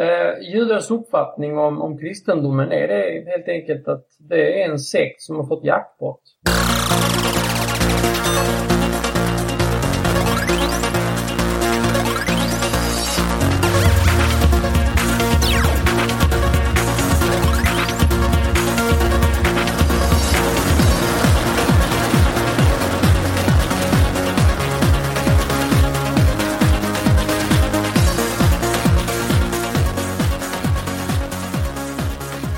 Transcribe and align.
Eh, 0.00 0.54
judars 0.54 0.90
uppfattning 0.90 1.58
om, 1.58 1.82
om 1.82 1.98
kristendomen, 1.98 2.72
är 2.72 2.88
det 2.88 3.30
helt 3.30 3.48
enkelt 3.48 3.88
att 3.88 4.06
det 4.18 4.62
är 4.62 4.70
en 4.70 4.78
sekt 4.78 5.22
som 5.22 5.36
har 5.36 5.46
fått 5.46 5.64
jackpot? 5.64 6.20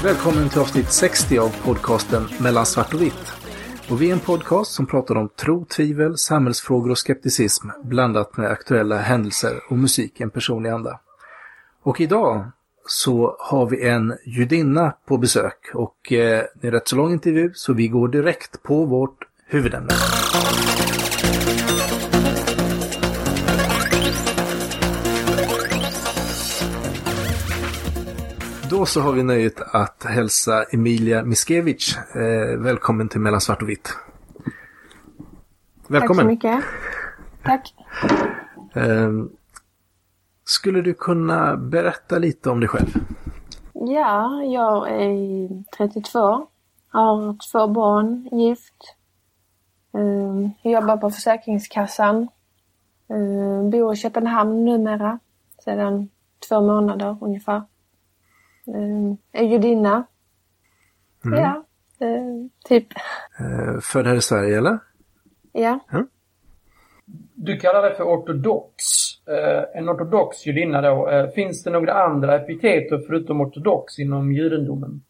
Välkommen 0.06 0.48
till 0.48 0.60
avsnitt 0.60 0.92
60 0.92 1.38
av 1.38 1.62
podcasten 1.64 2.28
Mellan 2.40 2.66
svart 2.66 2.94
och 2.94 3.02
vitt. 3.02 3.32
Och 3.90 4.02
vi 4.02 4.08
är 4.08 4.12
en 4.12 4.20
podcast 4.20 4.72
som 4.72 4.86
pratar 4.86 5.14
om 5.14 5.28
tro, 5.28 5.64
tvivel, 5.64 6.18
samhällsfrågor 6.18 6.90
och 6.90 6.98
skepticism 6.98 7.68
blandat 7.84 8.36
med 8.36 8.50
aktuella 8.50 8.96
händelser 8.98 9.60
och 9.68 9.78
musik 9.78 10.20
i 10.20 10.22
en 10.22 10.30
personlig 10.30 10.70
anda. 10.70 11.00
Och 11.82 12.00
idag 12.00 12.50
så 12.86 13.36
har 13.38 13.66
vi 13.66 13.88
en 13.88 14.14
judinna 14.24 14.94
på 15.06 15.18
besök 15.18 15.70
och 15.74 16.12
eh, 16.12 16.44
det 16.54 16.66
är 16.66 16.66
en 16.66 16.70
rätt 16.70 16.88
så 16.88 16.96
lång 16.96 17.12
intervju 17.12 17.50
så 17.54 17.72
vi 17.72 17.88
går 17.88 18.08
direkt 18.08 18.62
på 18.62 18.84
vårt 18.84 19.18
huvudämne. 19.46 19.88
Då 28.70 28.86
så 28.86 29.00
har 29.00 29.12
vi 29.12 29.22
nöjet 29.22 29.60
att 29.60 30.04
hälsa 30.04 30.64
Emilia 30.64 31.22
Miskevich. 31.22 31.96
Eh, 32.16 32.58
välkommen 32.58 33.08
till 33.08 33.20
Mellan 33.20 33.40
svart 33.40 33.62
och 33.62 33.68
vitt. 33.68 33.88
Välkommen. 35.88 36.38
Tack 36.38 36.42
så 36.42 36.48
mycket. 36.48 36.64
Tack. 37.44 37.74
Eh, 38.74 39.10
skulle 40.44 40.82
du 40.82 40.94
kunna 40.94 41.56
berätta 41.56 42.18
lite 42.18 42.50
om 42.50 42.60
dig 42.60 42.68
själv? 42.68 42.88
Ja, 43.72 44.42
jag 44.42 44.90
är 44.90 45.64
32. 45.76 46.46
Har 46.88 47.50
två 47.52 47.66
barn, 47.66 48.28
gift. 48.32 48.96
Eh, 49.94 50.70
jobbar 50.72 50.96
på 50.96 51.10
Försäkringskassan. 51.10 52.28
Eh, 53.08 53.70
bor 53.70 53.92
i 53.92 53.96
Köpenhamn 53.96 54.64
numera. 54.64 55.18
Sedan 55.64 56.08
två 56.48 56.60
månader 56.60 57.18
ungefär. 57.20 57.62
Eh, 58.74 59.40
är 59.40 59.44
judinna. 59.44 60.04
Mm. 61.24 61.40
Ja, 61.40 61.64
eh, 62.06 62.46
typ. 62.68 62.86
Eh, 63.38 63.80
född 63.80 64.06
här 64.06 64.14
i 64.14 64.20
Sverige 64.20 64.58
eller? 64.58 64.78
Ja. 65.52 65.80
Du 67.34 67.56
kallar 67.56 67.82
det 67.82 67.94
för 67.94 68.04
ortodox. 68.04 68.74
Eh, 69.28 69.78
en 69.78 69.88
ortodox 69.88 70.46
judinna 70.46 70.80
då. 70.80 71.08
Eh, 71.08 71.28
finns 71.28 71.62
det 71.62 71.70
några 71.70 71.92
andra 71.92 72.36
epiteter 72.36 73.02
förutom 73.06 73.40
ortodox 73.40 73.98
inom 73.98 74.32
judendomen? 74.32 75.02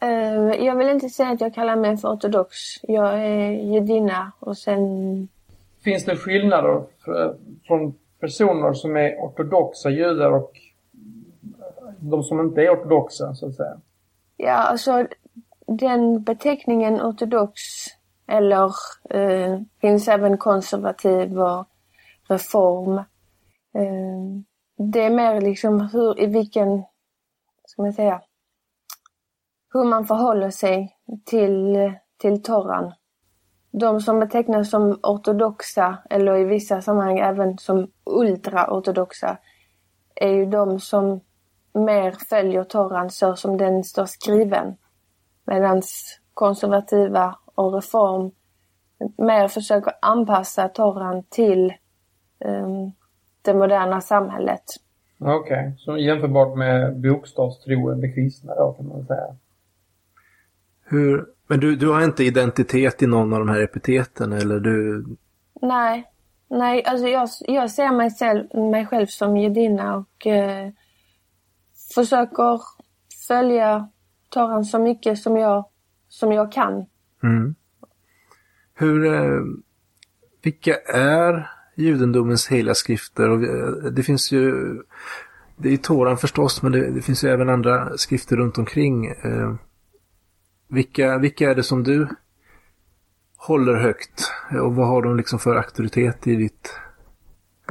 Eh, 0.00 0.64
jag 0.64 0.76
vill 0.76 0.88
inte 0.88 1.08
säga 1.08 1.30
att 1.30 1.40
jag 1.40 1.54
kallar 1.54 1.76
mig 1.76 1.96
för 1.96 2.08
ortodox. 2.08 2.56
Jag 2.82 3.20
är 3.20 3.50
judinna 3.50 4.32
och 4.40 4.58
sen... 4.58 4.78
Finns 5.84 6.04
det 6.04 6.16
skillnader 6.16 6.82
för, 7.04 7.36
från 7.66 7.94
personer 8.20 8.72
som 8.72 8.96
är 8.96 9.16
ortodoxa 9.16 9.90
judar 9.90 10.32
och 10.32 10.52
de 12.00 12.22
som 12.22 12.40
inte 12.40 12.62
är 12.62 12.70
ortodoxa, 12.70 13.34
så 13.34 13.46
att 13.46 13.54
säga? 13.54 13.80
Ja, 14.36 14.52
alltså 14.52 15.06
den 15.66 16.22
beteckningen 16.22 17.00
ortodox 17.00 17.52
eller 18.26 18.72
eh, 19.10 19.60
finns 19.80 20.08
även 20.08 20.38
konservativ 20.38 21.40
och 21.40 21.66
reform. 22.28 22.98
Eh, 23.74 24.42
det 24.78 25.02
är 25.02 25.10
mer 25.10 25.40
liksom 25.40 25.80
hur, 25.80 26.20
i 26.20 26.26
vilken, 26.26 26.84
ska 27.64 27.82
man 27.82 27.92
säga, 27.92 28.22
hur 29.72 29.84
man 29.84 30.06
förhåller 30.06 30.50
sig 30.50 30.96
till, 31.24 31.92
till 32.18 32.42
Toran. 32.42 32.92
De 33.70 34.00
som 34.00 34.20
betecknas 34.20 34.70
som 34.70 35.00
ortodoxa 35.02 35.98
eller 36.10 36.36
i 36.36 36.44
vissa 36.44 36.82
sammanhang 36.82 37.18
även 37.18 37.58
som 37.58 37.90
ultraortodoxa 38.04 39.38
är 40.14 40.30
ju 40.30 40.46
de 40.46 40.80
som 40.80 41.20
mer 41.84 42.14
följer 42.28 42.64
Toran 42.64 43.10
så 43.10 43.36
som 43.36 43.56
den 43.56 43.84
står 43.84 44.06
skriven. 44.06 44.76
Medan 45.44 45.82
konservativa 46.34 47.38
och 47.54 47.74
reform 47.74 48.30
mer 49.18 49.48
försöker 49.48 49.92
anpassa 50.02 50.68
Toran 50.68 51.22
till 51.28 51.72
um, 52.44 52.92
det 53.42 53.54
moderna 53.54 54.00
samhället. 54.00 54.62
Okej, 55.18 55.36
okay. 55.40 55.72
så 55.78 55.98
jämförbart 55.98 56.58
med 56.58 57.00
bokstavstroende 57.00 58.12
kristna 58.12 58.54
då 58.54 58.72
kan 58.72 58.88
man 58.88 59.06
säga. 59.06 59.36
Hur, 60.84 61.26
men 61.46 61.60
du, 61.60 61.76
du 61.76 61.88
har 61.88 62.04
inte 62.04 62.24
identitet 62.24 63.02
i 63.02 63.06
någon 63.06 63.32
av 63.32 63.38
de 63.38 63.48
här 63.48 63.62
epiteten 63.62 64.32
eller 64.32 64.60
du? 64.60 65.04
Nej, 65.62 66.04
nej 66.48 66.84
alltså 66.84 67.06
jag, 67.06 67.28
jag 67.40 67.70
ser 67.70 67.92
mig 67.92 68.10
själv, 68.10 68.54
mig 68.54 68.86
själv 68.86 69.06
som 69.06 69.36
judinna 69.36 69.96
och 69.96 70.26
eh, 70.26 70.68
försöker 71.96 72.60
följa 73.28 73.88
Toran 74.30 74.64
så 74.64 74.78
mycket 74.78 75.18
som 75.18 75.36
jag, 75.36 75.64
som 76.08 76.32
jag 76.32 76.52
kan. 76.52 76.86
Mm. 77.22 77.54
Hur, 78.74 79.14
eh, 79.14 79.40
vilka 80.42 80.76
är 80.94 81.50
judendomens 81.74 82.48
heliga 82.48 82.74
skrifter? 82.74 83.30
Och 83.30 83.40
det 83.92 84.02
finns 84.02 84.32
ju, 84.32 84.52
det 85.56 85.72
är 85.72 85.76
Toran 85.76 86.18
förstås, 86.18 86.62
men 86.62 86.72
det, 86.72 86.90
det, 86.90 87.02
finns 87.02 87.24
ju 87.24 87.28
även 87.28 87.48
andra 87.48 87.96
skrifter 87.96 88.36
runt 88.36 88.58
omkring. 88.58 89.06
Eh, 89.06 89.54
vilka, 90.68 91.18
vilka 91.18 91.50
är 91.50 91.54
det 91.54 91.62
som 91.62 91.82
du 91.82 92.08
håller 93.36 93.74
högt? 93.74 94.32
Och 94.62 94.74
vad 94.74 94.86
har 94.86 95.02
de 95.02 95.16
liksom 95.16 95.38
för 95.38 95.56
auktoritet 95.56 96.26
i 96.26 96.36
ditt 96.36 96.70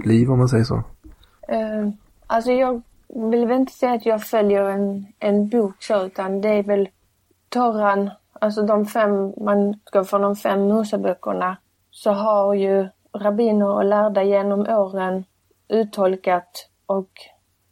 liv 0.04 0.32
om 0.32 0.40
man 0.40 0.50
säger 0.50 0.64
så? 0.64 0.76
Uh, 0.76 1.90
alltså 2.28 2.52
jag 2.52 2.82
vill 3.08 3.48
väl 3.48 3.58
inte 3.58 3.74
säga 3.74 3.94
att 3.94 4.06
jag 4.06 4.24
följer 4.24 4.64
en, 4.64 5.08
en 5.20 5.50
bok 5.50 5.84
så, 5.84 6.06
utan 6.06 6.42
det 6.42 6.50
är 6.50 6.64
väl 6.64 6.90
Toran, 7.50 8.10
alltså 8.34 8.62
de 8.62 8.86
fem, 8.86 9.34
man 9.38 9.80
ska 9.86 10.04
från 10.04 10.22
de 10.22 10.36
fem 10.36 10.68
Moseböckerna, 10.68 11.58
så 11.92 12.12
har 12.12 12.54
ju 12.54 12.88
rabbiner 13.14 13.68
och 13.68 13.86
lärda 13.86 14.24
genom 14.24 14.60
åren 14.60 15.24
uttolkat 15.68 16.70
och 16.86 17.10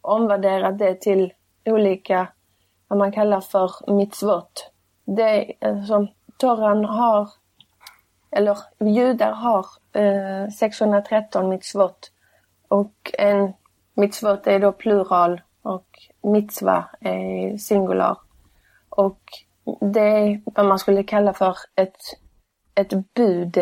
omvärderat 0.00 0.78
det 0.78 1.00
till 1.00 1.32
olika, 1.64 2.28
vad 2.88 2.98
man 2.98 3.12
kallar 3.12 3.40
för 3.40 3.92
mitzvot. 3.92 4.70
Det, 5.04 5.52
alltså, 5.60 6.06
Toran 6.38 6.84
har, 6.84 7.28
eller 8.30 8.58
judar 8.80 9.32
har 9.32 9.66
eh, 9.92 10.48
613 10.50 11.48
mitzvot 11.48 12.10
och 12.68 13.10
en 13.18 13.52
Mitzvot 13.94 14.46
är 14.46 14.58
då 14.58 14.72
plural 14.72 15.40
och 15.62 15.86
mitzva 16.22 16.84
är 17.00 17.56
singular. 17.58 18.18
Och 18.88 19.20
det 19.80 20.00
är 20.00 20.40
vad 20.44 20.66
man 20.66 20.78
skulle 20.78 21.02
kalla 21.02 21.32
för 21.32 21.56
ett, 21.74 21.96
ett 22.74 23.14
bud. 23.14 23.52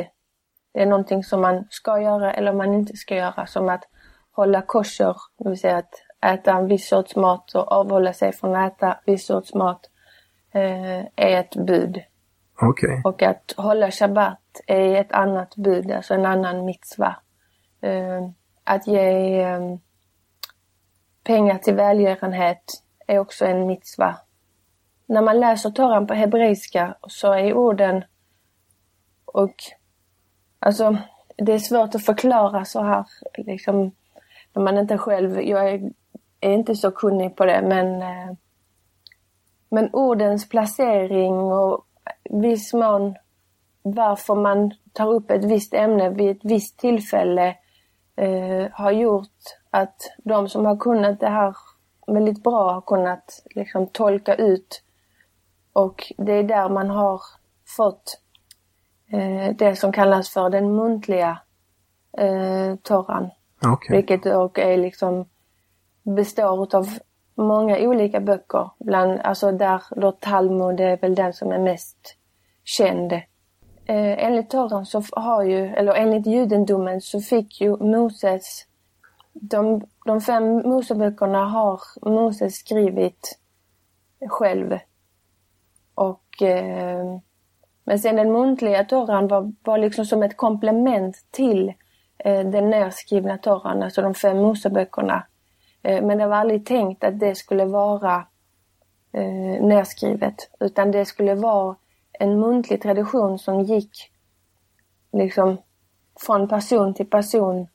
Det 0.73 0.83
är 0.83 0.87
någonting 0.87 1.25
som 1.25 1.41
man 1.41 1.65
ska 1.71 2.01
göra 2.01 2.33
eller 2.33 2.53
man 2.53 2.75
inte 2.75 2.97
ska 2.97 3.15
göra. 3.15 3.47
Som 3.47 3.69
att 3.69 3.85
hålla 4.33 4.63
kosher, 4.63 5.17
det 5.39 5.49
vill 5.49 5.61
säga 5.61 5.77
att 5.77 5.95
äta 6.27 6.53
en 6.53 6.67
viss 6.67 6.89
sorts 6.89 7.17
mat 7.17 7.55
och 7.55 7.73
avhålla 7.73 8.13
sig 8.13 8.33
från 8.33 8.57
att 8.57 8.73
äta 8.73 8.99
viss 9.07 9.27
sorts 9.27 9.55
mat 9.55 9.91
eh, 10.53 11.01
är 11.17 11.41
ett 11.41 11.57
bud. 11.57 12.03
Okay. 12.61 13.01
Och 13.05 13.23
att 13.23 13.55
hålla 13.57 13.91
shabbat 13.91 14.61
är 14.67 14.95
ett 14.95 15.13
annat 15.13 15.57
bud, 15.57 15.91
alltså 15.91 16.15
en 16.15 16.27
annan 16.27 16.65
mitzva. 16.65 17.17
Eh, 17.81 18.29
att 18.65 18.87
ge 18.87 19.41
eh, 19.43 19.61
pengar 21.25 21.59
till 21.59 21.75
välgörenhet 21.75 22.83
är 23.07 23.19
också 23.19 23.45
en 23.45 23.67
mitzva. 23.67 24.17
När 25.07 25.23
man 25.23 25.41
läser 25.41 25.71
Toran 25.71 26.07
på 26.07 26.15
hebreiska 26.15 26.97
så 27.09 27.33
är 27.33 27.55
orden 27.55 28.05
och 29.25 29.55
alltså 30.59 30.97
det 31.37 31.53
är 31.53 31.59
svårt 31.59 31.95
att 31.95 32.05
förklara 32.05 32.65
så 32.65 32.83
här 32.83 33.05
liksom 33.37 33.93
när 34.53 34.63
man 34.63 34.79
inte 34.79 34.99
själv, 34.99 35.43
jag 35.43 35.71
är, 35.71 35.91
är 36.41 36.53
inte 36.53 36.75
så 36.75 36.91
kunnig 36.91 37.37
på 37.37 37.45
det 37.45 37.63
men 37.63 38.03
eh, 38.03 38.37
men 39.73 39.91
ordens 39.93 40.49
placering 40.49 41.35
och 41.35 41.87
viss 42.31 42.73
mån 42.73 43.15
varför 43.83 44.35
man 44.35 44.75
tar 44.93 45.13
upp 45.13 45.31
ett 45.31 45.45
visst 45.45 45.75
ämne 45.75 46.11
vid 46.11 46.31
ett 46.31 46.45
visst 46.45 46.79
tillfälle 46.79 47.57
eh, 48.17 48.67
har 48.73 48.91
gjort 48.91 49.39
att 49.73 50.13
de 50.25 50.49
som 50.49 50.65
har 50.67 50.77
kunnat 50.77 51.21
det 51.21 51.29
här 51.29 51.57
väldigt 52.07 52.43
bra 52.43 52.73
har 52.73 52.81
kunnat 52.81 53.43
liksom 53.55 53.87
tolka 53.87 54.35
ut. 54.35 54.83
Och 55.73 56.13
det 56.19 56.33
är 56.33 56.43
där 56.43 56.69
man 56.69 56.91
har 56.91 57.21
fått 57.77 58.21
eh, 59.13 59.57
det 59.57 59.77
som 59.77 59.93
kallas 59.93 60.31
för 60.31 60.51
den 60.51 60.77
muntliga 60.77 61.39
eh, 62.19 62.77
Toran. 62.83 63.31
Okej. 63.67 63.97
Vilket 63.97 64.23
dock 64.23 64.59
är 64.59 64.77
liksom 64.77 65.29
består 66.03 66.77
av 66.77 66.89
många 67.35 67.79
olika 67.79 68.21
böcker. 68.21 68.71
Bland, 68.79 69.21
alltså 69.21 69.53
där 69.53 69.83
då 69.97 70.13
Talmud 70.13 70.81
är 70.81 70.97
väl 70.97 71.15
den 71.15 71.33
som 71.33 71.53
är 71.53 71.59
mest 71.59 72.17
känd. 72.65 73.13
Eh, 73.13 74.25
enligt 74.25 74.51
Toran 74.51 74.87
så 74.87 75.03
har 75.13 75.43
ju, 75.43 75.67
eller 75.67 75.95
enligt 75.95 76.27
judendomen 76.27 77.01
så 77.01 77.21
fick 77.21 77.61
ju 77.61 77.77
Moses, 77.77 78.67
de, 79.33 79.83
de 80.05 80.21
fem 80.21 80.45
Moseböckerna 80.45 81.45
har 81.45 81.81
Moses 82.11 82.55
skrivit 82.55 83.39
själv. 84.29 84.79
Och 85.95 86.43
eh, 86.43 87.19
men 87.85 87.99
sen 87.99 88.17
den 88.17 88.33
muntliga 88.33 88.85
torran 88.85 89.29
var, 89.29 89.53
var 89.63 89.79
liksom 89.79 90.05
som 90.05 90.23
ett 90.23 90.37
komplement 90.37 91.17
till 91.31 91.73
eh, 92.19 92.51
den 92.51 92.71
nerskrivna 92.71 93.39
torran, 93.39 93.83
alltså 93.83 94.03
de 94.03 94.15
fem 94.15 94.39
Moseböckerna. 94.39 95.27
Eh, 95.83 96.05
men 96.05 96.19
det 96.19 96.27
var 96.27 96.37
aldrig 96.37 96.67
tänkt 96.67 97.05
att 97.05 97.21
det 97.21 97.35
skulle 97.35 97.65
vara 97.65 98.27
eh, 99.13 99.65
nerskrivet, 99.65 100.51
utan 100.61 100.91
det 100.91 101.05
skulle 101.05 101.35
vara 101.35 101.77
en 102.13 102.41
muntlig 102.41 102.83
tradition 102.83 103.39
som 103.39 103.61
gick 103.61 104.11
liksom 105.13 105.57
från 106.21 106.49
person 106.49 106.95
till 106.95 107.11
person 107.11 107.67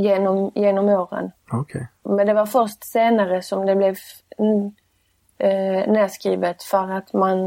genom, 0.00 0.52
genom 0.54 0.88
åren. 0.88 1.30
Okej. 1.52 1.88
Men 2.02 2.26
det 2.26 2.34
var 2.34 2.46
först 2.46 2.84
senare 2.84 3.42
som 3.42 3.66
det 3.66 3.76
blev 3.76 3.96
mm, 4.38 4.72
eh, 5.38 5.92
nedskrivet 5.92 6.62
för 6.62 6.90
att 6.90 7.12
man 7.12 7.38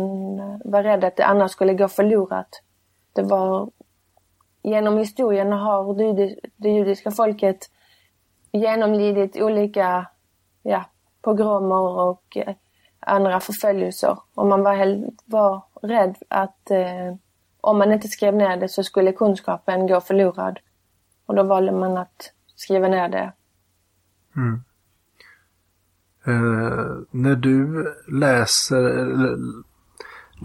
var 0.66 0.84
rädd 0.84 1.04
att 1.04 1.16
det 1.16 1.26
annars 1.26 1.52
skulle 1.52 1.74
gå 1.74 1.88
förlorat. 1.88 2.62
Det 3.14 3.22
var 3.22 3.70
genom 4.64 4.98
historien 4.98 5.52
har 5.52 5.94
det, 5.94 6.36
det 6.56 6.70
judiska 6.70 7.12
folket 7.12 7.70
genomlidit 8.52 9.42
olika 9.42 10.08
ja, 10.62 10.86
pogromer 11.22 12.00
och 12.00 12.38
eh, 12.38 12.56
andra 13.00 13.40
förföljelser. 13.40 14.18
Och 14.36 14.46
man 14.48 14.64
var, 14.64 14.76
hel- 14.76 15.12
var 15.26 15.64
rädd 15.82 16.16
att 16.28 16.72
eh, 16.72 17.16
om 17.62 17.78
man 17.78 17.92
inte 17.92 18.08
skrev 18.08 18.36
ner 18.36 18.58
det 18.58 18.70
så 18.70 18.84
skulle 18.84 19.12
kunskapen 19.12 19.88
gå 19.88 20.02
förlorad. 20.02 20.60
Och 21.26 21.36
då 21.36 21.44
valde 21.44 21.72
man 21.72 21.98
att 21.98 22.32
skriva 22.56 22.88
ner 22.88 23.10
det. 23.10 23.34
Mm. 24.36 24.64
Eh, 26.26 26.96
när 27.12 27.36
du 27.36 27.86
läser, 28.08 29.18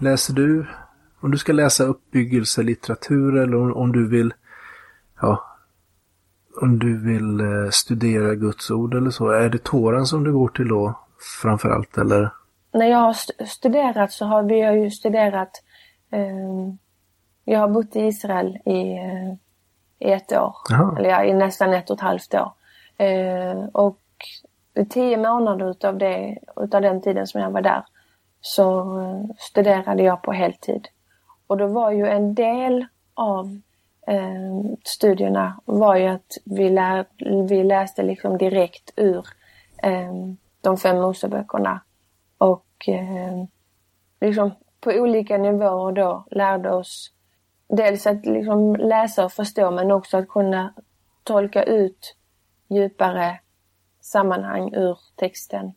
läser 0.01 0.33
du, 0.33 0.67
om 1.19 1.31
du 1.31 1.37
ska 1.37 1.53
läsa 1.53 1.83
uppbyggelselitteratur 1.83 3.37
eller 3.37 3.57
om, 3.57 3.73
om 3.73 3.91
du 3.91 4.07
vill, 4.09 4.33
ja, 5.21 5.45
om 6.61 6.79
du 6.79 6.97
vill 6.97 7.39
eh, 7.39 7.69
studera 7.71 8.35
Guds 8.35 8.71
ord 8.71 8.93
eller 8.95 9.09
så, 9.09 9.29
är 9.29 9.49
det 9.49 9.63
Toran 9.63 10.05
som 10.05 10.23
du 10.23 10.33
går 10.33 10.47
till 10.49 10.67
då 10.67 10.99
framförallt 11.41 11.97
eller? 11.97 12.33
när 12.73 12.85
jag 12.85 12.97
har 12.97 13.11
st- 13.11 13.45
studerat 13.45 14.11
så 14.11 14.25
har 14.25 14.43
vi 14.43 14.81
ju 14.83 14.91
studerat... 14.91 15.51
Eh, 16.11 16.73
jag 17.43 17.59
har 17.59 17.67
bott 17.67 17.95
i 17.95 17.99
Israel 17.99 18.57
i, 18.65 18.97
eh, 18.97 19.33
i 19.99 20.11
ett 20.11 20.31
år. 20.31 20.55
Jaha. 20.69 20.95
Eller 20.97 21.09
ja, 21.09 21.23
i 21.23 21.33
nästan 21.33 21.73
ett 21.73 21.89
och 21.89 21.95
ett 21.95 22.01
halvt 22.01 22.33
år. 22.33 22.51
Eh, 22.97 23.63
och 23.73 23.99
tio 24.89 25.17
månader 25.17 25.69
utav, 25.71 25.97
det, 25.97 26.37
utav 26.55 26.81
den 26.81 27.01
tiden 27.01 27.27
som 27.27 27.41
jag 27.41 27.51
var 27.51 27.61
där 27.61 27.83
så 28.41 28.99
eh, 28.99 29.35
studerade 29.37 30.03
jag 30.03 30.21
på 30.21 30.31
heltid. 30.31 30.87
Och 31.47 31.57
då 31.57 31.67
var 31.67 31.91
ju 31.91 32.07
en 32.07 32.35
del 32.35 32.85
av 33.13 33.59
eh, 34.07 34.75
studierna 34.83 35.59
var 35.65 35.95
ju 35.95 36.07
att 36.07 36.37
vi, 36.45 36.69
lär, 36.69 37.05
vi 37.47 37.63
läste 37.63 38.03
liksom 38.03 38.37
direkt 38.37 38.93
ur 38.95 39.25
eh, 39.83 40.13
de 40.61 40.77
fem 40.77 41.01
Moseböckerna. 41.01 41.81
Och 42.37 42.89
eh, 42.89 43.45
liksom 44.21 44.51
på 44.79 44.91
olika 44.91 45.37
nivåer 45.37 45.91
då 45.91 46.25
lärde 46.31 46.71
oss 46.71 47.11
dels 47.69 48.07
att 48.07 48.25
liksom 48.25 48.75
läsa 48.75 49.25
och 49.25 49.31
förstå 49.31 49.71
men 49.71 49.91
också 49.91 50.17
att 50.17 50.29
kunna 50.29 50.73
tolka 51.23 51.63
ut 51.63 52.15
djupare 52.69 53.39
sammanhang 54.01 54.73
ur 54.73 54.97
texten. 55.15 55.71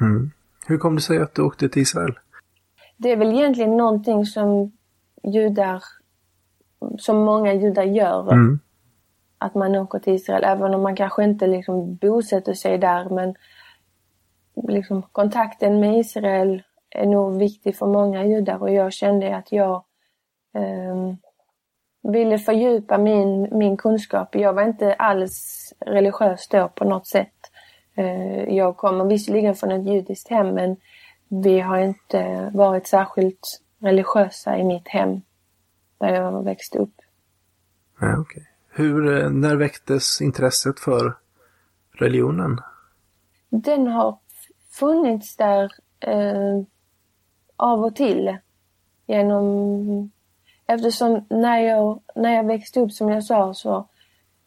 Mm. 0.00 0.30
Hur 0.66 0.78
kom 0.78 0.94
det 0.94 1.00
sig 1.00 1.18
att 1.18 1.34
du 1.34 1.42
åkte 1.42 1.68
till 1.68 1.82
Israel? 1.82 2.18
Det 2.96 3.12
är 3.12 3.16
väl 3.16 3.32
egentligen 3.32 3.76
någonting 3.76 4.26
som 4.26 4.72
judar, 5.22 5.82
som 6.98 7.16
många 7.16 7.52
judar 7.52 7.82
gör. 7.82 8.32
Mm. 8.32 8.60
Att 9.38 9.54
man 9.54 9.76
åker 9.76 9.98
till 9.98 10.14
Israel, 10.14 10.44
även 10.44 10.74
om 10.74 10.82
man 10.82 10.96
kanske 10.96 11.24
inte 11.24 11.46
liksom 11.46 11.96
bosätter 11.96 12.54
sig 12.54 12.78
där. 12.78 13.08
Men 13.10 13.34
liksom 14.68 15.02
kontakten 15.02 15.80
med 15.80 15.98
Israel 15.98 16.62
är 16.90 17.06
nog 17.06 17.38
viktig 17.38 17.76
för 17.76 17.86
många 17.86 18.24
judar 18.24 18.62
och 18.62 18.70
jag 18.70 18.92
kände 18.92 19.36
att 19.36 19.52
jag 19.52 19.84
ehm, 20.54 21.16
ville 22.12 22.38
fördjupa 22.38 22.98
min, 22.98 23.58
min 23.58 23.76
kunskap. 23.76 24.34
Jag 24.34 24.52
var 24.52 24.62
inte 24.62 24.94
alls 24.94 25.68
religiös 25.80 26.48
då 26.48 26.68
på 26.68 26.84
något 26.84 27.06
sätt. 27.06 27.34
Eh, 27.94 28.56
jag 28.56 28.76
kommer 28.76 29.04
visserligen 29.04 29.54
från 29.54 29.72
ett 29.72 29.86
judiskt 29.86 30.28
hem 30.28 30.54
men 30.54 30.76
vi 31.28 31.60
har 31.60 31.78
inte 31.78 32.50
varit 32.54 32.86
särskilt 32.86 33.60
religiösa 33.78 34.58
i 34.58 34.64
mitt 34.64 34.88
hem 34.88 35.20
där 35.98 36.14
jag 36.14 36.44
växte 36.44 36.78
upp. 36.78 36.94
Ja, 38.00 38.18
okej. 38.18 38.50
Hur, 38.70 39.22
eh, 39.22 39.30
när 39.30 39.56
väcktes 39.56 40.20
intresset 40.20 40.80
för 40.80 41.16
religionen? 41.92 42.60
Den 43.48 43.86
har 43.86 44.18
funnits 44.70 45.36
där 45.36 45.72
eh, 46.00 46.62
av 47.56 47.84
och 47.84 47.96
till 47.96 48.36
genom 49.06 50.10
eftersom 50.68 51.26
när 51.30 51.58
jag, 51.58 52.00
när 52.14 52.34
jag 52.34 52.44
växte 52.44 52.80
upp 52.80 52.92
som 52.92 53.08
jag 53.08 53.24
sa 53.24 53.54
så 53.54 53.76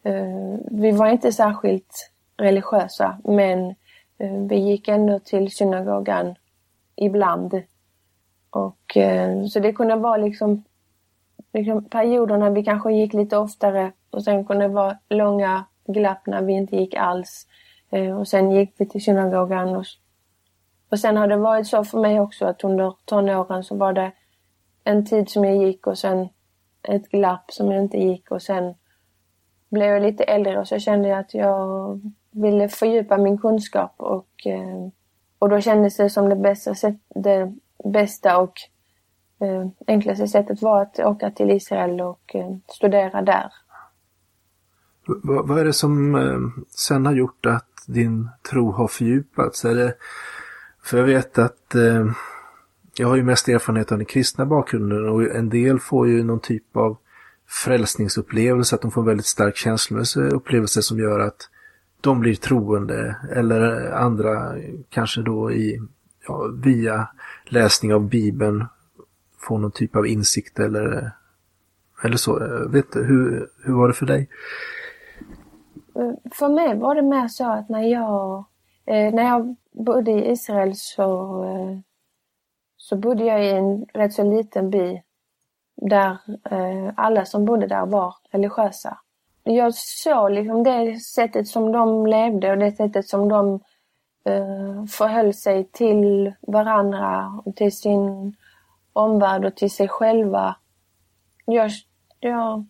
eh, 0.04 0.58
vi 0.72 0.92
var 0.92 1.08
inte 1.08 1.32
särskilt 1.32 2.12
religiösa 2.38 3.18
men 3.24 3.70
eh, 4.18 4.38
vi 4.50 4.56
gick 4.56 4.88
ändå 4.88 5.20
till 5.20 5.52
synagogan 5.52 6.36
ibland. 6.96 7.62
Och 8.50 8.98
eh, 8.98 9.46
så 9.46 9.60
det 9.60 9.74
kunde 9.74 9.96
vara 9.96 10.18
liksom, 10.18 10.64
liksom 11.54 11.86
perioder 11.86 12.38
när 12.38 12.50
vi 12.50 12.64
kanske 12.64 12.94
gick 12.94 13.14
lite 13.14 13.38
oftare 13.38 13.92
och 14.10 14.24
sen 14.24 14.46
kunde 14.46 14.68
det 14.68 14.74
vara 14.74 14.98
långa 15.10 15.66
glapp 15.88 16.28
när 16.28 16.42
vi 16.42 16.54
inte 16.54 16.76
gick 16.76 16.96
alls. 16.96 17.48
Eh, 17.90 18.20
och 18.20 18.28
sen 18.28 18.52
gick 18.52 18.74
vi 18.78 18.86
till 18.86 19.04
synagogan 19.04 19.76
och, 19.76 19.86
och 20.90 21.00
sen 21.00 21.18
har 21.18 21.28
det 21.28 21.38
varit 21.38 21.68
så 21.68 21.84
för 21.84 22.00
mig 22.00 22.20
också 22.20 22.46
att 22.46 22.64
under 22.64 22.94
tonåren 23.06 23.64
så 23.64 23.76
var 23.76 23.94
det 23.94 24.12
en 24.84 25.06
tid 25.06 25.30
som 25.30 25.44
jag 25.46 25.56
gick 25.58 25.88
och 25.88 25.98
sen 25.98 26.30
ett 26.84 27.10
glapp 27.10 27.52
som 27.52 27.72
jag 27.72 27.84
inte 27.84 27.98
gick 27.98 28.32
och 28.32 28.42
sen 28.42 28.74
blev 29.70 29.88
jag 29.90 30.02
lite 30.02 30.24
äldre 30.24 30.60
och 30.60 30.68
så 30.68 30.80
kände 30.80 31.08
jag 31.10 31.20
att 31.20 31.34
jag 31.34 32.00
ville 32.32 32.70
fördjupa 32.70 33.18
min 33.18 33.38
kunskap 33.38 33.94
och, 33.98 34.48
eh, 34.48 34.88
och 35.40 35.50
då 35.50 35.62
kändes 35.62 35.98
det 35.98 36.10
som 36.10 36.30
det 36.30 36.36
bästa, 36.36 36.76
sätt, 36.76 36.98
det 37.16 37.54
bästa 37.94 38.38
och 38.38 38.54
eh, 39.40 39.68
enklaste 39.88 40.28
sättet 40.28 40.62
var 40.62 40.82
att 40.82 41.00
åka 41.00 41.32
till 41.32 41.52
Israel 41.52 42.02
och 42.02 42.36
eh, 42.36 42.56
studera 42.68 43.22
där. 43.22 43.52
Vad- 45.06 45.48
vad 45.48 45.60
är 45.60 45.66
det 45.66 45.74
som 45.74 46.16
sen 46.70 47.06
har 47.06 47.14
gjort 47.14 47.46
att 47.46 47.68
din 47.88 48.30
tro 48.50 48.72
har 48.72 48.88
fördjupats? 48.88 49.66
Är 49.66 49.76
det, 49.76 49.94
för 50.84 50.98
jag 50.98 51.06
vet 51.06 51.38
att 51.38 51.76
eh, 51.76 52.06
jag 52.98 53.08
har 53.08 53.16
ju 53.16 53.24
mest 53.24 53.48
erfarenhet 53.48 53.92
av 53.92 53.98
den 53.98 54.06
kristna 54.06 54.46
bakgrunden 54.46 55.10
och 55.10 55.24
en 55.24 55.50
del 55.50 55.80
får 55.80 56.08
ju 56.08 56.24
någon 56.24 56.40
typ 56.40 56.78
av 56.78 56.98
frälsningsupplevelse, 57.48 58.76
att 58.76 58.82
de 58.82 58.92
får 58.92 59.02
en 59.02 59.08
väldigt 59.08 59.26
stark 59.26 59.56
känslomässig 59.56 60.22
upplevelse 60.22 60.82
som 60.82 61.00
gör 61.00 61.20
att 61.20 61.50
de 62.02 62.20
blir 62.20 62.36
troende 62.36 63.16
eller 63.36 63.92
andra 63.92 64.56
kanske 64.90 65.22
då 65.22 65.52
i, 65.52 65.82
ja, 66.28 66.50
via 66.64 67.08
läsning 67.46 67.94
av 67.94 68.10
Bibeln 68.10 68.66
får 69.40 69.58
någon 69.58 69.72
typ 69.72 69.96
av 69.96 70.08
insikt 70.08 70.60
eller, 70.60 71.12
eller 72.04 72.18
så. 72.18 72.40
Jag 72.40 72.72
vet 72.72 72.86
inte, 72.86 73.00
hur, 73.00 73.50
hur 73.64 73.74
var 73.74 73.88
det 73.88 73.94
för 73.94 74.06
dig? 74.06 74.30
För 76.34 76.50
mig 76.50 76.78
var 76.78 76.96
det 76.96 77.02
mer 77.02 77.28
så 77.28 77.52
att 77.52 77.70
när 77.70 77.84
jag, 77.84 78.46
eh, 78.86 79.14
när 79.14 79.24
jag 79.24 79.56
bodde 79.72 80.12
i 80.12 80.32
Israel 80.32 80.72
så, 80.76 81.44
eh, 81.44 81.91
så 82.92 82.98
bodde 82.98 83.24
jag 83.26 83.46
i 83.46 83.50
en 83.50 83.86
rätt 83.94 84.14
så 84.14 84.24
liten 84.24 84.70
by 84.70 85.02
där 85.76 86.18
eh, 86.52 86.94
alla 86.96 87.26
som 87.26 87.46
bodde 87.46 87.68
där 87.68 87.86
var 87.86 88.16
religiösa. 88.32 88.98
Jag 89.44 89.76
såg 89.76 90.32
liksom 90.32 90.64
det 90.64 91.00
sättet 91.00 91.48
som 91.48 91.72
de 91.72 92.08
levde 92.08 92.52
och 92.52 92.58
det 92.58 92.72
sättet 92.72 93.08
som 93.08 93.30
de 93.30 93.54
eh, 94.26 94.86
förhöll 94.86 95.34
sig 95.34 95.64
till 95.64 96.34
varandra 96.42 97.42
och 97.46 97.56
till 97.56 97.78
sin 97.78 98.36
omvärld 98.94 99.46
och 99.46 99.56
till 99.56 99.72
sig 99.72 99.88
själva. 99.88 100.56
Jag, 101.46 101.72
jag 102.20 102.66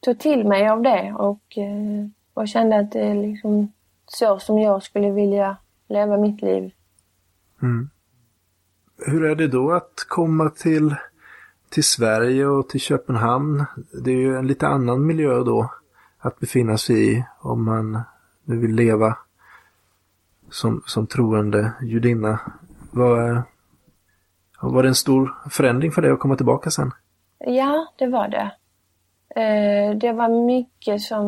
tog 0.00 0.18
till 0.18 0.46
mig 0.46 0.68
av 0.68 0.82
det 0.82 1.12
och, 1.12 1.58
eh, 1.58 2.06
och 2.34 2.48
kände 2.48 2.78
att 2.78 2.92
det 2.92 3.00
är 3.00 3.14
liksom 3.14 3.72
så 4.06 4.38
som 4.38 4.58
jag 4.58 4.82
skulle 4.82 5.10
vilja 5.10 5.56
leva 5.88 6.16
mitt 6.16 6.42
liv. 6.42 6.72
Mm. 7.62 7.90
Hur 9.08 9.24
är 9.24 9.34
det 9.34 9.48
då 9.48 9.72
att 9.72 10.04
komma 10.08 10.50
till, 10.50 10.94
till 11.70 11.84
Sverige 11.84 12.46
och 12.46 12.68
till 12.68 12.80
Köpenhamn? 12.80 13.64
Det 14.04 14.10
är 14.10 14.16
ju 14.16 14.36
en 14.36 14.46
lite 14.46 14.66
annan 14.66 15.06
miljö 15.06 15.42
då 15.44 15.70
att 16.18 16.38
befinna 16.38 16.78
sig 16.78 17.12
i 17.12 17.24
om 17.40 17.64
man 17.64 18.00
nu 18.44 18.58
vill 18.58 18.74
leva 18.74 19.16
som, 20.50 20.82
som 20.86 21.06
troende 21.06 21.72
judinna. 21.82 22.40
Var, 22.90 23.42
var 24.60 24.82
det 24.82 24.88
en 24.88 24.94
stor 24.94 25.34
förändring 25.50 25.92
för 25.92 26.02
dig 26.02 26.10
att 26.10 26.20
komma 26.20 26.36
tillbaka 26.36 26.70
sen? 26.70 26.90
Ja, 27.38 27.86
det 27.98 28.06
var 28.06 28.28
det. 28.28 28.50
Eh, 29.40 29.96
det 29.96 30.12
var 30.12 30.46
mycket 30.46 31.00
som 31.00 31.26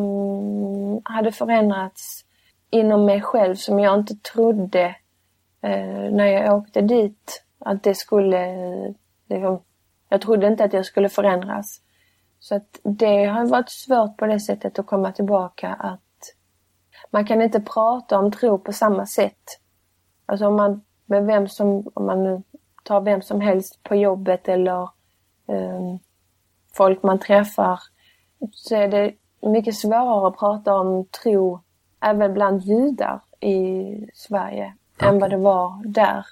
hade 1.03 1.31
förändrats 1.31 2.25
inom 2.69 3.05
mig 3.05 3.21
själv 3.21 3.55
som 3.55 3.79
jag 3.79 3.99
inte 3.99 4.15
trodde 4.15 4.95
eh, 5.61 6.11
när 6.11 6.25
jag 6.25 6.57
åkte 6.57 6.81
dit 6.81 7.43
att 7.59 7.83
det 7.83 7.95
skulle... 7.95 8.55
Liksom, 9.27 9.61
jag 10.09 10.21
trodde 10.21 10.47
inte 10.47 10.63
att 10.63 10.73
jag 10.73 10.85
skulle 10.85 11.09
förändras. 11.09 11.81
Så 12.39 12.55
att 12.55 12.79
det 12.83 13.25
har 13.25 13.45
varit 13.45 13.69
svårt 13.69 14.17
på 14.17 14.25
det 14.25 14.39
sättet 14.39 14.79
att 14.79 14.85
komma 14.85 15.11
tillbaka 15.11 15.73
att 15.73 16.01
man 17.11 17.25
kan 17.25 17.41
inte 17.41 17.61
prata 17.61 18.19
om 18.19 18.31
tro 18.31 18.59
på 18.59 18.73
samma 18.73 19.05
sätt. 19.05 19.59
Alltså 20.25 20.47
om 20.47 20.55
man, 20.55 20.81
med 21.05 21.25
vem 21.25 21.47
som, 21.47 21.91
om 21.93 22.05
man 22.05 22.23
nu 22.23 22.43
tar 22.83 23.01
vem 23.01 23.21
som 23.21 23.41
helst 23.41 23.83
på 23.83 23.95
jobbet 23.95 24.47
eller 24.47 24.89
um, 25.45 25.99
folk 26.73 27.03
man 27.03 27.19
träffar 27.19 27.79
så 28.51 28.75
är 28.75 28.87
det 28.87 29.13
mycket 29.41 29.75
svårare 29.75 30.27
att 30.27 30.37
prata 30.37 30.73
om 30.73 31.05
tro 31.05 31.59
även 31.99 32.33
bland 32.33 32.61
judar 32.61 33.21
i 33.39 33.85
Sverige 34.13 34.73
okay. 34.95 35.09
än 35.09 35.19
vad 35.19 35.29
det 35.29 35.37
var 35.37 35.83
där. 35.85 36.25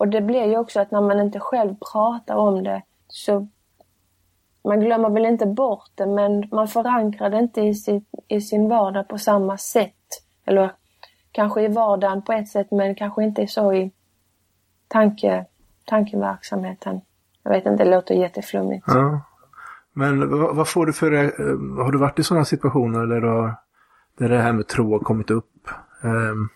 Och 0.00 0.08
det 0.08 0.20
blir 0.20 0.44
ju 0.44 0.58
också 0.58 0.80
att 0.80 0.90
när 0.90 1.00
man 1.00 1.20
inte 1.20 1.40
själv 1.40 1.74
pratar 1.92 2.34
om 2.34 2.64
det 2.64 2.82
så 3.08 3.48
man 4.64 4.80
glömmer 4.80 5.10
väl 5.10 5.24
inte 5.24 5.46
bort 5.46 5.90
det 5.94 6.06
men 6.06 6.48
man 6.52 6.68
förankrar 6.68 7.30
det 7.30 7.38
inte 7.38 7.60
i, 7.60 7.74
sin, 7.74 8.04
i 8.28 8.40
sin 8.40 8.68
vardag 8.68 9.08
på 9.08 9.18
samma 9.18 9.58
sätt. 9.58 10.22
Eller 10.44 10.72
kanske 11.32 11.62
i 11.62 11.68
vardagen 11.68 12.22
på 12.22 12.32
ett 12.32 12.48
sätt 12.48 12.70
men 12.70 12.94
kanske 12.94 13.24
inte 13.24 13.46
så 13.46 13.72
i 13.72 13.92
tanke, 14.88 15.46
tankeverksamheten. 15.84 17.00
Jag 17.42 17.50
vet 17.50 17.66
inte, 17.66 17.84
det 17.84 17.90
låter 17.90 18.14
jätteflummigt. 18.14 18.84
Ja. 18.86 19.20
Men 19.92 20.40
vad, 20.40 20.56
vad, 20.56 20.68
får 20.68 20.86
du 20.86 20.92
för... 20.92 21.12
Eh, 21.12 21.84
har 21.84 21.92
du 21.92 21.98
varit 21.98 22.18
i 22.18 22.22
sådana 22.22 22.44
situationer 22.44 23.06
där, 23.06 23.20
du 23.20 23.28
har, 23.28 23.54
där 24.18 24.28
det 24.28 24.38
här 24.38 24.52
med 24.52 24.66
tro 24.66 24.92
har 24.92 24.98
kommit 24.98 25.30
upp? 25.30 25.68
Um, 26.02 26.48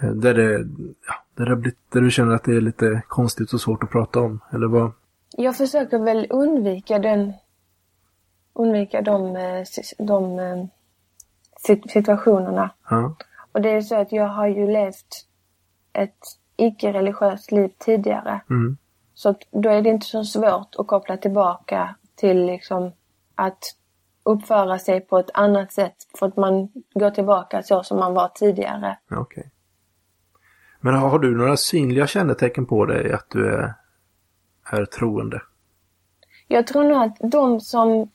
där, 0.00 0.34
det, 0.34 0.66
ja, 1.06 1.14
där, 1.38 1.46
det 1.46 1.56
blivit, 1.56 1.78
där 1.92 2.00
du 2.00 2.10
känner 2.10 2.34
att 2.34 2.44
det 2.44 2.56
är 2.56 2.60
lite 2.60 3.02
konstigt 3.08 3.52
och 3.52 3.60
svårt 3.60 3.82
att 3.82 3.90
prata 3.90 4.20
om? 4.20 4.40
Eller 4.52 4.66
vad? 4.66 4.92
Jag 5.36 5.56
försöker 5.56 5.98
väl 5.98 6.26
undvika 6.30 6.98
den... 6.98 7.32
Undvika 8.52 9.02
de, 9.02 9.36
eh, 9.36 9.64
de 9.98 10.68
situationerna. 11.88 12.70
Ja. 12.90 13.16
Och 13.52 13.62
det 13.62 13.70
är 13.70 13.80
så 13.80 13.96
att 13.96 14.12
jag 14.12 14.28
har 14.28 14.46
ju 14.46 14.66
levt 14.66 15.26
ett 15.92 16.18
icke-religiöst 16.56 17.52
liv 17.52 17.72
tidigare. 17.78 18.40
Mm. 18.50 18.76
Så 19.14 19.34
då 19.50 19.70
är 19.70 19.82
det 19.82 19.88
inte 19.90 20.06
så 20.06 20.24
svårt 20.24 20.74
att 20.78 20.86
koppla 20.86 21.16
tillbaka 21.16 21.94
till 22.14 22.46
liksom 22.46 22.92
att 23.34 23.58
uppföra 24.22 24.78
sig 24.78 25.00
på 25.00 25.18
ett 25.18 25.30
annat 25.34 25.72
sätt 25.72 25.96
för 26.18 26.26
att 26.26 26.36
man 26.36 26.68
går 26.94 27.10
tillbaka 27.10 27.62
så 27.62 27.82
som 27.82 27.98
man 27.98 28.14
var 28.14 28.28
tidigare. 28.28 28.98
Okay. 29.10 29.44
Men 30.88 30.96
har 30.96 31.18
du 31.18 31.36
några 31.36 31.56
synliga 31.56 32.06
kännetecken 32.06 32.66
på 32.66 32.86
dig 32.86 33.12
att 33.12 33.26
du 33.30 33.54
är, 33.54 33.74
är 34.70 34.84
troende? 34.84 35.42
Jag 36.46 36.66
tror 36.66 36.84
nog 36.84 37.02
att 37.02 37.16
de 37.30 37.60
som 37.60 38.10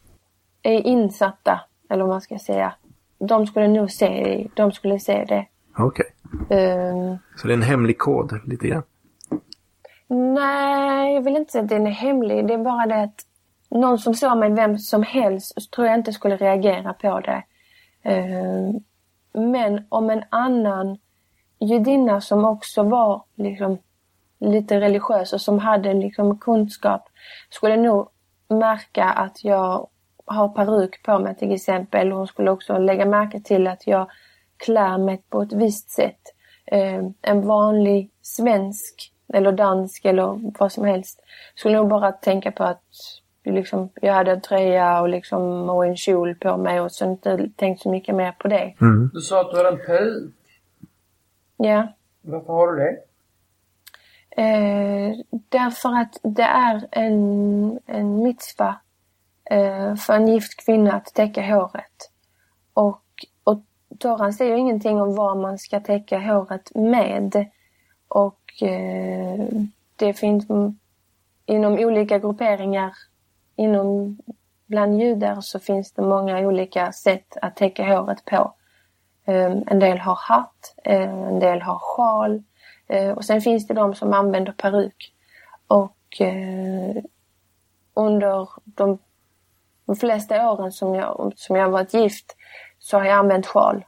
är 0.64 0.88
insatta, 0.88 1.62
eller 1.90 2.04
vad 2.04 2.10
man 2.10 2.22
ska 2.22 2.40
säga, 2.40 2.74
de 3.20 3.48
skulle 3.48 3.68
nog 3.68 3.92
se, 3.92 4.48
de 4.56 4.72
skulle 4.72 5.00
se 5.00 5.26
det. 5.26 5.48
Okej. 5.78 6.06
Okay. 6.46 6.66
Um, 6.66 7.12
ehm. 7.12 7.18
så 7.36 7.48
det 7.48 7.54
är 7.54 7.58
en 7.58 7.64
hemlig 7.64 7.98
kod 7.98 8.40
lite 8.46 8.68
grann? 8.68 8.84
Nej, 10.08 11.14
jag 11.14 11.22
vill 11.22 11.36
inte 11.36 11.52
säga 11.52 11.64
att 11.64 11.70
den 11.70 11.88
är 11.88 11.92
hemlig. 11.92 12.48
Det 12.48 12.54
är 12.54 12.64
bara 12.64 12.86
det 12.86 13.04
att 13.04 13.22
någon 13.70 14.00
som 14.00 14.14
såg 14.14 14.38
mig, 14.38 14.54
vem 14.54 14.78
som 14.78 15.04
helst, 15.04 15.72
tror 15.72 15.88
jag 15.88 15.96
inte 15.96 16.14
skulle 16.14 16.38
reagera 16.38 16.94
på 16.94 17.20
det. 17.20 17.44
Uh, 18.10 18.80
men 19.34 19.86
om 19.90 20.10
en 20.10 20.24
annan 20.30 20.98
judinna 21.68 22.22
som 22.22 22.46
också 22.46 22.84
var 22.84 23.24
liksom 23.36 23.78
lite 24.40 24.80
religiös 24.80 25.34
och 25.34 25.42
som 25.42 25.60
hade 25.60 25.94
liksom 25.94 26.38
kunskap 26.40 27.10
skulle 27.50 27.78
nog 27.78 28.10
märka 28.48 29.04
att 29.04 29.44
jag 29.44 29.88
har 30.26 30.50
peruk 30.50 31.04
på 31.04 31.20
mig 31.20 31.36
till 31.36 31.52
exempel. 31.52 32.12
Hon 32.12 32.28
skulle 32.28 32.52
också 32.52 32.78
lägga 32.78 33.06
märke 33.06 33.40
till 33.40 33.68
att 33.68 33.88
jag 33.88 34.10
klär 34.58 34.98
mig 34.98 35.24
på 35.30 35.42
ett 35.42 35.54
visst 35.54 35.90
sätt. 35.90 36.22
Eh, 36.66 37.04
en 37.22 37.48
vanlig 37.48 38.12
svensk 38.22 39.12
eller 39.34 39.52
dansk 39.52 40.06
eller 40.06 40.52
vad 40.60 40.72
som 40.72 40.86
helst 40.86 41.20
skulle 41.56 41.78
nog 41.78 41.90
bara 41.90 42.12
tänka 42.12 42.52
på 42.52 42.64
att 42.64 42.84
liksom, 43.46 43.90
jag 44.02 44.14
hade 44.14 44.32
en 44.32 44.42
tröja 44.42 45.02
och, 45.02 45.10
liksom, 45.10 45.70
och 45.70 45.86
en 45.86 45.98
kjol 45.98 46.36
på 46.36 46.58
mig 46.58 46.82
och 46.82 46.92
så 46.92 47.06
inte 47.06 47.50
tänkt 47.56 47.82
så 47.82 47.90
mycket 47.90 48.16
mer 48.16 48.32
på 48.32 48.48
det. 48.48 48.74
Mm. 48.82 49.10
Du 49.14 49.20
sa 49.20 49.42
att 49.42 49.52
du 49.52 49.58
hade 49.58 49.70
en 49.70 49.86
peruk. 49.86 50.34
Ja. 51.64 51.88
Varför 52.22 52.54
har 52.54 52.72
du 52.72 52.84
det? 52.84 52.98
Eh, 54.42 55.16
därför 55.50 56.02
att 56.02 56.20
det 56.24 56.44
är 56.44 56.88
en, 56.92 57.80
en 57.86 58.24
mitzva 58.24 58.76
eh, 59.46 59.96
för 59.96 60.14
en 60.14 60.28
gift 60.28 60.66
kvinna 60.66 60.94
att 60.94 61.06
täcka 61.06 61.42
håret. 61.56 62.12
Och, 62.74 63.04
och 63.44 63.60
Toran 64.00 64.34
säger 64.34 64.56
ingenting 64.56 65.02
om 65.02 65.16
vad 65.16 65.38
man 65.38 65.58
ska 65.58 65.80
täcka 65.80 66.20
håret 66.20 66.76
med. 66.76 67.46
Och 68.08 68.64
eh, 68.64 69.48
det 69.96 70.14
finns 70.14 70.48
inom 71.46 71.74
olika 71.74 72.20
grupperingar 72.20 72.94
inom 73.56 74.18
bland 74.66 75.02
judar 75.02 75.42
så 75.42 75.60
finns 75.60 75.92
det 75.92 76.02
många 76.02 76.40
olika 76.40 76.92
sätt 76.92 77.38
att 77.42 77.56
täcka 77.56 77.84
håret 77.84 78.26
på. 78.26 78.54
Ehm, 79.26 79.64
en 79.68 79.80
del 79.80 79.98
har 79.98 80.16
hatt, 80.16 80.76
ehm, 80.84 81.24
en 81.24 81.40
del 81.40 81.62
har 81.62 81.80
sjal 81.80 82.44
eh, 82.88 83.12
och 83.12 83.26
sen 83.26 83.42
finns 83.42 83.68
det 83.68 83.74
de 83.74 83.96
som 83.96 84.14
använder 84.14 84.52
peruk. 84.52 85.14
Och 85.68 86.22
eh, 86.22 87.04
under 87.94 88.50
de 88.64 89.00
de 89.86 89.96
flesta 89.96 90.52
åren 90.52 90.72
som 90.72 90.96
jag, 90.96 91.34
som 91.36 91.56
jag 91.56 91.70
varit 91.70 91.94
gift 91.94 92.36
så 92.80 92.98
har 92.98 93.06
jag 93.06 93.18
använt 93.18 93.48
sjal. 93.48 93.86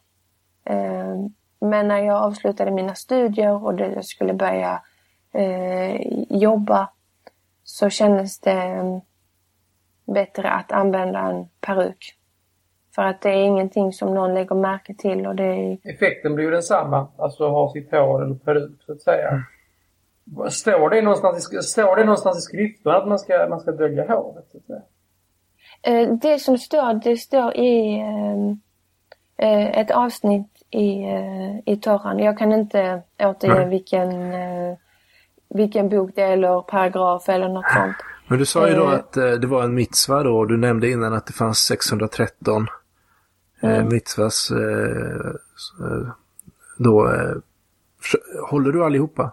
Ehm, 0.66 1.34
men 1.60 1.88
när 1.88 2.00
jag 2.00 2.24
avslutade 2.24 2.72
mina 2.72 2.96
studier 2.96 3.66
och 3.66 3.80
jag 3.80 4.06
skulle 4.06 4.34
börja 4.34 4.82
eh, 5.34 6.02
jobba 6.30 6.90
så 7.64 7.90
kändes 7.90 8.40
det 8.40 8.52
mm, 8.52 9.02
bättre 10.06 10.50
att 10.50 10.72
använda 10.72 11.20
en 11.20 11.50
peruk. 11.62 12.18
För 12.96 13.02
att 13.02 13.22
det 13.22 13.30
är 13.30 13.44
ingenting 13.44 13.94
som 13.94 14.14
någon 14.14 14.34
lägger 14.34 14.56
märke 14.56 14.94
till 14.94 15.28
och 15.28 15.36
det 15.36 15.44
är... 15.44 15.78
Effekten 15.84 16.36
blir 16.36 16.46
ju 16.46 16.52
densamma, 16.52 17.08
alltså 17.18 17.48
ha 17.48 17.74
sitt 17.74 17.92
hår 17.92 18.24
eller 18.24 18.36
peruk 18.36 18.84
så 18.86 18.92
att 18.92 19.02
säga. 19.02 19.44
Står 20.50 20.90
det 20.90 21.02
någonstans 21.02 21.54
i, 21.54 21.62
står 21.62 21.96
det 21.96 22.04
någonstans 22.04 22.38
i 22.38 22.42
skriften 22.42 22.92
att 22.92 23.08
man 23.08 23.20
ska, 23.20 23.48
man 23.50 23.60
ska 23.60 23.72
dölja 23.72 24.08
håret? 24.08 24.46
Så 24.52 24.58
att 24.58 24.64
säga? 24.64 24.82
Eh, 25.84 26.14
det 26.22 26.40
som 26.40 26.58
står, 26.58 26.94
det 26.94 27.18
står 27.18 27.56
i 27.56 28.00
eh, 28.00 29.50
eh, 29.50 29.80
ett 29.80 29.92
avsnitt 29.92 30.64
i, 30.70 31.06
i 31.66 31.78
Toran. 31.78 32.20
Jag 32.20 32.38
kan 32.38 32.52
inte 32.52 33.02
återge 33.20 33.54
Nej. 33.54 33.70
vilken, 33.70 34.10
vilken 35.50 35.90
bok 35.90 36.12
det 36.16 36.22
är 36.22 36.32
eller 36.32 36.62
paragraf 36.62 37.30
eller 37.30 37.50
något 37.50 37.72
sånt. 37.74 37.96
Men 38.28 38.40
du 38.40 38.46
sa 38.46 38.70
ju 38.70 38.76
då 38.76 38.88
att 38.88 39.14
det 39.14 39.48
var 39.48 39.64
en 39.64 39.74
mitzva 39.74 40.24
då 40.24 40.38
och 40.38 40.48
du 40.48 40.58
nämnde 40.58 40.90
innan 40.90 41.14
att 41.14 41.28
det 41.28 41.34
fanns 41.34 41.58
613 41.58 42.68
mm. 43.62 43.90
mitzvas. 43.90 44.52
Då, 46.78 47.10
håller 48.50 48.72
du 48.72 48.86
allihopa? 48.86 49.32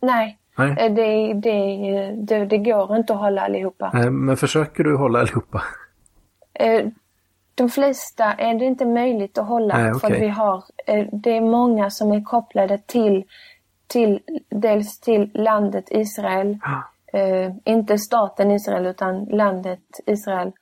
Nej, 0.00 0.38
Nej. 0.58 0.70
Eh, 0.70 0.94
det, 0.94 1.34
det, 1.34 2.12
det, 2.12 2.44
det, 2.44 2.58
går 2.58 2.96
inte 2.96 3.12
att 3.12 3.18
hålla 3.18 3.42
allihopa. 3.42 3.90
Nej, 3.94 4.10
men 4.10 4.36
försöker 4.36 4.84
du 4.84 4.96
hålla 4.96 5.20
allihopa? 5.20 5.62
Eh, 6.54 6.86
de 7.54 7.68
flesta 7.68 8.24
är 8.24 8.54
det 8.54 8.64
inte 8.64 8.86
möjligt 8.86 9.38
att 9.38 9.48
hålla. 9.48 9.78
Nej, 9.78 9.90
För 9.90 9.96
att 9.96 10.04
okej. 10.04 10.20
vi 10.20 10.28
har, 10.28 10.64
eh, 10.86 11.06
det 11.12 11.36
är 11.36 11.40
många 11.40 11.90
som 11.90 12.12
är 12.12 12.24
kopplade 12.24 12.78
till, 12.78 13.24
till 13.86 14.20
dels 14.48 15.00
till 15.00 15.30
landet 15.34 15.84
Israel. 15.90 16.58
Eh, 17.12 17.52
inte 17.64 17.98
staten 17.98 18.50
Israel 18.50 18.86
utan 18.86 19.24
landet 19.24 20.00
Israel. 20.06 20.52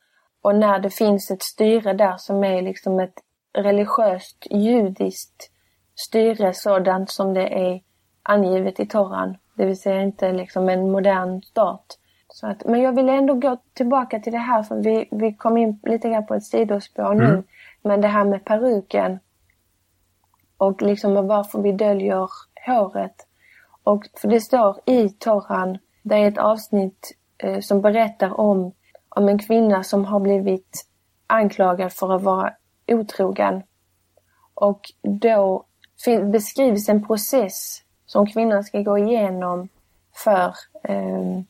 Och 0.47 0.55
när 0.55 0.79
det 0.79 0.91
finns 0.91 1.31
ett 1.31 1.43
styre 1.43 1.93
där 1.93 2.17
som 2.17 2.45
är 2.45 2.63
liksom 2.63 3.01
ett 3.01 3.23
religiöst 3.59 4.47
judiskt 4.51 5.51
styre 5.95 6.55
sådant 6.55 7.11
som 7.11 7.35
det 7.35 7.49
är 7.49 7.81
angivet 8.23 8.81
i 8.81 8.87
Toran. 8.87 9.37
Det 9.55 9.67
vill 9.67 9.81
säga 9.81 10.03
inte 10.03 10.33
liksom 10.33 10.69
en 10.69 10.91
modern 10.91 11.43
stat. 11.43 11.99
Så 12.29 12.47
att, 12.47 12.65
men 12.65 12.81
jag 12.81 12.97
vill 12.97 13.09
ändå 13.09 13.35
gå 13.35 13.57
tillbaka 13.73 14.21
till 14.21 14.33
det 14.33 14.39
här 14.39 14.63
för 14.63 14.77
vi, 14.77 15.09
vi 15.11 15.35
kom 15.35 15.57
in 15.57 15.81
lite 15.83 16.09
grann 16.09 16.27
på 16.27 16.35
ett 16.35 16.45
sidospår 16.45 17.15
nu. 17.15 17.43
Men 17.83 18.01
det 18.01 18.09
här 18.09 18.25
med 18.25 18.45
peruken. 18.45 19.19
Och 20.57 20.83
liksom 20.83 21.27
varför 21.27 21.63
vi 21.63 21.73
döljer 21.73 22.29
håret. 22.67 23.27
Och 23.83 24.05
för 24.15 24.29
det 24.29 24.41
står 24.41 24.77
i 24.85 25.09
Toran, 25.09 25.79
det 26.03 26.15
är 26.15 26.29
ett 26.29 26.39
avsnitt 26.39 27.13
eh, 27.39 27.61
som 27.61 27.81
berättar 27.81 28.41
om, 28.41 28.73
om 29.17 29.29
en 29.29 29.39
kvinna 29.39 29.85
som 29.85 30.05
har 30.05 30.21
blivit 30.21 30.87
anklagad 31.27 31.93
för 31.93 32.17
att 32.17 32.23
vara 32.23 32.53
otrogen. 32.87 33.63
Och 34.55 34.81
då 35.03 35.65
beskrivs 36.33 36.89
en 36.89 37.07
process 37.07 37.83
som 38.07 38.27
kvinnan 38.27 38.65
ska 38.65 38.81
gå 38.81 38.99
igenom 38.99 39.69
för, 40.25 40.55
eh, 40.83 41.41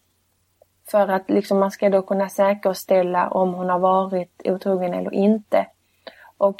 för 0.90 1.08
att 1.08 1.30
liksom 1.30 1.58
man 1.58 1.70
ska 1.70 1.88
då 1.88 2.02
kunna 2.02 2.28
säkerställa 2.28 3.28
om 3.28 3.54
hon 3.54 3.68
har 3.68 3.78
varit 3.78 4.42
otrogen 4.44 4.94
eller 4.94 5.14
inte. 5.14 5.66
Och 6.38 6.56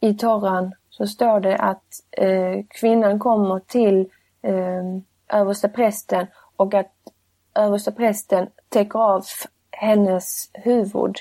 i 0.00 0.14
Toran 0.14 0.72
så 0.90 1.06
står 1.06 1.40
det 1.40 1.56
att 1.56 1.84
eh, 2.10 2.64
kvinnan 2.68 3.18
kommer 3.18 3.60
till 3.60 4.00
eh, 4.42 4.84
översteprästen 5.28 6.26
och 6.56 6.74
att 6.74 6.92
översteprästen 7.54 8.48
täcker 8.68 8.98
av 8.98 9.24
hennes 9.80 10.50
huvud. 10.54 11.16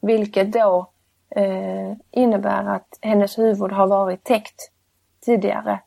Vilket 0.00 0.52
då 0.52 0.90
eh, 1.36 1.92
innebär 2.10 2.64
att 2.64 2.98
hennes 3.02 3.38
huvud 3.38 3.72
har 3.72 3.86
varit 3.86 4.24
täckt 4.24 4.70
tidigare. 5.24 5.80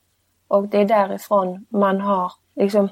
Och 0.48 0.68
det 0.68 0.78
är 0.78 0.86
därifrån 0.86 1.66
man 1.70 2.02
har 2.02 2.32
liksom 2.56 2.90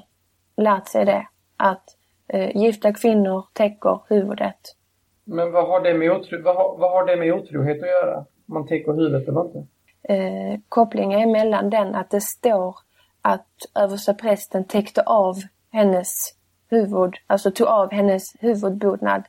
lärt 0.56 0.88
sig 0.88 1.04
det. 1.04 1.26
Att 1.56 1.84
eh, 2.28 2.56
gifta 2.56 2.92
kvinnor 2.92 3.44
täcker 3.52 4.00
huvudet. 4.08 4.76
Men 5.24 5.52
vad 5.52 5.66
har, 5.68 5.80
det 5.80 5.94
med 5.94 6.10
otro, 6.12 6.42
vad, 6.42 6.56
har, 6.56 6.76
vad 6.78 6.90
har 6.90 7.06
det 7.06 7.16
med 7.16 7.32
otrohet 7.32 7.82
att 7.82 7.88
göra? 7.88 8.18
Om 8.18 8.54
man 8.54 8.66
täcker 8.66 8.92
huvudet 8.92 9.28
eller 9.28 9.44
inte? 9.44 9.66
eh, 10.08 10.60
kopplingen 10.68 11.20
är 11.20 11.26
mellan 11.26 11.70
den 11.70 11.94
att 11.94 12.10
det 12.10 12.20
står 12.20 12.76
att 13.22 13.48
översteprästen 13.74 14.64
täckte 14.64 15.02
av 15.02 15.34
hennes 15.72 16.34
huvud, 16.68 17.14
alltså 17.26 17.50
tog 17.50 17.66
av 17.66 17.92
hennes 17.92 18.32
huvudbonad. 18.38 19.22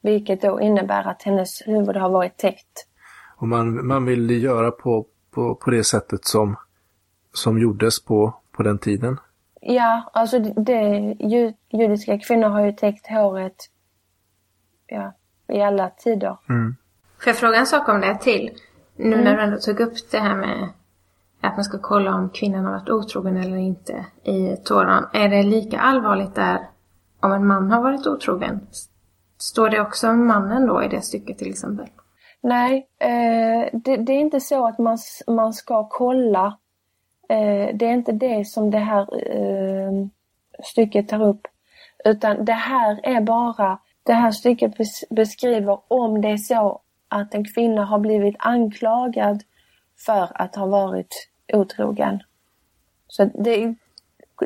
Vilket 0.00 0.42
då 0.42 0.60
innebär 0.60 1.08
att 1.08 1.22
hennes 1.22 1.62
huvud 1.66 1.96
har 1.96 2.10
varit 2.10 2.36
täckt. 2.36 2.86
Och 3.36 3.48
man, 3.48 3.86
man 3.86 4.04
vill 4.04 4.42
göra 4.42 4.70
på, 4.70 5.06
på, 5.30 5.54
på 5.54 5.70
det 5.70 5.84
sättet 5.84 6.24
som, 6.24 6.56
som 7.32 7.58
gjordes 7.58 8.04
på, 8.04 8.34
på 8.52 8.62
den 8.62 8.78
tiden. 8.78 9.20
Ja, 9.60 10.10
alltså 10.12 10.38
det, 10.38 10.52
det, 10.56 11.16
ju, 11.20 11.52
judiska 11.68 12.18
kvinnor 12.18 12.48
har 12.48 12.66
ju 12.66 12.72
täckt 12.72 13.06
håret 13.06 13.56
ja, 14.86 15.12
i 15.48 15.62
alla 15.62 15.90
tider. 15.90 16.36
Får 17.18 17.26
jag 17.26 17.36
fråga 17.36 17.58
en 17.58 17.66
sak 17.66 17.88
om 17.88 18.00
det 18.00 18.18
till? 18.18 18.50
Nu 18.96 19.16
när 19.24 19.36
du 19.36 19.42
ändå 19.42 19.58
tog 19.58 19.80
upp 19.80 20.10
det 20.10 20.18
här 20.18 20.36
med 20.36 20.68
att 21.40 21.56
man 21.56 21.64
ska 21.64 21.78
kolla 21.78 22.14
om 22.14 22.30
kvinnan 22.30 22.64
har 22.64 22.72
varit 22.72 22.88
otrogen 22.88 23.36
eller 23.36 23.56
inte 23.56 24.06
i 24.24 24.56
Toran. 24.56 25.06
Är 25.12 25.28
det 25.28 25.42
lika 25.42 25.78
allvarligt 25.78 26.34
där 26.34 26.68
om 27.20 27.32
en 27.32 27.46
man 27.46 27.70
har 27.70 27.82
varit 27.82 28.06
otrogen? 28.06 28.60
Står 29.38 29.68
det 29.68 29.80
också 29.80 30.08
om 30.08 30.26
mannen 30.26 30.66
då 30.66 30.82
i 30.82 30.88
det 30.88 31.02
stycket 31.02 31.38
till 31.38 31.50
exempel? 31.50 31.86
Nej, 32.40 32.88
eh, 32.98 33.68
det, 33.72 33.96
det 33.96 34.12
är 34.12 34.20
inte 34.20 34.40
så 34.40 34.66
att 34.66 34.78
man, 34.78 34.98
man 35.26 35.52
ska 35.52 35.88
kolla. 35.88 36.58
Eh, 37.28 37.76
det 37.76 37.86
är 37.86 37.92
inte 37.92 38.12
det 38.12 38.48
som 38.48 38.70
det 38.70 38.78
här 38.78 39.32
eh, 39.36 39.92
stycket 40.64 41.08
tar 41.08 41.22
upp. 41.22 41.46
Utan 42.04 42.44
det 42.44 42.52
här 42.52 43.00
är 43.02 43.20
bara, 43.20 43.78
det 44.02 44.12
här 44.12 44.30
stycket 44.30 44.74
beskriver 45.10 45.80
om 45.88 46.20
det 46.20 46.28
är 46.28 46.36
så 46.36 46.80
att 47.08 47.34
en 47.34 47.44
kvinna 47.44 47.84
har 47.84 47.98
blivit 47.98 48.36
anklagad 48.38 49.42
för 50.06 50.42
att 50.42 50.56
ha 50.56 50.66
varit 50.66 51.28
otrogen. 51.52 52.22
Så 53.08 53.24
det, 53.24 53.74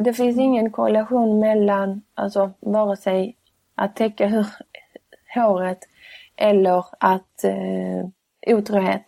det 0.00 0.12
finns 0.12 0.38
ingen 0.38 0.70
korrelation 0.70 1.40
mellan, 1.40 2.02
alltså 2.14 2.50
vare 2.60 2.96
sig 2.96 3.36
att 3.74 3.96
täcka 3.96 4.26
hur, 4.26 4.46
håret 5.34 5.78
eller 6.36 6.84
att 6.98 7.44
eh, 7.44 8.54
otrohet. 8.56 9.04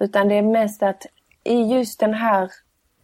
Utan 0.00 0.28
det 0.28 0.34
är 0.34 0.42
mest 0.42 0.82
att 0.82 1.06
i 1.44 1.62
just 1.62 2.00
den 2.00 2.14
här 2.14 2.50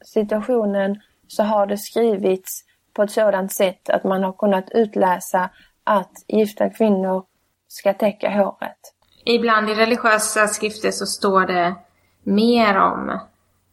situationen 0.04 1.00
så 1.28 1.42
har 1.42 1.66
det 1.66 1.78
skrivits 1.78 2.64
på 2.92 3.02
ett 3.02 3.10
sådant 3.10 3.52
sätt 3.52 3.90
att 3.90 4.04
man 4.04 4.24
har 4.24 4.32
kunnat 4.32 4.70
utläsa 4.70 5.50
att 5.84 6.12
gifta 6.28 6.70
kvinnor 6.70 7.24
ska 7.68 7.94
täcka 7.94 8.30
håret. 8.30 8.78
Ibland 9.24 9.70
i 9.70 9.74
religiösa 9.74 10.46
skrifter 10.46 10.90
så 10.90 11.06
står 11.06 11.46
det 11.46 11.74
mer 12.22 12.78
om 12.78 13.10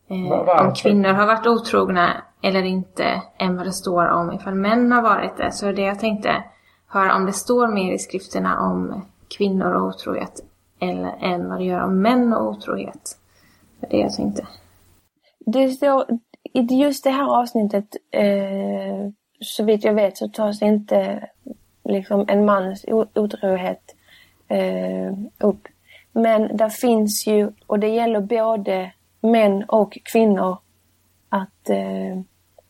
eh, 0.10 0.66
om 0.66 0.74
kvinnor 0.76 1.10
har 1.10 1.28
varit 1.28 1.48
otrogna 1.48 2.24
eller 2.42 2.64
inte 2.64 3.22
än 3.38 3.58
vad 3.58 3.66
det 3.66 3.74
står 3.74 4.08
om 4.08 4.34
ifall 4.34 4.56
män 4.56 4.92
har 4.92 5.02
varit 5.02 5.38
det. 5.38 5.52
Så 5.52 5.66
det 5.66 5.72
är 5.72 5.76
det 5.76 5.82
jag 5.82 6.00
tänkte 6.00 6.44
höra 6.88 7.16
om 7.16 7.26
det 7.26 7.34
står 7.34 7.68
mer 7.68 7.94
i 7.94 7.98
skrifterna 7.98 8.60
om 8.60 9.06
kvinnor 9.38 9.74
och 9.74 9.88
otrohet 9.88 10.44
eller 10.80 11.16
än 11.22 11.50
vad 11.50 11.60
det 11.60 11.66
gör 11.66 11.84
om 11.84 12.02
män 12.02 12.34
och 12.34 12.50
otrohet. 12.50 13.18
Det 13.80 13.88
är 13.88 13.92
det 13.92 13.98
jag 13.98 14.14
tänkte. 14.14 14.48
Det 15.40 15.70
står, 15.70 16.06
i 16.54 16.62
just 16.62 17.04
det 17.04 17.10
här 17.10 17.40
avsnittet, 17.42 17.96
eh, 18.12 19.10
så 19.40 19.64
vitt 19.64 19.84
jag 19.84 19.94
vet, 19.94 20.18
så 20.18 20.28
tas 20.28 20.62
inte 20.62 21.30
liksom 21.84 22.26
en 22.28 22.46
mans 22.46 22.86
otrohet 23.16 23.96
eh, 24.48 25.14
upp. 25.40 25.68
Men 26.12 26.58
där 26.58 26.70
finns 26.70 27.28
ju, 27.28 27.52
och 27.68 27.80
det 27.80 27.88
gäller 27.88 28.22
både 28.22 28.92
män 29.22 29.64
och 29.68 29.98
kvinnor, 30.12 30.58
att 31.30 31.70
eh, 31.70 32.22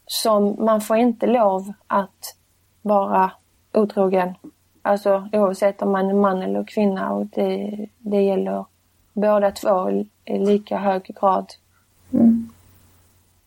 som 0.05 0.65
man 0.65 0.81
får 0.81 0.97
inte 0.97 1.27
lov 1.27 1.73
att 1.87 2.35
vara 2.81 3.31
otrogen. 3.73 4.33
Alltså 4.81 5.29
oavsett 5.33 5.81
om 5.81 5.91
man 5.91 6.09
är 6.09 6.13
man 6.13 6.41
eller 6.41 6.63
kvinna 6.63 7.11
och 7.11 7.25
det, 7.25 7.87
det 7.97 8.21
gäller 8.21 8.65
båda 9.13 9.51
två 9.51 9.89
i 10.25 10.39
lika 10.39 10.77
hög 10.77 11.03
grad. 11.03 11.45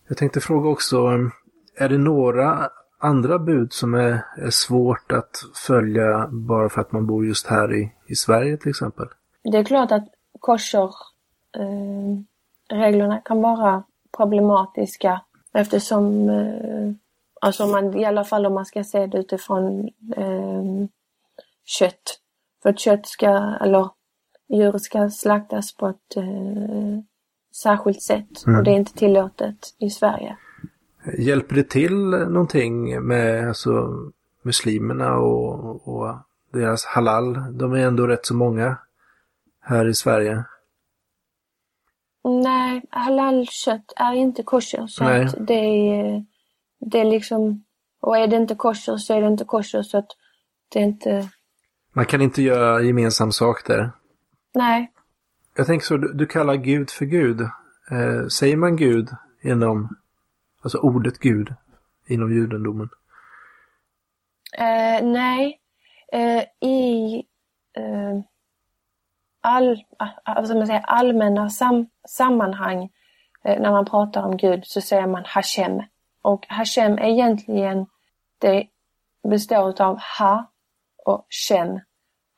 Jag 0.07 0.17
tänkte 0.17 0.39
fråga 0.39 0.69
också, 0.69 0.97
är 1.77 1.89
det 1.89 1.97
några 1.97 2.69
andra 2.99 3.39
bud 3.39 3.73
som 3.73 3.93
är, 3.93 4.25
är 4.37 4.49
svårt 4.49 5.11
att 5.11 5.43
följa 5.67 6.27
bara 6.27 6.69
för 6.69 6.81
att 6.81 6.91
man 6.91 7.07
bor 7.07 7.25
just 7.25 7.47
här 7.47 7.73
i, 7.73 7.91
i 8.07 8.15
Sverige 8.15 8.57
till 8.57 8.69
exempel? 8.69 9.07
Det 9.43 9.57
är 9.57 9.63
klart 9.63 9.91
att 9.91 10.07
kosher 10.39 10.89
eh, 11.57 12.19
reglerna 12.77 13.21
kan 13.25 13.41
vara 13.41 13.83
problematiska 14.17 15.21
eftersom, 15.53 16.29
eh, 16.29 16.91
alltså 17.41 17.67
man, 17.67 17.97
i 17.97 18.05
alla 18.05 18.23
fall 18.23 18.45
om 18.45 18.53
man 18.53 18.65
ska 18.65 18.83
se 18.83 19.07
det 19.07 19.17
utifrån 19.17 19.89
eh, 20.15 20.63
kött. 21.63 22.19
För 22.63 22.69
att 22.69 22.79
kött 22.79 23.07
ska, 23.07 23.55
eller 23.61 23.89
djur 24.49 24.77
ska 24.77 25.09
slaktas 25.09 25.75
på 25.75 25.87
ett 25.87 26.17
eh, 26.17 26.99
särskilt 27.63 28.01
sätt 28.01 28.43
och 28.57 28.63
det 28.63 28.71
är 28.71 28.75
inte 28.75 28.93
tillåtet 28.93 29.75
i 29.77 29.89
Sverige. 29.89 30.37
Hjälper 31.17 31.55
det 31.55 31.69
till 31.69 32.09
någonting 32.09 33.07
med 33.07 33.47
alltså, 33.47 33.89
muslimerna 34.41 35.17
och, 35.17 35.87
och 35.87 36.15
deras 36.53 36.85
halal? 36.85 37.57
De 37.57 37.73
är 37.73 37.77
ändå 37.77 38.07
rätt 38.07 38.25
så 38.25 38.35
många 38.35 38.77
här 39.61 39.89
i 39.89 39.93
Sverige. 39.93 40.43
Nej, 42.23 42.81
halalkött 42.89 43.93
är 43.95 44.13
inte 44.13 44.43
kosher. 44.43 44.87
Så 44.87 45.03
Nej. 45.03 45.25
att 45.25 45.35
det 45.47 45.53
är, 45.53 46.25
det 46.79 46.99
är 46.99 47.05
liksom, 47.05 47.63
och 47.99 48.17
är 48.17 48.27
det 48.27 48.35
inte 48.35 48.55
kosher 48.55 48.97
så 48.97 49.13
är 49.13 49.21
det 49.21 49.27
inte 49.27 49.45
kosher 49.45 49.81
så 49.83 49.97
att 49.97 50.07
det 50.69 50.79
är 50.79 50.83
inte, 50.83 51.29
Man 51.93 52.05
kan 52.05 52.21
inte 52.21 52.41
göra 52.41 52.81
gemensam 52.81 53.31
sak 53.31 53.67
där. 53.67 53.91
nej. 54.53 54.91
Jag 55.55 55.67
tänker 55.67 55.85
så, 55.85 55.97
du, 55.97 56.13
du 56.13 56.25
kallar 56.25 56.55
Gud 56.55 56.89
för 56.89 57.05
Gud. 57.05 57.41
Eh, 57.91 58.27
säger 58.31 58.57
man 58.57 58.75
Gud 58.75 59.09
inom, 59.41 59.89
alltså 60.61 60.77
ordet 60.77 61.19
Gud 61.19 61.53
inom 62.07 62.33
judendomen? 62.33 62.89
Eh, 64.57 65.03
nej. 65.05 65.59
Eh, 66.13 66.69
I, 66.69 67.15
eh, 67.77 68.21
all, 69.41 69.83
ska 70.45 70.55
man 70.55 70.67
säga, 70.67 70.79
allmänna 70.79 71.49
sam, 71.49 71.87
sammanhang 72.07 72.89
eh, 73.43 73.61
när 73.61 73.71
man 73.71 73.85
pratar 73.85 74.23
om 74.23 74.37
Gud 74.37 74.65
så 74.65 74.81
säger 74.81 75.07
man 75.07 75.23
Hashem. 75.25 75.81
Och 76.21 76.45
Hashem 76.49 76.97
är 76.97 77.07
egentligen, 77.07 77.85
det 78.39 78.67
består 79.23 79.81
av 79.81 79.99
Ha 80.19 80.51
och 81.05 81.25
Shem. 81.29 81.79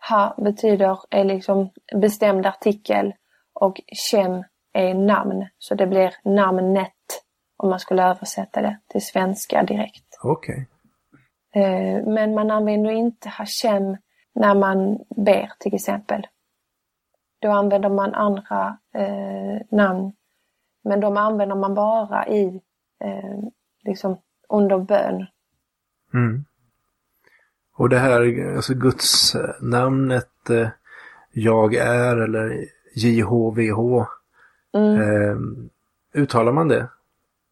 Ha 0.10 0.36
betyder 0.38 1.00
är 1.10 1.24
liksom 1.24 1.70
bestämd 1.96 2.46
artikel 2.46 3.14
och 3.54 3.82
Shem 4.12 4.44
är 4.74 4.94
namn. 4.94 5.48
Så 5.58 5.76
det 5.76 5.88
blir 5.88 6.16
namnet 6.24 6.92
om 7.58 7.70
man 7.70 7.80
skulle 7.80 8.04
översätta 8.04 8.62
det 8.62 8.80
till 8.88 9.06
svenska 9.06 9.64
direkt. 9.64 10.20
Okej. 10.24 10.68
Eh, 11.56 12.04
Men 12.06 12.34
man 12.34 12.52
använder 12.52 12.92
inte 12.92 13.30
Hashem 13.30 13.98
när 14.36 14.56
man 14.56 15.00
ber 15.16 15.52
till 15.60 15.76
exempel. 15.76 16.28
Då 17.44 17.52
använder 17.52 17.90
man 17.90 18.14
andra 18.14 18.78
eh, 18.94 19.62
namn. 19.70 20.14
Men 20.84 21.00
de 21.00 21.18
använder 21.18 21.56
man 21.56 21.74
bara 21.74 22.28
i, 22.28 22.62
eh, 23.04 23.40
liksom 23.84 24.18
under 24.50 24.78
bön. 24.78 25.26
Mm. 26.14 26.46
Och 27.76 27.90
det 27.90 28.00
här, 28.00 28.54
alltså 28.56 28.74
Guds 28.74 29.36
eh, 29.36 29.50
namnet 29.62 30.50
eh, 30.50 30.70
Jag 31.32 31.76
är 31.76 32.18
eller 32.18 32.66
JHVH. 32.96 34.06
Mm. 34.74 35.02
Eh, 35.02 35.38
uttalar 36.22 36.52
man 36.52 36.68
det? 36.68 36.90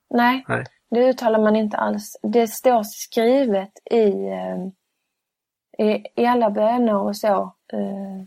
Nej, 0.09 0.45
Nej. 0.47 0.65
det 0.89 1.09
uttalar 1.09 1.39
man 1.39 1.55
inte 1.55 1.77
alls. 1.77 2.17
Det 2.23 2.47
står 2.47 2.83
skrivet 2.83 3.71
i, 3.91 4.27
eh, 4.29 4.67
i, 5.87 6.05
i 6.15 6.25
alla 6.25 6.49
böner 6.49 6.95
och 6.95 7.17
så. 7.17 7.55
Eh, 7.73 8.25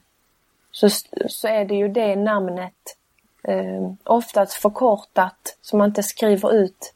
så, 0.75 0.89
så 1.29 1.49
är 1.49 1.65
det 1.65 1.75
ju 1.75 1.89
det 1.89 2.17
namnet. 2.17 2.75
Eh, 3.49 3.93
oftast 4.05 4.53
förkortat 4.53 5.59
så 5.61 5.77
man 5.77 5.89
inte 5.89 6.03
skriver 6.03 6.55
ut, 6.55 6.95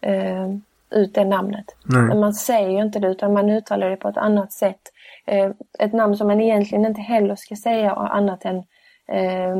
eh, 0.00 0.48
ut 0.90 1.14
det 1.14 1.24
namnet. 1.24 1.76
Men 1.82 2.08
Nej. 2.08 2.18
man 2.18 2.34
säger 2.34 2.68
ju 2.68 2.82
inte 2.82 2.98
det 2.98 3.08
utan 3.08 3.32
man 3.32 3.50
uttalar 3.50 3.90
det 3.90 3.96
på 3.96 4.08
ett 4.08 4.16
annat 4.16 4.52
sätt. 4.52 4.80
Eh, 5.26 5.50
ett 5.78 5.92
namn 5.92 6.16
som 6.16 6.26
man 6.26 6.40
egentligen 6.40 6.84
inte 6.84 7.00
heller 7.00 7.36
ska 7.36 7.56
säga 7.56 7.92
annat 7.92 8.44
än 8.44 8.56
eh, 9.08 9.56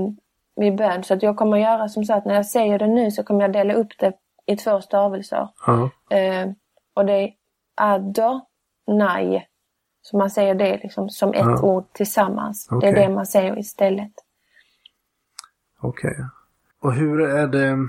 vid 0.57 0.77
bön. 0.77 1.05
Så 1.05 1.15
att 1.15 1.23
jag 1.23 1.37
kommer 1.37 1.57
göra 1.57 1.89
som 1.89 2.05
så 2.05 2.15
att 2.15 2.25
när 2.25 2.35
jag 2.35 2.47
säger 2.47 2.79
det 2.79 2.87
nu 2.87 3.11
så 3.11 3.23
kommer 3.23 3.41
jag 3.41 3.53
dela 3.53 3.75
upp 3.75 3.99
det 3.99 4.13
i 4.47 4.57
två 4.57 4.81
stavelser. 4.81 5.49
Eh, 6.11 6.51
och 6.95 7.07
det 7.07 7.13
är 7.13 7.33
Adonai. 7.75 9.43
Så 10.03 10.17
man 10.19 10.31
säger 10.31 10.55
det 10.55 10.81
liksom 10.83 11.11
som 11.11 11.29
ett 11.29 11.37
Ja. 11.41 11.63
ord 11.63 11.93
tillsammans. 11.93 12.67
Det 12.67 12.77
Okej. 12.77 12.89
är 12.89 12.95
det 12.95 13.15
man 13.15 13.27
säger 13.27 13.59
istället. 13.59 14.13
Okej. 15.81 16.17
Och 16.81 16.93
hur 16.93 17.21
är 17.21 17.47
det? 17.47 17.89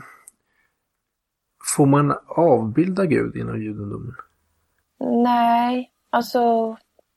Får 1.75 1.85
man 1.85 2.13
avbilda 2.27 3.05
Gud 3.05 3.35
inom 3.35 3.61
judendomen? 3.61 4.15
Nej, 5.23 5.91
alltså 6.09 6.75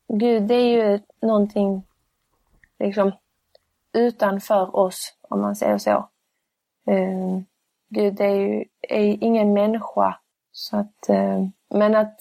Gud 0.08 0.42
det 0.42 0.54
är 0.54 0.92
ju 0.92 1.00
någonting 1.22 1.86
liksom 2.78 3.12
utanför 3.92 4.76
oss 4.76 5.14
om 5.22 5.40
man 5.40 5.56
säger 5.56 5.78
så. 5.78 6.08
Eh, 6.86 7.40
Gud 7.88 8.20
är 8.20 8.34
ju 8.34 8.64
är 8.80 9.24
ingen 9.24 9.52
människa. 9.52 10.18
Så 10.52 10.76
att, 10.76 11.08
eh, 11.08 11.46
men 11.74 11.94
att 11.94 12.20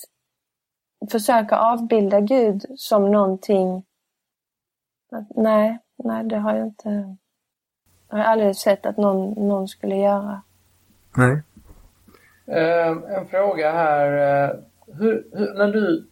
försöka 1.12 1.58
avbilda 1.58 2.21
Gud 2.21 2.65
som 2.77 3.12
någonting. 3.12 3.84
Nej, 5.36 5.79
nej 6.03 6.23
det 6.25 6.38
har 6.38 6.55
jag 6.55 6.67
inte. 6.67 7.15
Jag 8.10 8.17
har 8.17 8.23
aldrig 8.23 8.55
sett 8.55 8.86
att 8.86 8.97
någon, 8.97 9.47
någon 9.47 9.67
skulle 9.67 9.95
göra. 9.95 10.41
Nej. 11.17 11.41
Eh, 12.47 12.88
en 13.17 13.27
fråga 13.27 13.71
här. 13.71 14.43
eh, 14.45 14.55
Hur, 14.88 15.27
hur, 15.34 15.53
när 15.53 15.67
du... 15.67 16.08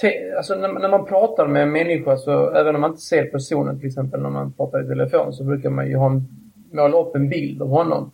Te, 0.00 0.34
alltså 0.36 0.54
när, 0.54 0.68
när 0.72 0.88
man 0.88 1.06
pratar 1.06 1.46
med 1.46 1.62
en 1.62 1.72
människa 1.72 2.16
så, 2.16 2.50
även 2.50 2.74
om 2.74 2.80
man 2.80 2.90
inte 2.90 3.02
ser 3.02 3.24
personen 3.24 3.78
till 3.78 3.88
exempel 3.88 4.20
när 4.22 4.30
man 4.30 4.52
pratar 4.52 4.84
i 4.84 4.88
telefon 4.88 5.32
så 5.32 5.44
brukar 5.44 5.70
man 5.70 5.88
ju 5.88 5.96
ha 5.96 6.06
en, 6.10 6.28
måla 6.72 6.98
upp 6.98 7.14
en 7.16 7.28
bild 7.28 7.62
av 7.62 7.68
honom. 7.68 8.12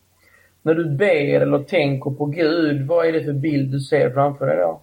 När 0.62 0.74
du 0.74 0.90
ber 0.96 1.40
eller 1.40 1.58
tänker 1.62 2.10
på 2.10 2.26
Gud, 2.26 2.86
vad 2.86 3.06
är 3.06 3.12
det 3.12 3.24
för 3.24 3.32
bild 3.32 3.72
du 3.72 3.80
ser 3.80 4.10
framför 4.10 4.46
dig 4.46 4.56
då? 4.56 4.80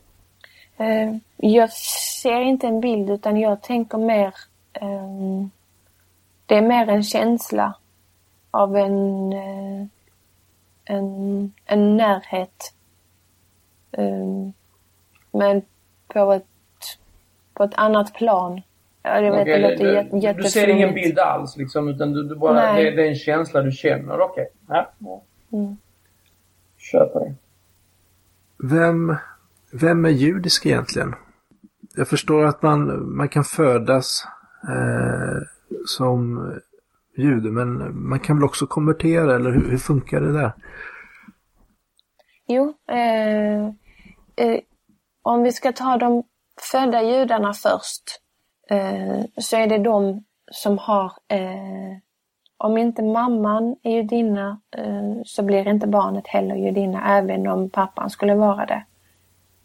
Eh, 0.83 1.15
jag 1.37 1.71
ser 1.73 2.41
inte 2.41 2.67
en 2.67 2.79
bild 2.81 3.09
utan 3.09 3.37
jag 3.39 3.61
tänker 3.61 3.97
mer... 3.97 4.33
Eh, 4.73 5.45
det 6.45 6.55
är 6.55 6.61
mer 6.61 6.89
en 6.89 7.03
känsla 7.03 7.73
av 8.51 8.77
en, 8.77 9.33
eh, 9.33 9.85
en, 10.85 11.53
en 11.65 11.97
närhet. 11.97 12.73
Eh, 13.91 14.49
men 15.31 15.61
på 16.07 16.31
ett, 16.33 16.45
på 17.53 17.63
ett 17.63 17.75
annat 17.75 18.13
plan. 18.13 18.61
Ja, 19.03 19.19
jag 19.19 19.31
vet, 19.31 19.41
Okej, 19.41 19.53
det 19.61 19.69
låter 19.69 19.83
du- 20.11 20.19
jätte, 20.19 20.41
du, 20.41 20.49
ser 20.49 20.67
ingen 20.67 20.93
bild 20.93 21.19
alls 21.19 21.57
liksom, 21.57 21.87
utan 21.87 22.13
du, 22.13 22.23
du 22.23 22.35
bara, 22.35 22.73
det, 22.73 22.91
det 22.91 23.03
är 23.03 23.09
en 23.09 23.15
känsla 23.15 23.61
du 23.61 23.71
känner. 23.71 24.19
Okej. 24.19 24.49
Ja, 24.67 24.91
ja. 24.99 25.21
Mm. 25.51 25.77
Köper 26.77 27.19
det. 27.19 27.33
Vem, 28.57 29.15
vem 29.73 30.05
är 30.05 30.09
judisk 30.09 30.65
egentligen? 30.65 31.15
Jag 31.95 32.07
förstår 32.07 32.45
att 32.45 32.61
man, 32.61 33.09
man 33.15 33.29
kan 33.29 33.43
födas 33.43 34.27
eh, 34.63 35.41
som 35.85 36.51
jude, 37.17 37.51
men 37.51 37.99
man 38.07 38.19
kan 38.19 38.37
väl 38.37 38.45
också 38.45 38.67
konvertera, 38.67 39.35
eller 39.35 39.51
hur, 39.51 39.69
hur 39.69 39.77
funkar 39.77 40.21
det 40.21 40.33
där? 40.33 40.51
Jo, 42.47 42.73
eh, 42.89 43.63
eh, 44.35 44.59
om 45.21 45.43
vi 45.43 45.51
ska 45.51 45.71
ta 45.71 45.97
de 45.97 46.23
födda 46.71 47.03
judarna 47.03 47.53
först 47.53 48.03
eh, 48.69 49.25
så 49.37 49.57
är 49.57 49.67
det 49.67 49.77
de 49.77 50.23
som 50.51 50.77
har, 50.77 51.11
eh, 51.27 51.97
om 52.57 52.77
inte 52.77 53.03
mamman 53.03 53.75
är 53.83 53.91
judinna 53.91 54.61
eh, 54.77 55.21
så 55.25 55.43
blir 55.43 55.67
inte 55.67 55.87
barnet 55.87 56.27
heller 56.27 56.55
judinna 56.55 57.17
även 57.17 57.47
om 57.47 57.69
pappan 57.69 58.09
skulle 58.09 58.35
vara 58.35 58.65
det. 58.65 58.85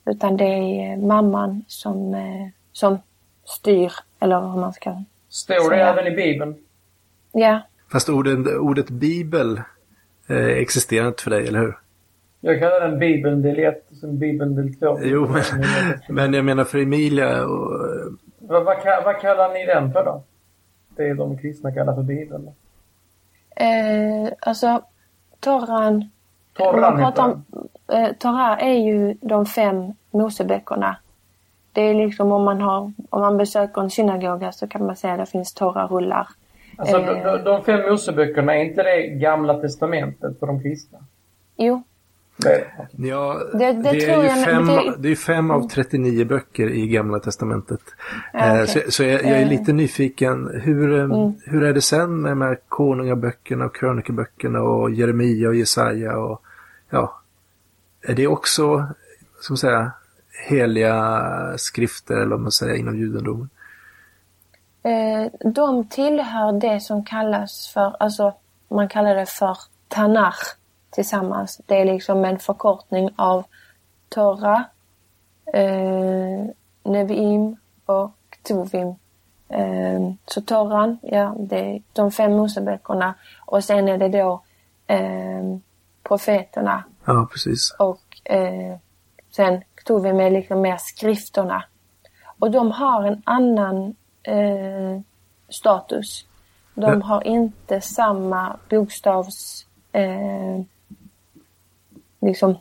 Utan 0.09 0.37
det 0.37 0.45
är 0.45 0.97
mamman 0.97 1.65
som, 1.69 2.15
eh, 2.15 2.49
som 2.73 2.99
styr, 3.45 3.93
eller 4.21 4.41
vad 4.41 4.59
man 4.59 4.73
ska 4.73 5.03
Står 5.29 5.55
det 5.55 5.61
Säga. 5.65 5.89
även 5.93 6.07
i 6.07 6.17
Bibeln? 6.17 6.55
Ja, 7.33 7.61
Fast 7.93 8.09
ordet, 8.09 8.47
ordet 8.61 8.91
bibel 8.91 9.61
eh, 10.29 10.37
existerar 10.47 11.09
inte 11.09 11.23
för 11.23 11.31
dig, 11.31 11.49
eller 11.49 11.59
hur? 11.59 11.79
Jag 12.41 12.59
kallar 12.59 12.81
den 12.89 12.99
Bibeln 12.99 13.43
del 13.43 13.59
1 13.59 13.87
och 13.91 13.97
sen 13.97 14.19
Bibeln 14.19 14.55
del 14.57 14.75
2. 14.75 14.99
Jo, 15.03 15.29
men, 15.29 15.43
men 16.09 16.33
jag 16.35 16.45
menar 16.45 16.65
för 16.65 16.79
Emilia 16.79 17.45
och... 17.47 17.73
Vad, 18.39 18.65
vad, 18.65 18.77
ka- 18.77 19.05
vad 19.05 19.21
kallar 19.21 19.55
ni 19.55 19.67
den 19.67 19.93
för 19.93 20.05
då? 20.05 20.23
Det 20.97 21.09
är 21.09 21.15
de 21.15 21.39
kristna 21.39 21.73
kallar 21.73 21.95
för 21.95 22.03
Bibeln. 22.03 22.51
eh, 23.57 24.33
alltså 24.41 24.83
Torran 25.41 26.11
Torran 26.53 27.01
heter 27.01 27.23
den. 27.23 27.31
om, 27.31 27.69
eh, 27.97 28.13
Torah 28.19 28.63
är 28.69 28.75
ju 28.75 29.15
de 29.21 29.47
fem 29.47 29.93
Moseböckerna. 30.11 30.97
Det 31.73 31.81
är 31.81 31.95
liksom 31.95 32.33
om 32.33 32.45
man, 32.45 32.61
har, 32.61 32.93
om 33.11 33.21
man 33.21 33.37
besöker 33.37 33.81
en 33.81 33.91
synagoga 33.91 34.53
så 34.53 34.67
kan 34.69 34.87
man 34.87 34.97
säga 34.97 35.13
att 35.13 35.19
det 35.21 35.27
finns 35.27 35.55
Torah-rullar. 35.55 36.27
Alltså, 36.77 36.97
eh, 36.99 37.23
de, 37.25 37.45
de, 37.45 37.65
fem 37.65 37.91
Moseböckerna, 37.91 38.55
är 38.57 38.65
inte 38.65 38.83
det 38.83 39.07
gamla 39.07 39.55
testamentet 39.55 40.39
för 40.39 40.47
de 40.47 40.63
kristna? 40.63 40.99
Jo, 41.57 41.83
Det 42.37 42.49
är 42.55 42.59
det. 42.59 43.09
Ja, 43.09 43.39
Det- 43.53 43.73
det 43.73 43.89
är 43.89 44.01
tror 44.13 44.23
ju 44.25 44.29
jag- 44.31 44.45
fem, 44.45 44.67
det- 44.67 44.95
det 44.99 45.09
är 45.09 45.17
fem 45.17 45.51
av 45.51 45.69
39 45.69 46.25
böcker 46.25 46.69
i 46.71 46.87
Gamla 46.89 47.19
Testamentet. 47.19 47.81
Ja, 48.33 48.39
Eh, 48.39 48.53
okej. 48.63 48.67
Så, 48.67 48.91
så 48.91 49.03
jag, 49.03 49.13
jag 49.13 49.21
är 49.25 49.31
Eh. 49.33 49.37
Mm. 49.37 49.49
lite 49.49 49.73
nyfiken. 49.73 50.61
Hur, 50.63 50.99
eh, 51.01 51.31
hur 51.45 51.63
är 51.65 51.73
det 51.73 51.81
sen 51.81 52.21
med 52.21 52.33
de 52.33 52.41
här 52.43 52.59
konungaböckerna 52.69 53.65
och 53.65 53.75
krönikeböckerna 53.77 54.61
och 54.63 54.91
Jeremia 54.91 55.49
och 55.49 55.55
Jesaja 55.55 56.19
och 56.19 56.43
ja. 56.91 57.21
Är 58.03 58.15
det 58.15 58.27
också, 58.27 58.87
som 59.41 59.57
säga, 59.57 59.93
heliga 60.49 61.23
skrifter 61.57 62.15
eller 62.15 62.31
vad 62.31 62.41
man 62.41 62.53
säger 62.53 62.75
inom 62.75 62.99
judendomen? 62.99 63.49
eh, 64.83 65.51
de 65.51 65.85
tillhör 65.89 66.53
det 66.53 66.81
som 66.81 67.05
kallas 67.05 67.69
för, 67.69 67.97
alltså 68.01 68.35
man 68.69 68.89
kallar 68.89 69.15
det 69.15 69.27
för 69.27 69.59
Tanach 69.89 70.57
tillsammans. 70.91 71.61
Det 71.67 71.81
är 71.81 71.85
liksom 71.85 72.25
en 72.25 72.39
förkortning 72.39 73.11
av 73.17 73.45
Torah, 74.09 74.63
eh, 75.55 76.45
Neviim 76.83 77.57
och 77.87 78.13
Tovim. 78.43 78.95
Eh, 79.49 80.13
så 80.27 80.41
Toran, 80.41 80.99
ja, 81.03 81.35
det 81.39 81.59
är 81.59 81.83
de 81.93 82.11
fem 82.11 82.33
Moseböckerna 82.33 83.15
och 83.47 83.65
sen 83.65 83.89
är 83.89 83.99
det 83.99 84.09
då 84.09 84.43
eh, 84.87 85.59
profeterna 86.03 86.85
Ja, 87.05 87.29
precis. 87.33 87.77
och 87.79 88.31
eh, 88.33 88.77
sen 89.31 89.63
Tovim 89.85 90.21
är 90.21 90.31
liksom 90.31 90.61
mer 90.61 90.77
skrifterna. 90.79 91.65
Och 92.39 92.51
de 92.51 92.71
har 92.71 93.03
en 93.03 93.23
annan 93.25 93.95
eh, 94.23 95.01
status. 95.49 96.27
De 96.75 97.03
har 97.03 97.27
inte 97.27 97.81
samma 97.81 98.57
bokstavs... 98.71 99.67
Eh, 99.93 100.63
liksom 102.21 102.59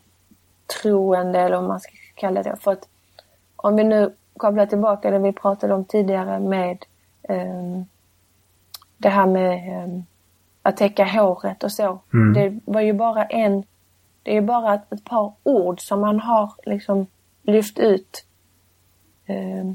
troende 0.81 1.39
eller 1.39 1.55
vad 1.55 1.67
man 1.67 1.79
ska 1.79 1.91
kalla 2.15 2.43
det. 2.43 2.55
För 2.59 2.71
att 2.71 2.87
om 3.55 3.75
vi 3.75 3.83
nu 3.83 4.13
kopplar 4.37 4.65
tillbaka 4.65 5.11
det 5.11 5.19
vi 5.19 5.33
pratade 5.33 5.73
om 5.73 5.85
tidigare 5.85 6.39
med 6.39 6.85
eh, 7.23 7.81
det 8.97 9.09
här 9.09 9.25
med 9.25 9.53
eh, 9.53 10.01
att 10.61 10.77
täcka 10.77 11.05
håret 11.05 11.63
och 11.63 11.71
så. 11.71 11.99
Mm. 12.13 12.33
Det 12.33 12.59
var 12.71 12.81
ju 12.81 12.93
bara 12.93 13.25
en, 13.25 13.63
det 14.27 14.37
är 14.37 14.41
bara 14.41 14.73
ett, 14.73 14.93
ett 14.93 15.03
par 15.03 15.33
ord 15.43 15.81
som 15.81 16.01
man 16.01 16.19
har 16.19 16.53
liksom 16.65 17.07
lyft 17.43 17.79
ut 17.79 18.25
eh, 19.25 19.65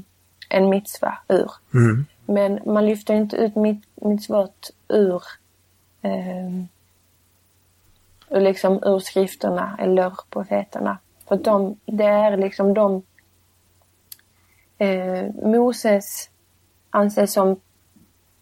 en 0.49 0.69
mitzva 0.69 1.17
ur. 1.27 1.51
Mm. 1.73 2.05
Men 2.25 2.59
man 2.65 2.85
lyfter 2.85 3.13
inte 3.13 3.35
ut 3.35 3.55
mit, 3.55 3.83
mitzvot 3.95 4.71
ur, 4.87 5.23
eh, 6.01 6.49
ur, 8.29 8.41
liksom, 8.41 8.83
ur 8.83 8.99
skrifterna 8.99 9.77
eller 9.79 10.13
profeterna. 10.29 10.97
För 11.27 11.35
de, 11.35 11.79
det 11.85 12.05
är 12.05 12.37
liksom 12.37 12.73
de 12.73 13.03
eh, 14.77 15.25
Moses 15.43 16.29
anses 16.89 17.33
som 17.33 17.59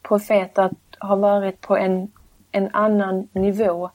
profet 0.02 0.58
att 0.58 0.78
ha 1.00 1.15
varit 1.15 1.62
på 1.62 1.78
en, 1.78 2.12
en 2.52 2.69
annan 2.74 3.28
nivå. 3.34 3.89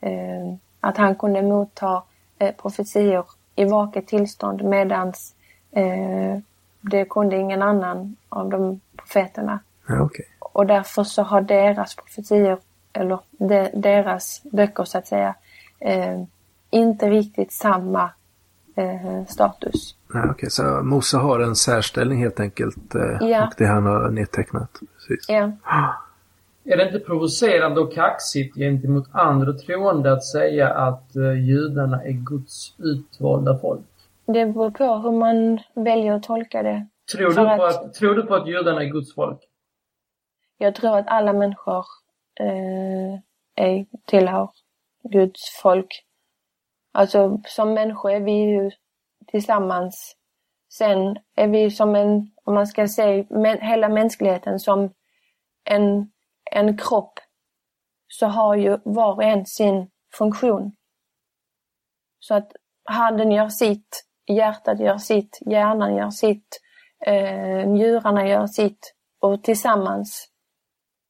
Eh, 0.00 0.54
att 0.80 0.96
han 0.96 1.14
kunde 1.14 1.42
motta 1.42 2.02
eh, 2.38 2.54
profetior 2.54 3.24
i 3.56 3.64
vaket 3.64 4.06
tillstånd 4.06 4.62
medans 4.64 5.34
eh, 5.72 6.38
det 6.80 7.04
kunde 7.04 7.36
ingen 7.36 7.62
annan 7.62 8.16
av 8.28 8.50
de 8.50 8.80
profeterna. 8.96 9.60
Ja, 9.88 10.00
okej. 10.02 10.24
Och 10.38 10.66
därför 10.66 11.04
så 11.04 11.22
har 11.22 11.40
deras 11.40 11.96
profetior, 11.96 12.58
eller 12.92 13.18
de, 13.30 13.68
deras 13.74 14.42
böcker 14.42 14.84
så 14.84 14.98
att 14.98 15.06
säga, 15.06 15.34
eh, 15.80 16.22
inte 16.70 17.10
riktigt 17.10 17.52
samma 17.52 18.10
eh, 18.74 19.24
status. 19.28 19.94
Ja, 20.14 20.30
okej. 20.30 20.50
Så 20.50 20.62
Mose 20.82 21.16
har 21.16 21.40
en 21.40 21.56
särställning 21.56 22.18
helt 22.18 22.40
enkelt. 22.40 22.94
eh, 22.94 23.28
Ja. 23.28 23.46
Och 23.46 23.54
det 23.58 23.66
han 23.66 23.86
har 23.86 24.08
nedtecknat. 24.10 24.70
Precis. 24.94 25.28
Ja. 25.28 25.52
Är 26.70 26.76
det 26.76 26.86
inte 26.86 26.98
provocerande 27.00 27.80
och 27.80 27.92
kaxigt 27.92 28.56
gentemot 28.56 29.08
andra 29.12 29.52
troende 29.52 30.12
att 30.12 30.24
säga 30.24 30.68
att 30.74 31.16
eh, 31.16 31.32
judarna 31.48 32.02
är 32.04 32.12
Guds 32.12 32.74
utvalda 32.78 33.58
folk? 33.58 33.86
Det 34.26 34.46
beror 34.46 34.70
på 34.70 34.84
hur 34.84 35.12
man 35.12 35.58
väljer 35.74 36.12
att 36.12 36.22
tolka 36.22 36.62
det. 36.62 36.86
Tror 37.16 37.28
du, 37.28 37.34
på 37.34 37.40
att- 37.64 37.84
att, 37.84 37.94
tror 37.94 38.14
du 38.14 38.22
på 38.22 38.34
att 38.34 38.48
judarna 38.48 38.82
är 38.82 38.86
Guds 38.86 39.14
folk? 39.14 39.38
Jag 40.58 40.74
tror 40.74 40.98
att 40.98 41.08
alla 41.08 41.32
människor 41.32 41.84
eh, 42.40 43.14
är, 43.66 43.86
tillhör 44.04 44.50
Guds 45.02 45.60
folk. 45.62 46.04
Alltså 46.92 47.40
som 47.46 47.74
människor 47.74 48.10
är 48.10 48.20
vi 48.20 48.32
ju 48.32 48.70
tillsammans. 49.26 50.16
Sen 50.72 51.16
är 51.36 51.48
vi 51.48 51.70
som 51.70 51.94
en, 51.96 52.30
om 52.44 52.54
man 52.54 52.66
ska 52.66 52.88
säga 52.88 53.24
men, 53.30 53.60
hela 53.60 53.88
mänskligheten 53.88 54.58
som 54.60 54.90
en, 55.64 56.10
en 56.52 56.78
kropp 56.78 57.18
så 58.08 58.26
har 58.26 58.56
ju 58.56 58.78
var 58.84 59.14
och 59.14 59.22
en 59.22 59.46
sin 59.46 59.90
funktion. 60.14 60.72
Så 62.18 62.34
att 62.34 62.52
handen 62.84 63.32
gör 63.32 63.48
sitt, 63.48 64.04
hjärtat 64.26 64.80
gör 64.80 64.98
sitt, 64.98 65.38
hjärnan 65.46 65.96
gör 65.96 66.10
sitt, 66.10 66.60
eh, 67.06 67.68
njurarna 67.68 68.28
gör 68.28 68.46
sitt 68.46 68.94
och 69.20 69.42
tillsammans 69.42 70.28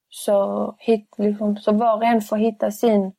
så, 0.08 0.74
hit, 0.78 1.08
liksom, 1.18 1.56
så 1.56 1.72
var 1.72 1.96
och 1.96 2.04
en 2.04 2.20
får 2.20 2.36
hitta 2.36 2.70
sin, 2.70 3.12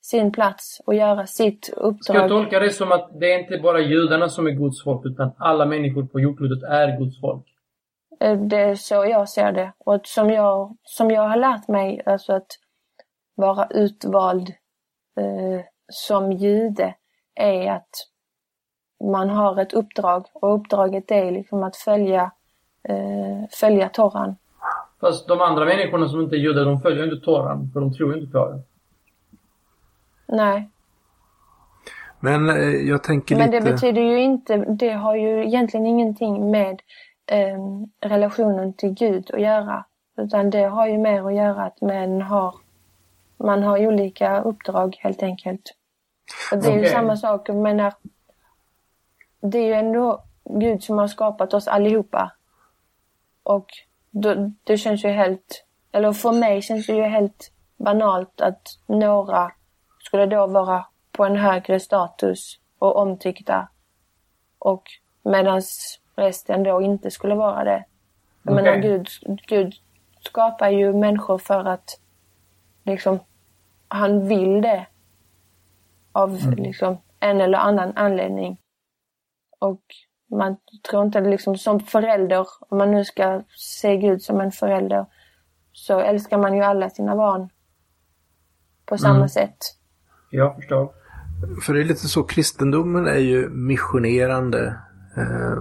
sin 0.00 0.32
plats 0.32 0.80
och 0.86 0.94
göra 0.94 1.26
sitt 1.26 1.68
uppdrag. 1.68 2.04
Ska 2.04 2.14
jag 2.14 2.28
tolka 2.28 2.60
det 2.60 2.70
som 2.70 2.92
att 2.92 3.20
det 3.20 3.32
är 3.32 3.38
inte 3.38 3.58
bara 3.58 3.80
judarna 3.80 4.28
som 4.28 4.46
är 4.46 4.50
Guds 4.50 4.84
folk 4.84 5.06
utan 5.06 5.32
alla 5.38 5.66
människor 5.66 6.06
på 6.06 6.20
jordklotet 6.20 6.62
är 6.62 6.98
Guds 6.98 7.20
folk? 7.20 7.49
Eh, 8.20 8.36
Det 8.38 8.60
är 8.60 8.74
så 8.74 8.94
jag 8.94 9.28
ser 9.28 9.52
det. 9.52 9.72
Och 9.78 10.00
som 10.04 10.30
jag, 10.30 10.76
som 10.82 11.10
jag 11.10 11.28
har 11.28 11.36
lärt 11.36 11.68
mig, 11.68 12.02
alltså 12.06 12.32
att 12.32 12.46
vara 13.34 13.66
utvald 13.70 14.48
eh, 15.16 15.60
som 15.92 16.32
jude 16.32 16.94
är 17.34 17.70
att 17.70 17.90
man 19.04 19.30
har 19.30 19.60
ett 19.60 19.72
uppdrag 19.72 20.26
och 20.32 20.54
uppdraget 20.54 21.10
är 21.10 21.30
liksom 21.30 21.62
att 21.62 21.76
följa, 21.76 22.30
eh, 22.88 23.48
följa 23.60 23.88
Toran. 23.88 24.36
Fast 25.00 25.28
de 25.28 25.40
andra 25.40 25.64
människorna 25.64 26.08
som 26.08 26.20
inte 26.20 26.36
är 26.36 26.38
judar, 26.38 26.64
de 26.64 26.80
följer 26.80 27.04
inte 27.04 27.24
Toran, 27.24 27.70
för 27.72 27.80
de 27.80 27.94
tror 27.94 28.18
inte 28.18 28.32
på 28.32 28.48
det. 28.48 28.62
Nej, 30.26 30.70
Men 32.20 32.50
eh, 32.50 32.56
jag 32.88 33.02
tänker 33.02 33.36
men 33.36 33.50
lite... 33.50 33.64
det 33.64 33.72
betyder 33.72 34.02
ju 34.02 34.20
inte, 34.20 34.56
det 34.56 34.90
har 34.90 35.16
ju 35.16 35.44
egentligen 35.46 35.86
ingenting 35.86 36.50
med 36.50 36.80
eh, 37.30 37.58
relationen 38.00 38.72
till 38.72 38.90
Gud 38.90 39.30
att 39.34 39.40
göra. 39.40 39.84
Utan 40.16 40.50
det 40.50 40.64
har 40.64 40.86
ju 40.86 40.98
mer 40.98 41.26
att 41.26 41.34
göra 41.34 41.62
att 41.62 41.80
man 41.80 42.22
har, 42.22 42.54
man 43.36 43.62
har 43.62 43.86
olika 43.86 44.40
uppdrag 44.40 44.96
helt 45.00 45.22
enkelt. 45.22 45.74
Och 46.52 46.58
det 46.58 46.68
är 46.68 46.72
ju 46.72 46.78
Okej. 46.78 46.92
samma 46.92 47.16
sak, 47.16 47.48
jag 47.48 47.56
menar, 47.56 47.94
det 49.40 49.58
är 49.58 49.66
ju 49.66 49.72
ändå 49.72 50.22
Gud 50.44 50.82
som 50.82 50.98
har 50.98 51.08
skapat 51.08 51.54
oss 51.54 51.68
allihopa. 51.68 52.32
Och 53.42 53.66
då, 54.10 54.52
det 54.64 54.76
känns 54.76 55.04
ju 55.04 55.08
helt, 55.08 55.64
eller 55.92 56.12
för 56.12 56.32
mig 56.32 56.62
känns 56.62 56.86
det 56.86 56.92
ju 56.92 57.02
helt 57.02 57.52
banalt 57.76 58.40
att 58.40 58.62
några 58.86 59.52
skulle 59.98 60.26
då 60.26 60.46
vara 60.46 60.86
på 61.12 61.24
en 61.24 61.36
högre 61.36 61.80
status 61.80 62.58
och 62.78 62.96
omtyckta. 62.96 63.68
Och 64.58 64.82
medan 65.22 65.62
resten 66.20 66.62
då 66.62 66.82
inte 66.82 67.10
skulle 67.10 67.34
vara 67.34 67.64
det. 67.64 67.84
Jag 68.42 68.52
Okej. 68.52 68.64
menar 68.64 68.76
Gud, 68.82 69.08
Gud 69.48 69.74
skapar 70.20 70.68
ju 70.68 70.92
människor 70.92 71.38
för 71.38 71.64
att 71.64 72.00
liksom 72.84 73.18
han 73.88 74.28
vill 74.28 74.62
det. 74.62 74.86
Av 76.12 76.38
liksom 76.56 76.98
en 77.20 77.40
eller 77.40 77.58
annan 77.58 77.92
anledning. 77.96 78.58
Och 79.58 79.80
man 80.30 80.56
tror 80.90 81.04
inte 81.04 81.20
liksom 81.20 81.56
som 81.58 81.80
förälder, 81.80 82.46
om 82.68 82.78
man 82.78 82.90
nu 82.90 83.04
ska 83.04 83.42
se 83.56 83.96
Gud 83.96 84.22
som 84.22 84.40
en 84.40 84.52
förälder, 84.52 85.06
så 85.72 86.00
älskar 86.00 86.38
man 86.38 86.54
ju 86.56 86.62
alla 86.62 86.90
sina 86.90 87.16
barn 87.16 87.48
på 88.86 88.98
samma 88.98 89.16
Mm. 89.16 89.28
sätt. 89.28 89.56
Jag 90.30 90.56
förstår. 90.56 90.92
För 91.62 91.74
det 91.74 91.80
är 91.80 91.84
lite 91.84 92.08
så, 92.08 92.22
kristendomen 92.22 93.06
är 93.06 93.18
ju 93.18 93.48
missionerande. 93.48 94.76
Eh, 95.16 95.58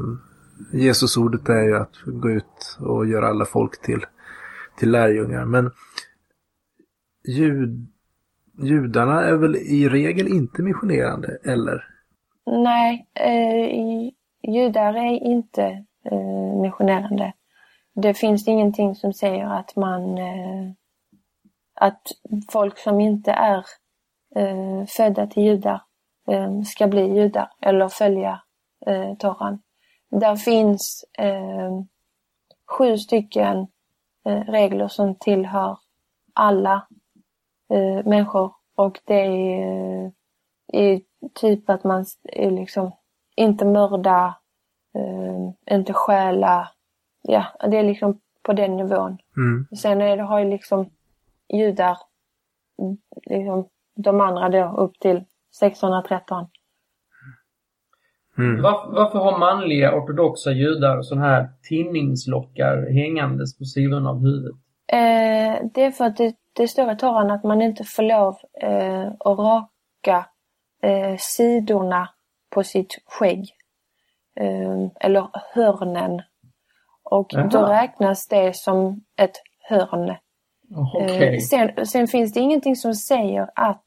Jesusordet 0.73 1.49
är 1.49 1.63
ju 1.63 1.77
att 1.77 1.95
gå 2.05 2.29
ut 2.29 2.77
och 2.79 3.07
göra 3.07 3.27
alla 3.27 3.45
folk 3.45 3.81
till, 3.81 4.05
till 4.77 4.91
lärjungar. 4.91 5.45
Men 5.45 5.71
jud, 7.27 7.87
judarna 8.61 9.23
är 9.23 9.35
väl 9.35 9.55
i 9.55 9.89
regel 9.89 10.27
inte 10.27 10.61
missionerande, 10.61 11.37
eller? 11.43 11.85
Nej, 12.45 13.07
eh, 13.13 14.11
judar 14.53 14.93
är 14.93 15.23
inte 15.23 15.63
eh, 16.11 16.61
missionerande. 16.61 17.33
Det 17.95 18.13
finns 18.13 18.47
ingenting 18.47 18.95
som 18.95 19.13
säger 19.13 19.45
att 19.45 19.75
man 19.75 20.17
eh, 20.17 20.71
att 21.79 22.01
folk 22.51 22.77
som 22.77 22.99
inte 22.99 23.31
är 23.31 23.65
eh, 24.35 24.85
födda 24.87 25.27
till 25.27 25.43
judar 25.43 25.81
eh, 26.31 26.61
ska 26.61 26.87
bli 26.87 27.15
judar 27.15 27.51
eller 27.61 27.87
följa 27.87 28.41
eh, 28.85 29.13
Toran. 29.17 29.61
Där 30.09 30.35
finns 30.35 31.05
eh, 31.17 31.81
sju 32.65 32.97
stycken 32.97 33.67
eh, 34.25 34.41
regler 34.41 34.87
som 34.87 35.15
tillhör 35.15 35.77
alla 36.33 36.87
eh, 37.69 38.05
människor 38.05 38.53
och 38.75 38.99
det 39.05 39.21
är, 39.21 40.05
eh, 40.05 40.11
är 40.67 41.01
typ 41.33 41.69
att 41.69 41.83
man 41.83 42.05
är 42.23 42.51
liksom 42.51 42.91
inte 43.35 43.65
mörda, 43.65 44.35
eh, 44.93 45.75
inte 45.75 45.93
stjäla. 45.93 46.71
Ja, 47.21 47.45
det 47.69 47.77
är 47.77 47.83
liksom 47.83 48.19
på 48.41 48.53
den 48.53 48.77
nivån. 48.77 49.17
Mm. 49.37 49.67
Sen 49.77 50.01
är 50.01 50.17
det, 50.17 50.23
har 50.23 50.39
ju 50.39 50.49
liksom 50.49 50.89
judar, 51.47 51.97
liksom 53.25 53.67
de 53.95 54.21
andra 54.21 54.49
då 54.49 54.77
upp 54.77 54.99
till 54.99 55.23
613. 55.59 56.47
Mm. 58.39 58.61
Var, 58.61 58.91
varför 58.91 59.19
har 59.19 59.39
manliga 59.39 59.95
ortodoxa 59.95 60.51
judar 60.51 61.01
sådana 61.01 61.27
här 61.27 61.49
tinningslockar 61.69 62.91
hängandes 62.93 63.57
på 63.57 63.65
sidorna 63.65 64.09
av 64.09 64.19
huvudet? 64.19 64.55
Eh, 64.87 65.67
det 65.73 65.83
är 65.83 65.91
för 65.91 66.05
att 66.05 66.17
det, 66.17 66.33
det 66.53 66.67
står 66.67 66.91
i 66.91 66.97
Toran 66.97 67.31
att 67.31 67.43
man 67.43 67.61
inte 67.61 67.83
får 67.83 68.03
lov 68.03 68.37
eh, 68.61 69.07
att 69.19 69.39
raka 69.39 70.25
eh, 70.83 71.15
sidorna 71.17 72.09
på 72.49 72.63
sitt 72.63 72.95
skägg. 73.05 73.49
Eh, 74.39 74.87
eller 74.99 75.29
hörnen. 75.53 76.21
Och 77.03 77.27
då 77.33 77.49
Jaha. 77.51 77.81
räknas 77.81 78.27
det 78.27 78.55
som 78.55 79.03
ett 79.17 79.35
hörn. 79.69 80.09
Eh, 80.09 81.37
sen, 81.49 81.85
sen 81.85 82.07
finns 82.07 82.33
det 82.33 82.39
ingenting 82.39 82.75
som 82.75 82.93
säger 82.93 83.49
att 83.55 83.85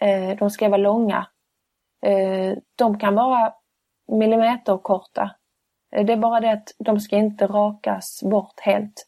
eh, 0.00 0.38
de 0.38 0.50
ska 0.50 0.68
vara 0.68 0.80
långa. 0.80 1.26
Eh, 2.06 2.56
de 2.76 2.98
kan 2.98 3.14
vara 3.14 3.52
millimeterkorta. 4.18 4.82
korta. 4.82 5.30
Eh, 5.92 6.06
det 6.06 6.12
är 6.12 6.16
bara 6.16 6.40
det 6.40 6.52
att 6.52 6.74
de 6.78 7.00
ska 7.00 7.16
inte 7.16 7.46
rakas 7.46 8.22
bort 8.22 8.60
helt. 8.60 9.06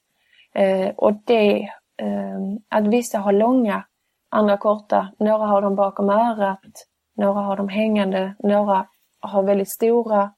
Eh, 0.55 0.89
och 0.97 1.13
det 1.25 1.63
eh, 1.97 2.41
att 2.69 2.87
vissa 2.87 3.19
har 3.19 3.33
långa, 3.33 3.85
andra 4.29 4.57
korta. 4.57 5.13
Några 5.19 5.47
har 5.47 5.63
dem 5.63 5.77
bakom 5.77 6.11
örat, 6.11 6.87
några 7.17 7.41
har 7.41 7.57
dem 7.57 7.69
hängande, 7.69 8.35
några 8.39 8.87
har 9.21 9.43
väldigt 9.43 9.71
stora 9.71 10.33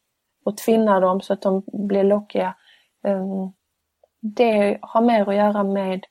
och 0.44 0.56
tvinnar 0.56 1.00
dem 1.00 1.20
så 1.20 1.32
att 1.32 1.42
de 1.42 1.62
blir 1.66 2.04
lockiga. 2.04 2.54
Eh, 3.04 3.48
det 4.20 4.78
har 4.82 5.00
mer 5.00 5.28
att 5.28 5.36
göra 5.36 5.62
med 5.62 6.04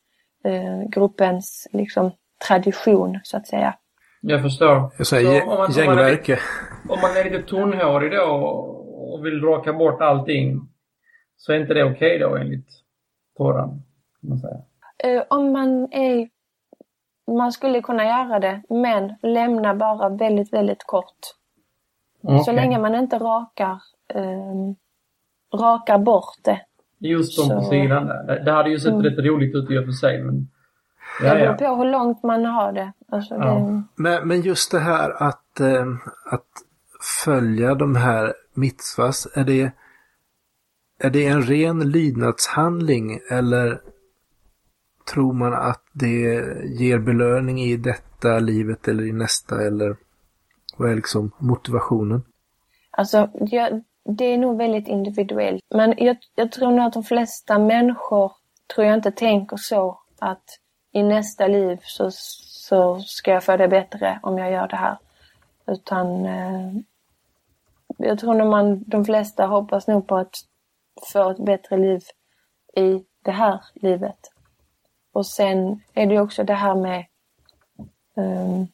eh, 0.44 0.82
gruppens 0.90 1.68
liksom, 1.72 2.12
tradition, 2.48 3.20
så 3.24 3.38
att 3.38 3.48
säga. 3.48 3.76
Jag 4.26 4.42
förstår. 4.42 4.92
Jag 4.98 5.08
säger 5.08 5.42
Så 5.42 5.48
om 5.52 5.58
man- 5.58 5.58
om 5.58 5.60
man 5.62 5.72
är 5.72 6.04
gängverke. 6.04 6.40
Om 6.90 7.00
man 7.02 7.18
är 7.18 7.24
lite 7.24 7.42
tunnhårig 7.50 8.12
då 8.12 8.24
och 9.14 9.26
vill 9.26 9.44
raka 9.44 9.74
bort 9.74 10.02
allting 10.02 10.62
så 11.38 11.52
är 11.54 11.60
inte 11.60 11.74
det 11.74 11.84
okej 11.84 12.20
då 12.20 12.36
enligt 12.36 12.68
Toran? 13.38 13.70
Kan 14.22 14.30
man 14.30 14.40
säga. 14.40 14.58
Eh, 14.98 15.24
om 15.30 15.52
man 15.52 15.94
är... 15.94 16.30
Man 17.32 17.52
skulle 17.52 17.82
kunna 17.82 18.06
göra 18.06 18.40
det, 18.40 18.62
men 18.70 19.14
lämna 19.22 19.76
bara 19.76 20.10
väldigt, 20.10 20.54
väldigt 20.54 20.84
kort. 20.84 21.20
Så 22.22 22.36
Okej. 22.42 22.56
länge 22.56 22.80
man 22.80 22.96
inte 22.96 23.18
rakar, 23.18 23.78
eh, 24.14 24.74
rakar 25.60 25.98
bort 25.98 26.36
det. 26.42 26.62
Just 27.00 27.38
de 27.38 27.56
på 27.56 27.62
Så- 27.62 27.70
sidan 27.70 28.06
där. 28.06 28.24
Det- 28.24 28.44
Det 28.44 28.52
hade 28.52 28.70
ju 28.70 28.80
sett 28.80 28.92
Mm. 28.94 29.04
rätt 29.04 29.26
roligt 29.26 29.56
ut 29.56 29.72
i 29.72 29.78
och 29.78 29.86
för 29.86 29.92
sig 29.92 30.22
men... 30.24 30.48
Det 31.20 31.28
Ja, 31.28 31.34
beror 31.34 31.46
ja. 31.46 31.76
på 31.76 31.76
hur 31.84 31.92
långt 31.92 32.24
man 32.24 32.46
har 32.46 32.72
det. 32.74 32.94
Alltså 33.12 33.34
Ja. 33.36 33.46
det 33.56 33.84
Men, 33.96 34.28
men 34.28 34.42
just 34.42 34.72
det 34.72 34.80
här 34.80 35.24
att, 35.24 35.60
eh, 35.60 35.86
att 36.26 36.48
följa 37.26 37.76
de 37.76 37.96
här 37.96 38.34
mitzvahs, 38.54 39.28
är 39.34 39.44
det, 39.44 39.72
är 41.00 41.10
det 41.10 41.26
en 41.26 41.42
ren 41.42 41.80
lydnadshandling 41.92 43.20
eller 43.30 43.82
tror 45.14 45.34
man 45.34 45.54
att 45.54 45.84
det 45.92 46.44
ger 46.80 47.00
belöning 47.00 47.60
i 47.62 47.78
detta 47.78 48.40
livet 48.40 48.88
eller 48.88 49.04
i 49.04 49.12
nästa 49.12 49.62
eller 49.68 49.96
vad 50.78 50.92
är 50.92 50.96
liksom 50.96 51.32
motivationen? 51.38 52.24
Alltså, 52.92 53.30
jag, 53.34 53.84
det 54.18 54.26
är 54.26 54.38
nog 54.38 54.58
väldigt 54.58 54.88
individuellt. 54.88 55.62
Men 55.76 55.94
jag, 55.98 56.18
jag 56.36 56.52
tror 56.52 56.72
nog 56.72 56.80
att 56.80 56.94
de 56.94 57.04
flesta 57.04 57.60
människor 57.60 58.32
tror 58.76 58.88
jag 58.88 58.96
inte 58.96 59.12
tänker 59.12 59.58
så 59.58 60.00
att 60.20 60.44
i 60.94 61.04
nästa 61.04 61.48
liv 61.48 61.80
så, 61.84 62.12
så 62.12 63.00
ska 63.00 63.32
jag 63.32 63.44
få 63.44 63.58
det 63.58 63.68
bättre 63.68 64.20
om 64.24 64.38
jag 64.38 64.52
gör 64.52 64.68
det 64.68 64.76
här. 64.76 64.98
Utan 65.68 66.26
eh, 66.26 66.72
jag 67.98 68.20
tror 68.20 68.34
nog 68.34 68.50
man, 68.50 68.84
de 68.88 69.06
flesta 69.06 69.46
hoppas 69.46 69.88
nog 69.88 70.08
på 70.08 70.18
att 70.18 70.36
få 71.14 71.30
ett 71.30 71.46
bättre 71.46 71.78
liv 71.78 72.02
i 72.76 73.04
det 73.22 73.32
här 73.32 73.62
livet. 73.74 74.20
Och 75.12 75.26
sen 75.26 75.82
är 75.94 76.06
det 76.06 76.14
ju 76.14 76.22
också 76.22 76.44
det 76.44 76.54
här 76.54 76.76
med 76.76 77.06
um, 78.16 78.68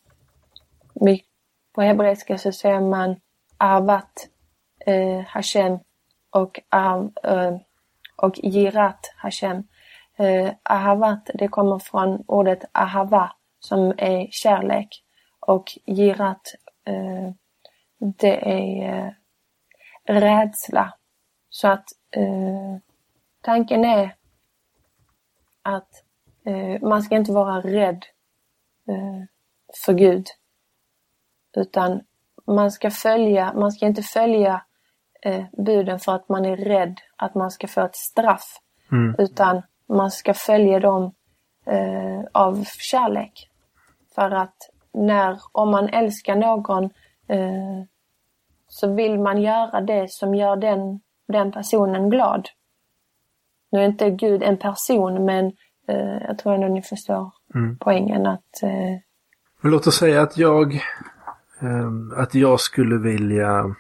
på 1.74 1.82
hebreiska 1.82 2.38
så 2.38 2.52
säger 2.52 2.82
man 2.82 3.16
Avat 3.58 4.30
eh, 4.86 5.20
Hashem 5.20 5.80
och, 6.30 6.60
av, 6.70 7.12
eh, 7.24 7.58
och 8.16 8.36
Girat 8.36 9.14
Hashem. 9.18 9.64
Eh, 10.20 10.54
ahavat, 10.64 11.30
det 11.34 11.48
kommer 11.48 11.80
från 11.80 12.24
ordet 12.28 12.66
ahava 12.72 13.32
som 13.60 13.94
är 13.98 14.28
kärlek 14.32 15.04
och 15.40 15.72
Girat, 15.86 16.56
eh, 16.86 17.32
det 17.98 18.50
är 18.52 19.06
eh, 19.06 19.12
rädsla. 20.14 20.94
Så 21.50 21.68
att 21.68 21.86
eh, 22.12 22.78
tanken 23.42 23.86
är 23.86 24.16
att 25.62 26.04
eh, 26.46 26.82
man 26.82 27.04
ska 27.04 27.16
inte 27.16 27.32
vara 27.32 27.62
rädd 27.62 28.06
eh, 28.88 29.24
för 29.86 29.94
Gud. 29.94 30.28
Utan 31.58 32.02
man 32.46 32.72
ska 32.72 32.92
följa, 32.92 33.54
man 33.54 33.72
ska 33.72 33.86
inte 33.86 34.04
följa 34.04 34.62
eh, 35.22 35.46
buden 35.52 36.00
för 36.00 36.16
att 36.16 36.30
man 36.30 36.46
är 36.46 36.58
rädd 36.58 37.00
att 37.16 37.36
man 37.36 37.52
ska 37.52 37.68
få 37.68 37.82
ett 37.82 37.96
straff. 37.96 38.58
Mm. 38.92 39.16
Utan 39.20 39.62
man 39.90 40.12
ska 40.12 40.34
följa 40.34 40.80
dem 40.80 41.12
eh, 41.66 42.22
av 42.32 42.64
kärlek. 42.66 43.50
För 44.16 44.32
att 44.32 44.56
när, 44.94 45.40
om 45.52 45.72
man 45.72 45.90
älskar 45.90 46.36
någon 46.36 46.84
eh, 47.28 47.84
så 48.68 48.94
vill 48.94 49.20
man 49.20 49.42
göra 49.42 49.82
det 49.82 50.12
som 50.12 50.36
gör 50.36 50.56
den, 50.56 51.00
den 51.28 51.52
personen 51.52 52.10
glad. 52.10 52.48
Nu 53.72 53.80
är 53.80 53.86
inte 53.86 54.10
Gud 54.10 54.44
en 54.44 54.58
person 54.58 55.26
men 55.26 55.46
eh, 55.88 56.18
jag 56.28 56.38
tror 56.38 56.54
ändå 56.54 56.68
ni 56.68 56.82
förstår 56.82 57.32
Mm. 57.56 57.78
poängen 57.80 58.26
att 58.26 58.64
eh, 58.64 59.00
Men 59.62 59.72
låt 59.72 59.88
oss 59.88 59.96
säga 59.96 60.22
att 60.22 60.38
jag 60.38 60.82
ehm, 61.60 62.14
att 62.18 62.36
jag 62.36 62.60
skulle 62.60 62.98
vilja 62.98 63.76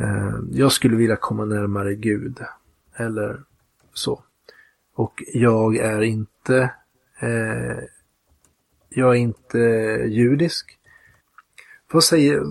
ehm, 0.00 0.48
jag 0.52 0.72
skulle 0.72 0.96
vilja 0.96 1.16
komma 1.16 1.44
närmare 1.44 1.94
Gud. 1.94 2.38
Eller 2.96 3.40
så. 3.94 4.22
Och 5.02 5.22
jag 5.32 5.76
är 5.76 6.02
inte 6.02 6.70
eh, 7.20 7.84
jag 8.88 9.10
är 9.10 9.20
inte 9.20 9.58
judisk. 10.08 10.78
Vad 11.92 12.04
säger 12.04 12.42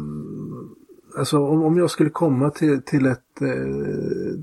Alltså 1.17 1.39
om, 1.39 1.63
om 1.63 1.77
jag 1.77 1.89
skulle 1.91 2.09
komma 2.09 2.49
till, 2.49 2.81
till 2.81 3.05
ett 3.05 3.41
eh, 3.41 4.39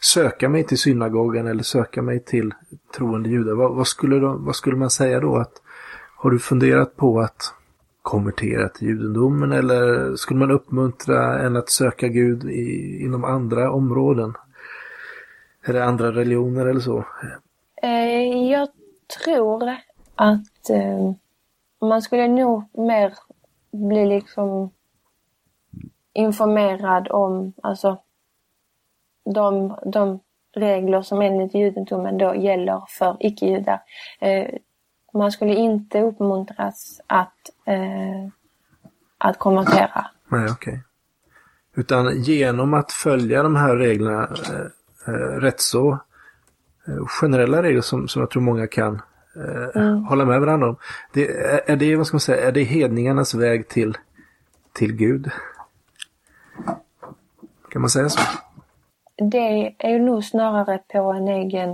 söka 0.00 0.48
mig 0.48 0.64
till 0.64 0.78
synagogan 0.78 1.46
eller 1.46 1.62
söka 1.62 2.02
mig 2.02 2.24
till 2.24 2.54
troende 2.96 3.28
judar. 3.28 3.54
Vad, 3.54 3.74
vad, 3.74 3.86
skulle 3.86 4.18
de, 4.18 4.44
vad 4.44 4.56
skulle 4.56 4.76
man 4.76 4.90
säga 4.90 5.20
då? 5.20 5.36
Att, 5.36 5.52
har 6.16 6.30
du 6.30 6.38
funderat 6.38 6.96
på 6.96 7.20
att 7.20 7.54
konvertera 8.02 8.68
till 8.68 8.88
judendomen 8.88 9.52
eller 9.52 10.16
skulle 10.16 10.40
man 10.40 10.50
uppmuntra 10.50 11.38
en 11.38 11.56
att 11.56 11.70
söka 11.70 12.08
Gud 12.08 12.44
i, 12.44 12.98
inom 13.02 13.24
andra 13.24 13.70
områden? 13.70 14.34
Eller 15.66 15.80
andra 15.80 16.12
religioner 16.12 16.66
eller 16.66 16.80
så? 16.80 17.04
Eh, 17.82 18.50
jag 18.50 18.68
tror 19.24 19.76
att 20.14 20.70
eh, 20.70 21.12
man 21.80 22.02
skulle 22.02 22.28
nog 22.28 22.64
mer 22.72 23.12
bli 23.72 24.06
liksom 24.06 24.70
informerad 26.12 27.08
om 27.10 27.52
alltså 27.62 27.98
de, 29.24 29.78
de 29.86 30.20
regler 30.54 31.02
som 31.02 31.22
enligt 31.22 31.54
judendomen 31.54 32.18
då 32.18 32.34
gäller 32.34 32.82
för 32.88 33.16
icke-judar. 33.20 33.82
Eh, 34.20 34.54
man 35.12 35.32
skulle 35.32 35.54
inte 35.54 36.00
uppmuntras 36.00 37.00
att, 37.06 37.50
att 39.18 39.38
konvertera. 39.38 40.06
Nej, 40.28 40.50
okej. 40.50 40.82
Utan 41.74 42.22
genom 42.22 42.74
att 42.74 42.92
följa 42.92 43.42
de 43.42 43.56
här 43.56 43.76
reglerna, 43.76 44.28
rätt 45.12 45.60
så 45.60 45.98
eh, 46.88 47.06
generella 47.06 47.62
regler 47.62 47.80
som, 47.80 48.08
som 48.08 48.20
jag 48.20 48.30
tror 48.30 48.42
många 48.42 48.66
kan 48.66 48.94
eh, 49.36 49.82
Mm. 49.82 50.04
hålla 50.04 50.24
med 50.24 50.40
varandra 50.40 50.68
om. 50.68 50.76
Det, 51.12 51.28
är, 51.30 51.70
är 51.70 51.76
det, 51.76 51.96
vad 51.96 52.06
ska 52.06 52.14
man 52.14 52.20
säga, 52.20 52.48
är 52.48 52.52
det 52.52 52.62
hedningarnas 52.62 53.34
väg 53.34 53.68
till, 53.68 53.98
till 54.72 54.92
Gud? 54.96 55.30
Kan 57.70 57.80
man 57.82 57.90
säga 57.90 58.08
så? 58.08 58.20
Det 59.16 59.74
är 59.78 59.90
ju 59.90 59.98
nog 59.98 60.24
snarare 60.24 60.78
på 60.78 61.12
en 61.12 61.28
egen 61.28 61.70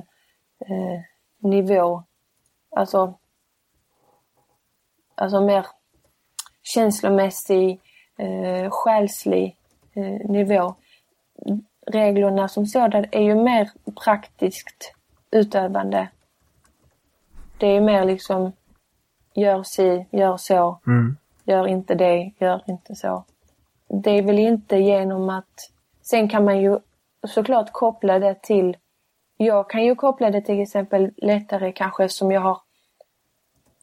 eh, 0.66 1.00
nivå. 1.38 2.04
Alltså, 2.76 3.14
alltså 5.14 5.40
mer 5.40 5.66
känslomässig, 6.62 7.80
eh, 8.18 8.70
själslig 8.70 9.56
eh, 9.94 10.30
nivå. 10.30 10.74
Reglerna 11.92 12.48
som 12.48 12.66
sådana 12.66 13.06
är 13.10 13.22
ju 13.22 13.34
mer 13.34 13.70
praktiskt 14.04 14.94
utövande. 15.30 16.08
Det 17.58 17.66
är 17.66 17.80
mer 17.80 18.04
liksom 18.04 18.52
gör 19.34 19.62
si, 19.62 20.06
gör 20.10 20.36
så, 20.36 20.80
Mm. 20.86 21.16
gör 21.44 21.66
inte 21.66 21.94
det, 21.94 22.32
gör 22.38 22.62
inte 22.66 22.94
så. 22.94 23.24
Det 23.88 24.10
är 24.10 24.22
väl 24.22 24.38
inte 24.38 24.76
genom 24.76 25.30
att... 25.30 25.70
Sen 26.02 26.28
kan 26.28 26.44
man 26.44 26.60
ju 26.60 26.78
såklart 27.28 27.72
koppla 27.72 28.18
det 28.18 28.42
till... 28.42 28.76
Jag 29.36 29.70
kan 29.70 29.84
ju 29.84 29.94
koppla 29.94 30.30
det 30.30 30.40
till 30.40 30.60
exempel 30.60 31.10
lättare 31.16 31.72
kanske 31.72 32.08
som 32.08 32.32
jag 32.32 32.40
har 32.40 32.58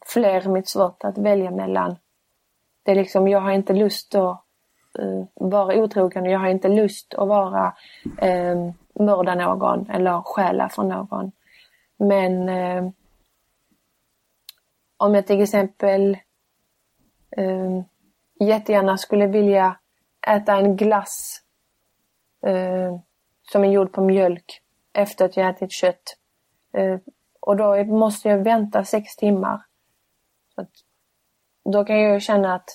fler 0.06 0.48
mitzvot 0.48 1.04
att 1.04 1.18
välja 1.18 1.50
mellan. 1.50 1.96
Det 2.84 2.90
är 2.90 2.94
liksom, 2.94 3.28
jag 3.28 3.40
har 3.40 3.52
inte 3.52 3.72
lust 3.72 4.14
att 4.14 4.44
eh, 4.98 5.24
vara 5.34 5.76
otrogen 5.76 6.22
och 6.22 6.30
jag 6.30 6.38
har 6.38 6.48
inte 6.48 6.68
lust 6.68 7.14
att 7.14 7.28
vara 7.28 7.74
eh, 8.18 8.70
mörda 8.94 9.34
någon 9.34 9.90
eller 9.90 10.22
stjäla 10.22 10.68
från 10.68 10.88
någon. 10.88 11.32
Men 11.96 12.48
eh, 12.48 12.90
om 14.96 15.14
jag 15.14 15.26
till 15.26 15.42
exempel 15.42 16.18
eh, 17.30 17.82
jättegärna 18.40 18.98
skulle 18.98 19.26
vilja 19.26 19.76
äta 20.26 20.56
en 20.56 20.76
glass 20.76 21.42
eh, 22.46 22.98
som 23.52 23.64
är 23.64 23.68
gjord 23.68 23.92
på 23.92 24.00
mjölk 24.02 24.62
efter 24.92 25.24
att 25.24 25.36
jag 25.36 25.48
ätit 25.48 25.72
kött. 25.72 26.16
Eh, 26.72 26.98
och 27.40 27.56
då 27.56 27.84
måste 27.84 28.28
jag 28.28 28.38
vänta 28.38 28.84
sex 28.84 29.16
timmar. 29.16 29.62
Så 30.54 30.60
att, 30.60 30.70
då 31.64 31.84
kan 31.84 32.00
jag 32.00 32.22
känna 32.22 32.54
att 32.54 32.70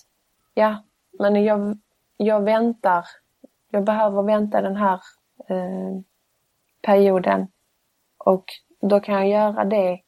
ja, 0.54 0.84
men 1.20 1.44
jag, 1.44 1.78
jag 2.26 2.44
väntar. 2.44 3.06
Jag 3.70 3.84
behöver 3.84 4.24
vänta 4.24 4.62
den 4.62 4.76
här 4.76 5.02
eh, 5.50 6.02
perioden. 6.82 7.48
Och 8.18 8.46
då 8.82 9.00
kan 9.00 9.16
jag 9.16 9.28
göra 9.28 9.66
det. 9.66 10.00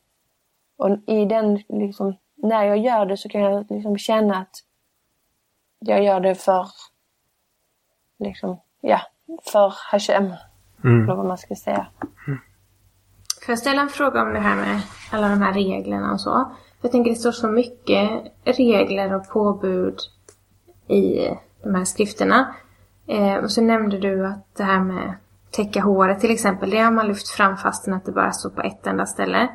Och 0.78 0.90
i 1.08 1.26
den, 1.26 1.64
liksom, 1.70 2.16
när 2.36 2.64
jag 2.64 2.78
gör 2.78 3.06
det 3.06 3.18
så 3.18 3.30
kan 3.30 3.42
jag 3.42 3.72
liksom 3.72 3.98
känna 3.98 4.38
att 4.38 4.56
jag 5.80 6.04
gör 6.04 6.20
det 6.20 6.36
för, 6.36 6.68
liksom, 8.20 8.60
ja, 8.82 9.02
för 9.52 9.74
Hashem. 9.92 10.34
Mm. 10.84 11.04
Eller 11.04 11.16
vad 11.16 11.26
man 11.26 11.38
ska 11.38 11.56
säga. 11.56 11.88
Mm. 12.28 12.40
Får 13.46 13.52
jag 13.52 13.60
ställa 13.60 13.82
en 13.82 13.90
fråga 13.90 14.22
om 14.22 14.34
det 14.34 14.40
här 14.40 14.56
med 14.56 14.82
alla 15.12 15.30
de 15.30 15.42
här 15.42 15.54
reglerna 15.54 16.14
och 16.14 16.22
så? 16.22 16.52
Jag 16.82 16.92
tänker 16.92 17.12
det 17.12 17.18
står 17.18 17.32
så 17.32 17.48
mycket 17.48 18.10
regler 18.44 19.16
och 19.16 19.30
påbud 19.30 20.00
i 20.88 21.30
de 21.66 21.76
här 21.76 21.86
skrifterna. 21.86 22.56
Eh, 23.08 23.36
och 23.36 23.52
så 23.52 23.62
nämnde 23.62 24.00
du 24.00 24.28
att 24.28 24.56
det 24.58 24.64
här 24.64 24.80
med 24.80 25.14
täcka 25.52 25.82
håret 25.82 26.20
till 26.20 26.32
exempel, 26.32 26.70
det 26.70 26.80
har 26.80 26.92
man 26.92 27.08
lyft 27.08 27.30
fram 27.30 27.58
fastän 27.58 27.94
att 27.94 28.06
det 28.06 28.12
bara 28.12 28.32
står 28.32 28.50
på 28.50 28.62
ett 28.62 28.88
enda 28.88 29.06
ställe. 29.06 29.48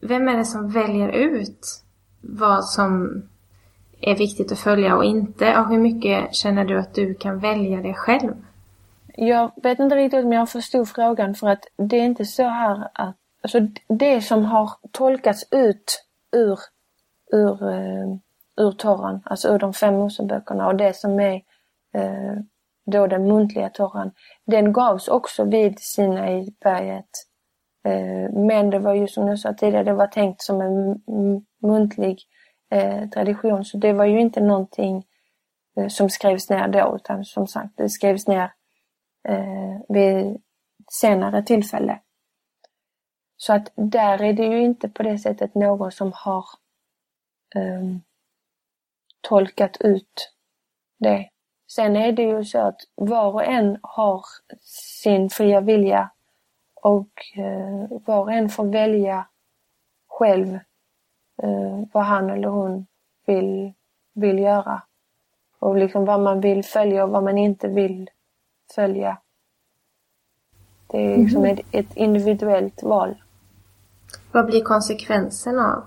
Vem 0.00 0.28
är 0.28 0.36
det 0.36 0.44
som 0.44 0.70
väljer 0.70 1.08
ut 1.08 1.82
vad 2.20 2.64
som 2.64 3.22
är 4.00 4.16
viktigt 4.16 4.52
att 4.52 4.58
följa 4.58 4.96
och 4.96 5.04
inte? 5.04 5.58
Och 5.58 5.68
hur 5.68 5.78
mycket 5.78 6.34
känner 6.34 6.64
du 6.64 6.78
att 6.78 6.94
du 6.94 7.14
kan 7.14 7.38
välja 7.38 7.82
det 7.82 7.94
själv? 7.94 8.32
Jag 9.16 9.52
vet 9.62 9.78
inte 9.78 9.96
riktigt 9.96 10.24
om 10.24 10.32
jag 10.32 10.50
förstod 10.50 10.88
frågan 10.88 11.34
för 11.34 11.48
att 11.48 11.64
det 11.76 11.96
är 11.96 12.04
inte 12.04 12.24
så 12.24 12.42
här 12.42 12.88
att 12.94 13.16
alltså 13.42 13.60
det 13.88 14.20
som 14.20 14.44
har 14.44 14.70
tolkats 14.92 15.48
ut 15.50 16.04
ur, 16.32 16.58
ur, 17.32 17.68
eh, 17.68 18.18
ur 18.56 18.72
Toran, 18.72 19.22
alltså 19.24 19.48
ur 19.48 19.58
de 19.58 19.72
fem 19.72 19.94
Moseböckerna 19.94 20.66
och 20.66 20.76
det 20.76 20.96
som 20.96 21.20
är 21.20 21.34
eh, 21.94 22.36
då 22.86 23.06
den 23.06 23.28
muntliga 23.28 23.70
Toran, 23.70 24.10
den 24.46 24.72
gavs 24.72 25.08
också 25.08 25.44
vid 25.44 25.78
Sinai-berget. 25.78 27.10
Eh, 27.84 28.32
men 28.32 28.70
det 28.70 28.78
var 28.78 28.94
ju 28.94 29.08
som 29.08 29.28
jag 29.28 29.38
sa 29.38 29.52
tidigare, 29.52 29.84
det 29.84 29.92
var 29.92 30.06
tänkt 30.06 30.42
som 30.42 30.60
en 30.60 31.00
muntlig 31.62 32.22
eh, 32.70 33.08
tradition 33.08 33.64
så 33.64 33.78
det 33.78 33.92
var 33.92 34.04
ju 34.04 34.20
inte 34.20 34.40
någonting 34.40 35.04
eh, 35.76 35.88
som 35.88 36.10
skrevs 36.10 36.50
ner 36.50 36.68
då 36.68 36.96
utan 36.96 37.24
som 37.24 37.46
sagt 37.46 37.76
det 37.76 37.88
skrevs 37.88 38.26
ner 38.26 38.52
eh, 39.28 39.80
vid 39.88 40.42
senare 40.90 41.42
tillfälle. 41.42 42.00
Så 43.36 43.52
att 43.52 43.72
där 43.74 44.22
är 44.22 44.32
det 44.32 44.44
ju 44.44 44.62
inte 44.62 44.88
på 44.88 45.02
det 45.02 45.18
sättet 45.18 45.54
någon 45.54 45.92
som 45.92 46.12
har 46.14 46.44
eh, 47.56 47.96
tolkat 49.28 49.76
ut 49.80 50.32
det. 50.98 51.30
Sen 51.68 51.96
är 51.96 52.12
det 52.12 52.22
ju 52.22 52.44
så 52.44 52.58
att 52.58 52.80
var 52.94 53.32
och 53.32 53.44
en 53.44 53.78
har 53.82 54.24
sin 55.02 55.30
fria 55.30 55.60
vilja 55.60 56.10
och 56.74 57.10
eh, 57.36 57.98
var 58.06 58.20
och 58.20 58.32
en 58.32 58.48
får 58.48 58.66
välja 58.66 59.26
själv 60.08 60.54
eh, 61.42 61.80
vad 61.92 62.04
han 62.04 62.30
eller 62.30 62.48
hon 62.48 62.86
vill, 63.26 63.72
vill 64.14 64.38
göra. 64.38 64.82
Och 65.58 65.76
liksom 65.76 66.04
vad 66.04 66.20
man 66.20 66.40
vill 66.40 66.64
följa 66.64 67.04
och 67.04 67.10
vad 67.10 67.24
man 67.24 67.38
inte 67.38 67.68
vill 67.68 68.10
följa. 68.74 69.18
Det 70.86 70.98
är 70.98 71.18
liksom 71.18 71.44
mm. 71.44 71.54
ett, 71.54 71.66
ett 71.70 71.96
individuellt 71.96 72.82
val. 72.82 73.22
Vad 74.32 74.46
blir 74.46 74.64
konsekvensen 74.64 75.58
av, 75.58 75.84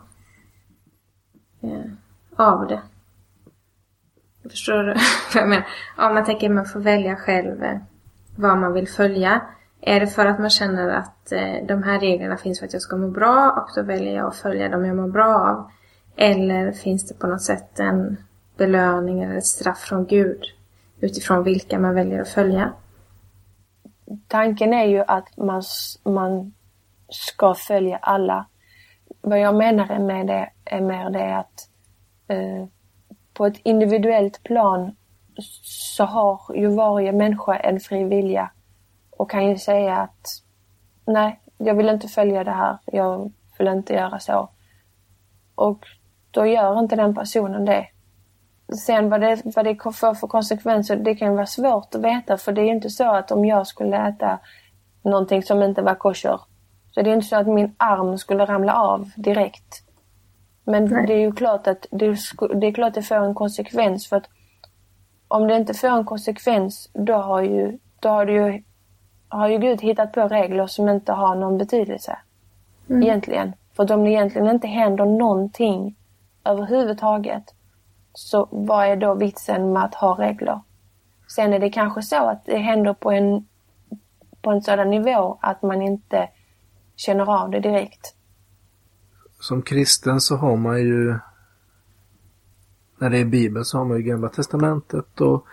eh, 1.62 1.92
av 2.36 2.68
det? 2.68 2.82
Förstår 4.50 4.84
du 4.84 4.94
vad 5.34 5.44
jag 5.44 5.50
menar? 5.50 5.68
Om 5.98 6.14
man 6.14 6.26
tänker 6.26 6.50
att 6.50 6.56
man 6.56 6.66
får 6.66 6.80
välja 6.80 7.16
själv 7.16 7.64
eh, 7.64 7.78
vad 8.36 8.58
man 8.58 8.74
vill 8.74 8.88
följa. 8.88 9.42
Är 9.82 10.00
det 10.00 10.08
för 10.08 10.26
att 10.26 10.40
man 10.40 10.50
känner 10.50 10.90
att 10.90 11.32
eh, 11.32 11.66
de 11.68 11.84
här 11.84 12.00
reglerna 12.00 12.38
finns 12.38 12.60
för 12.60 12.66
att 12.66 12.74
jag 12.74 12.82
ska 12.82 12.98
må 12.98 13.08
bra 13.08 13.52
och 13.52 13.70
då 13.76 13.84
väljer 13.84 14.16
jag 14.16 14.28
att 14.28 14.36
följa 14.36 14.70
dem 14.70 14.86
jag 14.86 14.96
mår 14.96 15.08
bra 15.08 15.36
av? 15.36 15.72
Eller 16.16 16.72
finns 16.72 17.08
det 17.08 17.20
på 17.20 17.28
något 17.28 17.42
sätt 17.42 17.80
en 17.80 18.18
belöning 18.58 19.24
eller 19.24 19.36
ett 19.38 19.46
straff 19.46 19.80
från 19.80 20.06
Gud 20.06 20.44
utifrån 21.00 21.44
vilka 21.44 21.80
man 21.80 21.96
väljer 21.96 22.22
att 22.22 22.30
följa. 22.30 22.74
Tanken 24.28 24.74
är 24.74 24.86
ju 24.86 25.04
att 25.08 25.38
man, 25.38 25.64
man 26.04 26.54
ska 27.10 27.54
följa 27.54 27.98
alla. 27.98 28.46
Vad 29.22 29.40
jag 29.40 29.56
menar 29.56 30.00
med 30.00 30.28
det 30.28 30.50
är 30.66 30.82
mer 30.82 31.10
det 31.10 31.38
att 31.38 31.70
eh, 32.28 32.68
på 33.40 33.46
ett 33.46 33.62
individuellt 33.64 34.44
plan 34.44 34.96
så 35.64 36.04
har 36.04 36.42
ju 36.56 36.68
varje 36.68 37.12
människa 37.12 37.56
en 37.56 37.80
fri 37.80 38.04
vilja 38.04 38.52
och 39.12 39.32
kan 39.32 39.50
ju 39.50 39.58
säga 39.58 39.98
att 39.98 40.28
nej, 41.06 41.40
jag 41.58 41.76
vill 41.76 41.90
inte 41.90 42.08
följa 42.08 42.44
det 42.44 42.52
här, 42.52 42.78
jag 42.86 43.32
vill 43.58 43.68
inte 43.68 43.94
göra 43.94 44.20
så. 44.20 44.50
Och 45.56 45.86
då 46.32 46.46
gör 46.46 46.80
inte 46.80 46.96
den 46.96 47.16
personen 47.16 47.66
det. 47.66 47.88
Sen 48.86 49.10
vad 49.10 49.22
det, 49.22 49.42
vad 49.56 49.66
det 49.66 49.84
får 49.84 50.14
för 50.14 50.28
konsekvenser, 50.28 50.96
det 50.96 51.16
kan 51.16 51.36
vara 51.36 51.46
svårt 51.46 51.96
att 51.96 52.02
veta 52.02 52.38
för 52.38 52.52
det 52.52 52.62
är 52.62 52.66
ju 52.66 52.72
inte 52.76 52.90
så 52.90 53.16
att 53.16 53.32
om 53.32 53.46
jag 53.46 53.68
skulle 53.68 54.08
äta 54.08 54.40
någonting 55.04 55.44
som 55.44 55.64
inte 55.64 55.82
var 55.82 55.96
kosher 55.96 56.40
så 56.92 57.02
det 57.02 57.10
är 57.10 57.14
inte 57.14 57.28
så 57.28 57.36
att 57.36 57.48
min 57.48 57.76
arm 57.78 58.18
skulle 58.18 58.46
ramla 58.46 58.74
av 58.74 59.12
direkt. 59.16 59.89
Men 60.70 60.86
Nej. 60.86 61.08
det 61.08 61.14
är 61.14 61.20
ju 61.20 61.32
klart 61.32 61.68
att 61.68 61.86
det, 61.92 62.18
det 62.56 62.68
är 62.68 62.72
klart 62.72 62.94
det 62.94 63.02
får 63.02 63.16
en 63.16 63.36
konsekvens 63.36 64.08
för 64.08 64.18
att 64.18 64.30
om 65.28 65.48
det 65.48 65.56
inte 65.56 65.74
får 65.74 65.88
en 65.88 66.06
konsekvens 66.06 66.90
då 66.94 67.14
har 67.14 67.42
ju, 67.42 67.80
då 68.00 68.10
har 68.10 68.28
ju, 68.28 68.64
har 69.28 69.48
ju 69.48 69.58
Gud 69.58 69.82
hittat 69.82 70.14
på 70.14 70.28
regler 70.28 70.68
som 70.68 70.90
inte 70.90 71.12
har 71.12 71.36
någon 71.36 71.58
betydelse. 71.58 72.18
Mm. 72.90 73.04
Egentligen. 73.04 73.54
För 73.76 73.92
om 73.92 74.04
det 74.04 74.10
egentligen 74.10 74.48
inte 74.48 74.68
händer 74.68 75.06
någonting 75.06 75.96
överhuvudtaget 76.46 77.44
så 78.14 78.48
vad 78.52 78.88
är 78.88 78.96
då 78.96 79.14
vitsen 79.14 79.74
med 79.74 79.84
att 79.84 79.96
ha 79.96 80.14
regler? 80.20 80.60
Sen 81.36 81.54
är 81.54 81.60
det 81.60 81.70
kanske 81.70 82.02
så 82.02 82.30
att 82.30 82.46
det 82.46 82.58
händer 82.58 82.94
på 82.94 83.12
en, 83.12 83.48
på 84.42 84.52
en 84.52 84.62
sådan 84.62 84.90
nivå 84.90 85.38
att 85.42 85.62
man 85.62 85.82
inte 85.82 86.30
känner 86.96 87.42
av 87.42 87.50
det 87.50 87.60
direkt. 87.60 88.16
Som 89.40 89.62
kristen 89.62 90.22
så 90.22 90.36
har 90.36 90.58
man 90.58 90.82
ju 90.82 91.16
när 92.98 93.10
det 93.10 93.18
är 93.18 93.26
Bibeln 93.26 93.66
så 93.66 93.78
har 93.78 93.86
man 93.86 93.98
ju 93.98 94.04
Gamla 94.04 94.30
Testamentet 94.30 95.22
och 95.22 95.46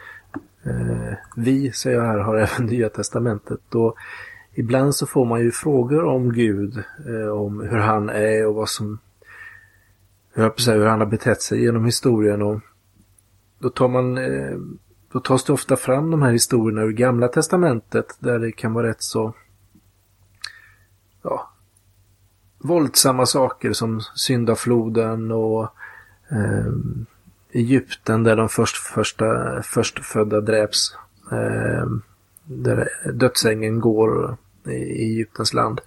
eh, 0.63 1.15
vi, 1.37 1.73
säger 1.73 1.99
jag 1.99 2.07
här, 2.07 2.19
har 2.19 2.37
även 2.37 2.67
Nya 2.67 2.89
Testamentet. 2.89 3.75
Och 3.75 3.97
ibland 4.55 4.95
så 4.95 5.07
får 5.07 5.25
man 5.25 5.41
ju 5.41 5.53
frågor 5.53 6.05
om 6.05 6.33
Gud, 6.33 6.83
eh, 7.07 7.29
om 7.29 7.61
hur 7.61 7.79
han 7.79 8.09
är 8.09 8.47
och 8.47 8.55
vad 8.55 8.69
som 8.69 8.99
jag 10.35 10.61
säga, 10.61 10.77
hur 10.77 10.87
han 10.87 11.01
har 11.01 11.07
betett 11.07 11.43
sig 11.43 11.63
genom 11.63 11.85
historien. 11.85 12.43
Och 12.43 12.61
då, 13.59 13.71
tar 13.71 13.89
man, 13.89 14.19
eh, 14.19 14.57
då 15.13 15.21
tas 15.21 15.45
det 15.45 15.53
ofta 15.53 15.77
fram 15.77 16.11
de 16.11 16.23
här 16.23 16.33
historierna 16.33 16.83
ur 16.83 16.93
Gamla 16.93 17.29
Testamentet 17.29 18.17
där 18.19 18.39
det 18.39 18.53
kan 18.53 18.73
vara 18.73 18.89
rätt 18.89 19.03
så 19.03 19.35
ja, 21.23 21.51
våldsamma 22.67 23.27
saker 23.27 23.73
som 23.73 24.01
syndafloden 24.15 25.31
och 25.31 25.63
eh, 26.31 26.73
Egypten 27.53 28.23
där 28.23 28.37
de 28.37 28.49
först, 28.49 28.77
första, 28.77 29.63
förstfödda 29.63 30.41
dräps. 30.41 30.97
Eh, 31.33 31.87
där 32.45 32.89
dödsängen 33.13 33.81
går 33.81 34.37
i 34.65 35.03
Egyptens 35.05 35.55
land. 35.55 35.81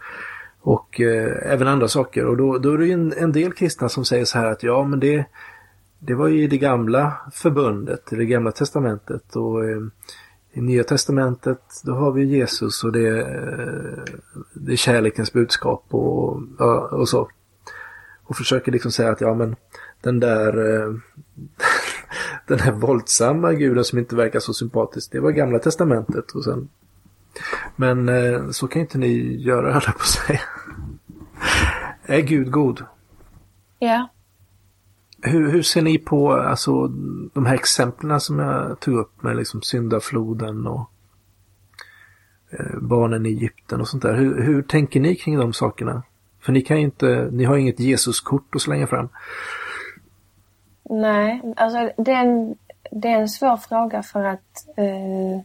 Och 0.62 1.02
eh, 1.02 1.52
även 1.52 1.68
andra 1.68 1.88
saker. 1.88 2.26
Och 2.26 2.38
då, 2.38 2.58
då 2.58 2.74
är 2.74 2.78
det 2.78 2.92
en, 2.92 3.14
en 3.18 3.32
del 3.32 3.54
kristna 3.54 3.90
som 3.90 4.06
säger 4.06 4.26
så 4.26 4.38
här 4.38 4.46
att 4.46 4.64
ja 4.64 4.84
men 4.84 5.00
det, 5.00 5.26
det 6.00 6.14
var 6.14 6.28
ju 6.28 6.44
i 6.44 6.48
det 6.48 6.58
gamla 6.58 7.18
förbundet, 7.34 8.14
i 8.14 8.16
det 8.16 8.26
gamla 8.26 8.52
testamentet. 8.52 9.36
Och 9.36 9.66
eh, 9.66 9.82
i 10.52 10.62
nya 10.62 10.84
testamentet 10.84 11.62
då 11.84 11.94
har 11.94 12.12
vi 12.12 12.24
Jesus 12.24 12.84
och 12.84 12.92
det, 12.92 13.20
eh, 13.20 14.16
det 14.54 14.72
är 14.72 14.76
kärlekens 14.76 15.34
budskap 15.34 15.86
och, 15.90 16.42
och 16.92 17.10
så. 17.10 17.30
Och 18.24 18.38
försöker 18.38 18.72
liksom 18.72 18.92
säga 18.92 19.12
att 19.12 19.22
ja 19.22 19.34
men 19.34 19.56
den 20.02 20.20
där 20.20 20.76
eh, 20.76 20.94
den 22.48 22.60
här 22.60 22.72
våldsamma 22.72 23.54
guden 23.54 23.84
som 23.84 24.00
inte 24.00 24.16
verkar 24.16 24.40
så 24.40 24.54
sympatisk, 24.54 25.12
det 25.12 25.20
var 25.20 25.32
gamla 25.32 25.60
testamentet. 25.60 26.32
Och 26.32 26.44
sen 26.44 26.70
men 27.76 28.10
eh, 28.10 28.50
så 28.50 28.68
kan 28.68 28.82
inte 28.82 28.98
ni 28.98 29.36
göra, 29.36 29.72
höll 29.72 29.82
på 29.82 29.90
att 29.90 30.08
säga. 30.08 30.42
Är 32.06 32.22
Gud 32.22 32.52
god? 32.52 32.86
Ja 33.80 34.10
hur, 35.22 35.52
hur 35.52 35.62
ser 35.62 35.82
ni 35.82 35.98
på 35.98 36.34
alltså, 36.34 36.88
de 37.34 37.46
här 37.46 37.56
exemplen 37.56 38.20
som 38.20 38.40
jag 38.40 38.80
tog 38.80 38.98
upp 38.98 39.24
med 39.24 39.38
liksom 39.38 39.62
syndafloden 39.62 40.68
och 40.68 40.92
eh, 42.50 42.80
barnen 42.82 43.26
i 43.26 43.30
Egypten 43.30 43.82
och 43.82 43.88
sånt 43.88 44.04
där. 44.04 44.16
Hur, 44.16 44.42
hur 44.42 44.62
tänker 44.62 45.00
ni 45.00 45.16
kring 45.16 45.38
de 45.38 45.54
sakerna? 45.54 46.04
För 46.42 46.52
ni 46.52 46.62
kan 46.62 46.78
ju 46.78 46.84
inte, 46.84 47.30
ni 47.32 47.44
har 47.44 47.58
inget 47.58 47.80
Jesuskort 47.80 48.56
att 48.56 48.62
slänga 48.62 48.88
fram. 48.88 49.10
Nej, 50.84 51.42
alltså 51.56 51.92
det 51.98 52.12
är 52.12 52.26
en, 52.26 52.56
det 52.92 53.08
är 53.08 53.22
en 53.22 53.30
svår 53.30 53.58
fråga 53.58 54.04
för 54.04 54.24
att 54.24 54.68
eh, 54.78 55.42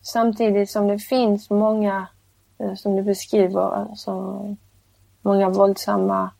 samtidigt 0.00 0.70
som 0.70 0.88
det 0.88 0.98
finns 0.98 1.50
många, 1.50 2.06
eh, 2.58 2.74
som 2.74 2.96
du 2.96 3.02
beskriver, 3.02 3.74
alltså 3.74 4.56
många 5.22 5.48
våldsamma 5.48 6.30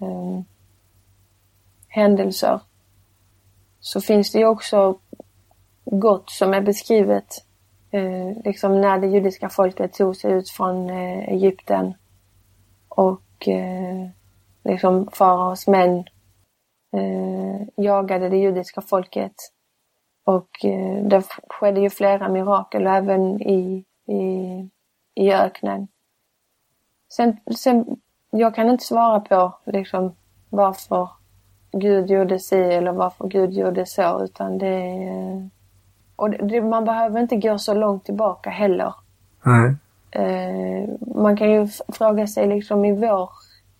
eh, 0.00 0.40
händelser 1.94 2.60
så 3.80 4.00
finns 4.00 4.32
det 4.32 4.38
ju 4.38 4.46
också 4.46 4.98
gott 5.84 6.30
som 6.30 6.54
är 6.54 6.60
beskrivet 6.60 7.44
eh, 7.90 8.42
liksom 8.44 8.80
när 8.80 8.98
det 8.98 9.06
judiska 9.06 9.48
folket 9.48 9.92
tog 9.92 10.16
sig 10.16 10.32
ut 10.32 10.50
från 10.50 10.90
eh, 10.90 11.28
Egypten 11.28 11.94
och 12.88 13.48
eh, 13.48 14.08
liksom 14.64 15.08
faraos 15.12 15.66
män 15.66 15.98
eh, 16.96 17.68
jagade 17.76 18.28
det 18.28 18.36
judiska 18.36 18.80
folket. 18.80 19.34
Och 20.24 20.64
eh, 20.64 21.04
det 21.04 21.22
skedde 21.48 21.80
ju 21.80 21.90
flera 21.90 22.28
mirakel 22.28 22.86
även 22.86 23.42
i, 23.42 23.84
i, 24.06 24.22
i 25.14 25.32
öknen. 25.32 25.88
Sen, 27.16 27.36
sen, 27.56 27.86
jag 28.30 28.54
kan 28.54 28.70
inte 28.70 28.84
svara 28.84 29.20
på 29.20 29.58
liksom 29.64 30.16
varför 30.50 31.08
Gud 31.78 32.10
gjorde 32.10 32.38
si 32.38 32.56
eller 32.56 32.92
varför 32.92 33.28
Gud 33.28 33.52
gjorde 33.52 33.86
så 33.86 34.24
utan 34.24 34.58
det 34.58 35.50
och 36.16 36.30
det, 36.30 36.60
man 36.60 36.84
behöver 36.84 37.20
inte 37.20 37.36
gå 37.36 37.58
så 37.58 37.74
långt 37.74 38.04
tillbaka 38.04 38.50
heller. 38.50 38.94
Nej. 39.42 39.74
Eh, 40.10 40.88
man 41.16 41.36
kan 41.36 41.50
ju 41.50 41.68
fråga 41.88 42.26
sig 42.26 42.46
liksom 42.46 42.84
i 42.84 42.92
vår, 42.92 43.30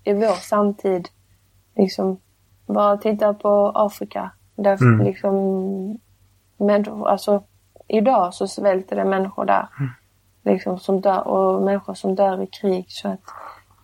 i 0.04 0.12
vår 0.12 0.40
samtid, 0.40 1.08
liksom 1.76 2.18
bara 2.66 2.96
titta 2.96 3.34
på 3.34 3.72
Afrika. 3.74 4.30
Där 4.56 4.82
Mm. 4.82 5.06
liksom 5.06 5.34
människor, 6.56 7.08
alltså 7.08 7.42
idag 7.88 8.34
så 8.34 8.48
svälter 8.48 8.96
det 8.96 9.04
människor 9.04 9.44
där. 9.44 9.68
Mm. 9.78 9.90
Liksom 10.42 10.78
som 10.78 11.00
dör, 11.00 11.28
och 11.28 11.62
människor 11.62 11.94
som 11.94 12.14
dör 12.14 12.42
i 12.42 12.46
krig. 12.46 12.84
Så 12.88 13.08
att 13.08 13.20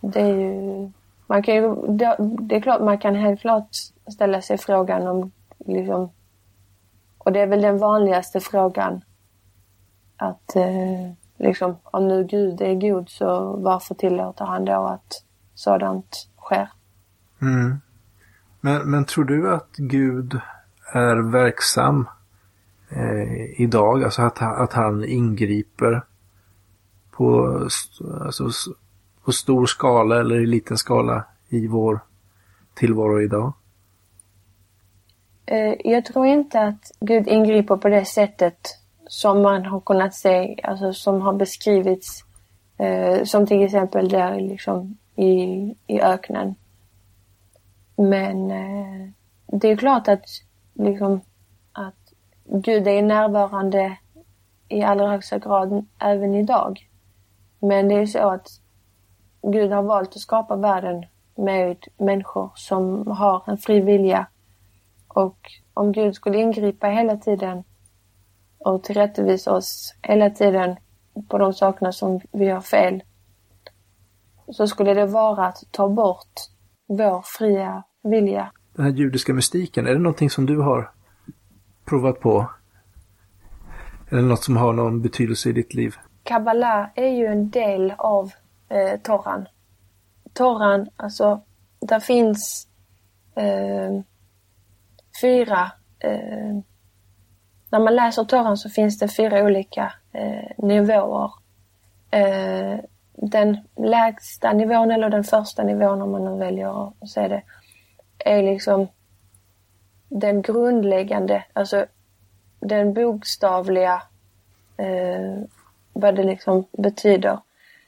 det 0.01 0.21
är 0.21 0.35
ju, 0.35 0.91
man 1.31 1.43
kan 1.43 1.55
ju, 1.55 1.75
det, 1.97 2.55
är 2.55 2.61
klart, 2.61 2.81
man 2.81 2.97
kan 2.97 3.15
helt 3.15 3.41
klart 3.41 3.69
ställa 4.13 4.41
sig 4.41 4.57
frågan 4.57 5.07
om 5.07 5.31
liksom, 5.65 6.11
och 7.17 7.31
det 7.31 7.39
är 7.39 7.47
väl 7.47 7.61
den 7.61 7.77
vanligaste 7.77 8.39
frågan. 8.39 9.01
Att 10.17 10.55
eh, 10.55 11.11
liksom, 11.37 11.77
om 11.83 12.07
nu 12.07 12.23
Gud 12.23 12.61
är 12.61 12.75
god 12.75 13.09
så 13.09 13.55
varför 13.57 13.95
tillåter 13.95 14.45
han 14.45 14.65
då 14.65 14.73
att 14.87 15.23
sådant 15.53 16.27
sker? 16.37 16.69
Mm. 17.41 17.77
Men, 18.61 18.91
men 18.91 19.05
tror 19.05 19.25
du 19.25 19.53
att 19.53 19.75
Gud 19.77 20.39
är 20.93 21.31
verksam 21.31 22.07
eh, 22.89 23.61
idag? 23.61 24.03
Alltså 24.03 24.21
att, 24.21 24.37
han- 24.37 24.63
att 24.63 24.73
han 24.73 25.05
ingriper 25.05 26.05
på, 27.11 27.45
alltså, 28.21 28.49
på 29.25 29.31
stor 29.31 29.65
skala 29.65 30.19
eller 30.19 30.35
i 30.35 30.45
liten 30.45 30.77
skala 30.77 31.25
i 31.49 31.67
vår 31.67 31.99
tillvaro 32.73 33.21
idag? 33.21 33.53
Eh, 35.45 35.73
jag 35.79 36.05
tror 36.05 36.25
inte 36.25 36.61
att 36.61 36.91
Gud 36.99 37.27
ingriper 37.27 37.77
på 37.77 37.89
det 37.89 38.05
sättet 38.05 38.77
som 39.07 39.41
man 39.41 39.65
har 39.65 39.79
kunnat 39.79 40.13
se, 40.13 40.59
alltså 40.63 40.93
som 40.93 41.21
har 41.21 41.33
beskrivits. 41.33 42.23
Eh, 42.81 43.23
som 43.23 43.47
till 43.47 43.63
exempel 43.63 44.09
där 44.09 44.39
liksom 44.39 44.97
i, 45.15 45.33
i 45.87 46.01
öknen. 46.01 46.55
Men 47.95 48.51
eh, 48.51 49.09
det 49.45 49.67
är 49.67 49.75
klart 49.75 50.07
att, 50.07 50.25
liksom, 50.73 51.21
att 51.71 52.13
Gud 52.45 52.87
är 52.87 53.01
närvarande 53.01 53.97
i 54.67 54.81
allra 54.81 55.07
högsta 55.07 55.39
grad 55.39 55.85
även 55.99 56.35
idag. 56.35 56.89
Men 57.59 57.87
det 57.87 57.95
är 57.95 58.05
så 58.05 58.29
att 58.29 58.60
Gud 59.43 59.71
har 59.71 59.83
valt 59.83 60.09
att 60.09 60.21
skapa 60.21 60.55
världen 60.55 61.05
med 61.35 61.77
människor 61.97 62.51
som 62.55 63.07
har 63.07 63.43
en 63.47 63.57
fri 63.57 63.81
vilja. 63.81 64.27
Och 65.07 65.37
om 65.73 65.91
Gud 65.91 66.15
skulle 66.15 66.37
ingripa 66.37 66.87
hela 66.87 67.17
tiden 67.17 67.63
och 68.57 68.83
tillrättavisa 68.83 69.51
oss 69.51 69.95
hela 70.01 70.29
tiden 70.29 70.75
på 71.27 71.37
de 71.37 71.53
sakerna 71.53 71.91
som 71.91 72.19
vi 72.31 72.49
har 72.49 72.61
fel 72.61 73.03
så 74.47 74.67
skulle 74.67 74.93
det 74.93 75.05
vara 75.05 75.47
att 75.47 75.63
ta 75.71 75.89
bort 75.89 76.33
vår 76.87 77.21
fria 77.25 77.83
vilja. 78.03 78.51
Den 78.73 78.85
här 78.85 78.91
judiska 78.91 79.33
mystiken, 79.33 79.87
är 79.87 79.93
det 79.93 79.99
någonting 79.99 80.29
som 80.29 80.45
du 80.45 80.57
har 80.57 80.91
provat 81.85 82.19
på? 82.19 82.51
Är 84.09 84.15
det 84.15 84.21
något 84.21 84.43
som 84.43 84.57
har 84.57 84.73
någon 84.73 85.01
betydelse 85.01 85.49
i 85.49 85.51
ditt 85.51 85.73
liv? 85.73 85.95
Kabbala 86.23 86.89
är 86.95 87.07
ju 87.07 87.25
en 87.25 87.49
del 87.49 87.93
av 87.97 88.31
eh, 88.71 88.99
Torran. 88.99 89.47
Torran, 90.33 90.89
alltså, 90.95 91.41
där 91.79 91.99
finns 91.99 92.67
eh, 93.35 94.01
fyra... 95.21 95.71
Eh, 95.99 96.59
när 97.69 97.79
man 97.79 97.95
läser 97.95 98.23
Torran 98.23 98.57
så 98.57 98.69
finns 98.69 98.99
det 98.99 99.07
fyra 99.07 99.43
olika 99.43 99.93
eh, 100.11 100.65
nivåer. 100.65 101.31
Eh, 102.11 102.79
den 103.13 103.57
lägsta 103.75 104.53
nivån, 104.53 104.91
eller 104.91 105.09
den 105.09 105.23
första 105.23 105.63
nivån 105.63 106.01
om 106.01 106.11
man 106.11 106.25
nu 106.25 106.45
väljer 106.45 106.87
att 106.87 107.09
säga 107.09 107.27
det, 107.27 107.43
är 108.17 108.43
liksom 108.43 108.87
den 110.09 110.41
grundläggande, 110.41 111.43
alltså 111.53 111.85
den 112.59 112.93
bokstavliga 112.93 114.03
eh, 114.77 115.43
vad 115.93 116.15
det 116.15 116.23
liksom 116.23 116.65
betyder. 116.71 117.39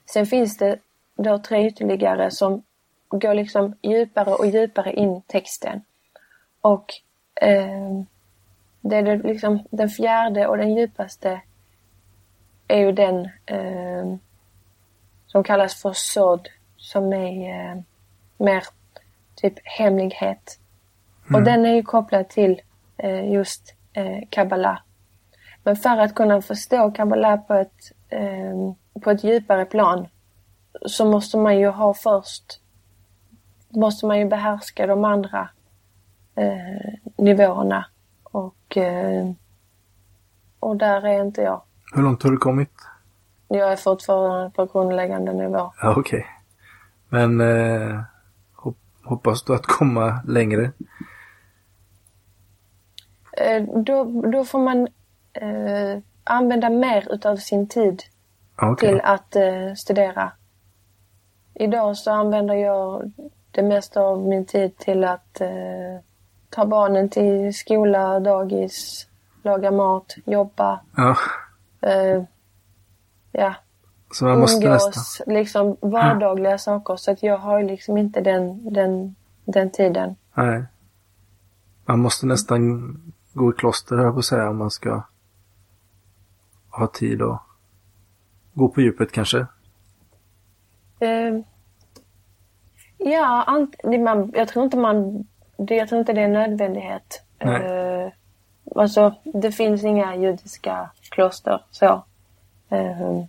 Sen 0.05 0.25
finns 0.25 0.57
det 0.57 0.79
då 1.15 1.37
tre 1.37 1.67
ytterligare 1.67 2.31
som 2.31 2.63
går 3.09 3.33
liksom 3.33 3.75
djupare 3.81 4.33
och 4.33 4.47
djupare 4.47 4.93
in 4.93 5.15
i 5.15 5.21
texten. 5.27 5.81
Och 6.61 6.85
eh, 7.41 8.03
det 8.81 8.95
är 8.95 9.03
det 9.03 9.17
liksom 9.17 9.67
den 9.71 9.89
fjärde 9.89 10.47
och 10.47 10.57
den 10.57 10.75
djupaste 10.75 11.41
är 12.67 12.77
ju 12.77 12.91
den 12.91 13.29
eh, 13.45 14.15
som 15.27 15.43
kallas 15.43 15.81
för 15.81 15.93
sådd, 15.93 16.49
som 16.77 17.13
är 17.13 17.49
eh, 17.49 17.81
mer 18.37 18.63
typ 19.35 19.53
hemlighet. 19.63 20.59
Och 21.33 21.43
den 21.43 21.65
är 21.65 21.73
ju 21.73 21.83
kopplad 21.83 22.29
till 22.29 22.61
eh, 22.97 23.31
just 23.31 23.75
eh, 23.93 24.27
kabbala. 24.29 24.83
Men 25.63 25.75
för 25.75 25.97
att 25.97 26.15
kunna 26.15 26.41
förstå 26.41 26.91
kabbala 26.91 27.37
på 27.37 27.53
ett, 27.53 27.91
på 29.01 29.11
ett 29.11 29.23
djupare 29.23 29.65
plan 29.65 30.07
så 30.85 31.05
måste 31.05 31.37
man 31.37 31.57
ju 31.57 31.67
ha 31.67 31.93
först, 31.93 32.61
måste 33.69 34.05
man 34.05 34.19
ju 34.19 34.25
behärska 34.25 34.87
de 34.87 35.05
andra 35.05 35.49
eh, 36.35 36.93
nivåerna. 37.17 37.85
Och, 38.23 38.77
eh, 38.77 39.31
och 40.59 40.77
där 40.77 41.05
är 41.07 41.23
inte 41.23 41.41
jag. 41.41 41.61
Hur 41.95 42.01
långt 42.03 42.23
har 42.23 42.31
du 42.31 42.37
kommit? 42.37 42.71
Jag 43.47 43.71
är 43.71 43.75
fortfarande 43.75 44.49
på 44.49 44.65
grundläggande 44.65 45.33
nivå. 45.33 45.71
Ja, 45.81 45.93
okej. 45.97 46.25
Men 47.09 47.41
eh, 47.41 47.99
hop- 48.55 48.77
hoppas 49.03 49.43
du 49.43 49.55
att 49.55 49.65
komma 49.65 50.21
längre? 50.27 50.71
Eh, 53.37 53.63
då, 53.63 54.21
då 54.31 54.45
får 54.45 54.59
man 54.59 54.87
eh, 55.33 55.99
använda 56.23 56.69
mer 56.69 57.07
utav 57.13 57.35
sin 57.37 57.67
tid 57.67 58.03
Ja, 58.57 58.71
Okej. 58.71 58.89
till 58.89 59.01
att 59.01 59.35
eh, 59.35 59.73
studera. 59.77 60.31
Idag 61.53 61.97
så 61.97 62.11
använder 62.11 62.55
jag 62.55 63.11
det 63.51 63.63
mesta 63.63 64.01
av 64.01 64.27
min 64.27 64.45
tid 64.45 64.77
till 64.77 65.03
att 65.03 65.41
eh, 65.41 65.49
ta 66.49 66.65
barnen 66.65 67.09
till 67.09 67.53
skola, 67.53 68.19
dagis, 68.19 69.07
laga 69.43 69.71
mat, 69.71 70.15
jobba. 70.25 70.79
Ja, 70.97 71.17
Eh, 71.87 72.23
ja, 73.31 73.55
så 74.11 74.25
man 74.25 74.39
måste 74.39 74.65
umgås, 74.65 75.21
liksom 75.27 75.77
vardagliga 75.81 76.57
saker. 76.57 76.95
Så 76.95 77.11
att 77.11 77.23
jag 77.23 77.37
har 77.37 77.63
liksom 77.63 77.97
inte 77.97 78.21
den, 78.21 78.73
den, 78.73 79.15
den 79.45 79.71
tiden. 79.71 80.15
Nej. 80.33 80.63
Man 81.85 81.99
måste 81.99 82.25
nästan 82.25 82.61
gå 83.33 83.51
i 83.51 83.53
kloster, 83.53 83.95
höll 83.95 84.05
jag 84.05 84.13
på 84.13 84.19
att 84.19 84.25
säga, 84.25 84.49
om 84.49 84.57
man 84.57 84.71
ska 84.71 85.03
ha 86.77 86.87
tid 86.87 87.21
att 87.21 87.41
gå 88.53 88.67
på 88.67 88.81
djupet 88.81 89.11
kanske. 89.11 89.47
Eh, 90.99 91.39
Ja, 93.05 93.43
ant, 93.47 93.75
man, 93.83 94.31
jag 94.35 94.47
tror 94.47 94.65
inte 94.65 94.77
man... 94.77 95.27
Jag 95.57 95.89
tror 95.89 95.99
inte 95.99 96.13
det 96.13 96.21
är 96.21 96.25
en 96.25 96.33
nödvändighet. 96.33 97.23
Nej. 97.39 97.61
Eh, 97.61 98.11
alltså, 98.75 99.15
det 99.23 99.51
finns 99.51 99.83
inga 99.83 100.15
judiska 100.15 100.89
kloster 101.09 101.63
så. 101.71 102.03
Eh, 102.69 103.23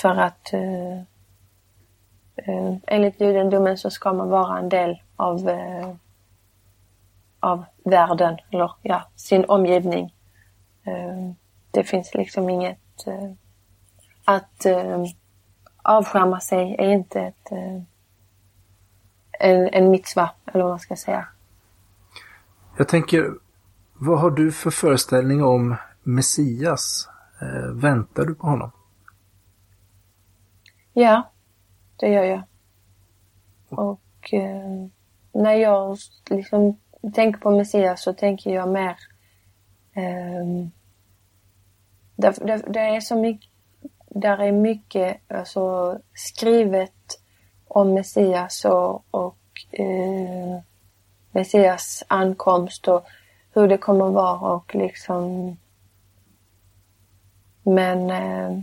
för 0.00 0.16
att 0.16 0.52
eh, 0.52 0.98
eh, 2.36 2.76
enligt 2.86 3.20
judendomen 3.20 3.78
så 3.78 3.90
ska 3.90 4.12
man 4.12 4.28
vara 4.28 4.58
en 4.58 4.68
del 4.68 5.02
av, 5.16 5.48
eh, 5.48 5.94
av 7.40 7.64
världen, 7.84 8.38
eller 8.50 8.72
ja, 8.82 9.02
sin 9.16 9.44
omgivning. 9.44 10.14
Det 11.70 11.84
finns 11.84 12.14
liksom 12.14 12.50
inget... 12.50 13.06
Eh, 13.06 13.32
att 14.24 14.66
eh, 14.66 15.04
avskärma 15.82 16.40
sig 16.40 16.76
är 16.78 16.88
inte 16.88 17.20
ett, 17.20 17.52
eh, 17.52 17.82
en, 19.32 19.68
en 19.72 19.90
mitzva, 19.90 20.30
eller 20.46 20.64
vad 20.64 20.72
man 20.72 20.78
ska 20.78 20.96
säga. 20.96 21.28
Jag 22.76 22.88
tänker, 22.88 23.34
vad 23.94 24.20
har 24.20 24.30
du 24.30 24.52
för 24.52 24.70
föreställning 24.70 25.44
om 25.44 25.76
Messias? 26.02 27.08
Eh, 27.40 27.72
väntar 27.74 28.24
du 28.24 28.34
på 28.34 28.46
honom? 28.46 28.70
Ja, 30.92 31.30
det 31.96 32.08
gör 32.08 32.24
jag. 32.24 32.42
Och 33.68 34.34
eh, 34.34 34.86
när 35.32 35.54
jag 35.54 35.98
liksom 36.30 36.78
tänker 37.14 37.40
på 37.40 37.50
Messias 37.50 38.02
så 38.02 38.12
tänker 38.12 38.50
jag 38.54 38.68
mer... 38.68 38.96
Eh, 39.92 40.68
det, 42.20 42.46
det, 42.46 42.64
det 42.66 42.80
är 42.80 43.00
så 43.00 43.16
mycket, 43.16 43.50
där 44.08 44.38
är 44.38 44.52
mycket 44.52 45.16
alltså, 45.28 45.98
skrivet 46.14 47.20
om 47.68 47.94
Messias 47.94 48.64
och, 48.64 49.04
och 49.10 49.38
eh, 49.70 50.60
Messias 51.30 52.04
ankomst 52.08 52.88
och 52.88 53.06
hur 53.52 53.68
det 53.68 53.78
kommer 53.78 54.06
att 54.08 54.14
vara 54.14 54.54
och 54.54 54.74
liksom... 54.74 55.56
Men... 57.62 58.10
Eh, 58.10 58.62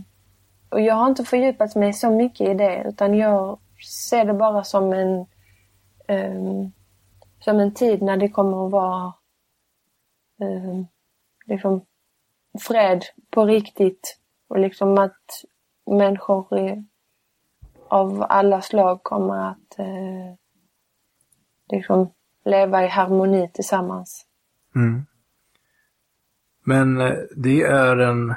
och 0.68 0.80
jag 0.80 0.94
har 0.94 1.08
inte 1.08 1.24
fördjupat 1.24 1.74
mig 1.74 1.92
så 1.92 2.10
mycket 2.10 2.48
i 2.48 2.54
det 2.54 2.84
utan 2.88 3.14
jag 3.14 3.58
ser 4.08 4.24
det 4.24 4.34
bara 4.34 4.64
som 4.64 4.92
en... 4.92 5.26
Eh, 6.08 6.68
som 7.40 7.60
en 7.60 7.74
tid 7.74 8.02
när 8.02 8.16
det 8.16 8.28
kommer 8.28 8.66
att 8.66 8.72
vara 8.72 9.12
ehm, 10.40 10.86
liksom 11.46 11.84
fred 12.58 13.04
på 13.30 13.44
riktigt 13.44 14.18
och 14.48 14.58
liksom 14.58 14.98
att 14.98 15.44
människor 15.86 16.58
i, 16.58 16.84
av 17.88 18.26
alla 18.28 18.62
slag 18.62 19.02
kommer 19.02 19.50
att 19.50 19.78
eh, 19.78 20.34
liksom 21.70 22.12
leva 22.44 22.84
i 22.84 22.88
harmoni 22.88 23.50
tillsammans. 23.54 24.26
Mm. 24.74 25.06
Men 26.64 27.00
eh, 27.00 27.16
det 27.36 27.62
är 27.62 27.96
en 27.96 28.34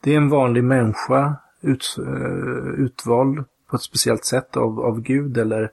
det 0.00 0.12
är 0.12 0.16
en 0.16 0.28
vanlig 0.28 0.64
människa 0.64 1.36
ut, 1.60 1.96
eh, 1.98 2.84
utvald 2.84 3.44
på 3.66 3.76
ett 3.76 3.82
speciellt 3.82 4.24
sätt 4.24 4.56
av, 4.56 4.80
av 4.80 5.00
Gud 5.00 5.38
eller 5.38 5.72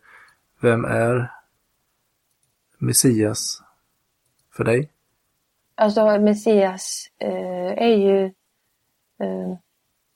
vem 0.60 0.86
är 0.86 1.32
Messias 2.78 3.64
för 4.52 4.64
dig? 4.64 4.93
Alltså 5.84 6.20
Messias 6.20 7.08
eh, 7.20 7.72
är 7.72 7.96
ju, 7.96 8.26
eh, 9.20 9.54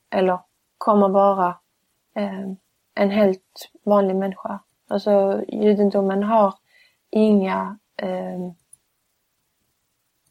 eller 0.10 0.40
kommer 0.78 1.10
vara, 1.10 1.58
eh, 2.16 2.52
en 2.96 3.10
helt 3.10 3.70
vanlig 3.84 4.16
människa. 4.16 4.60
Alltså 4.88 5.44
judendomen 5.48 6.24
har 6.24 6.54
inga 7.10 7.80
eh, 7.98 8.52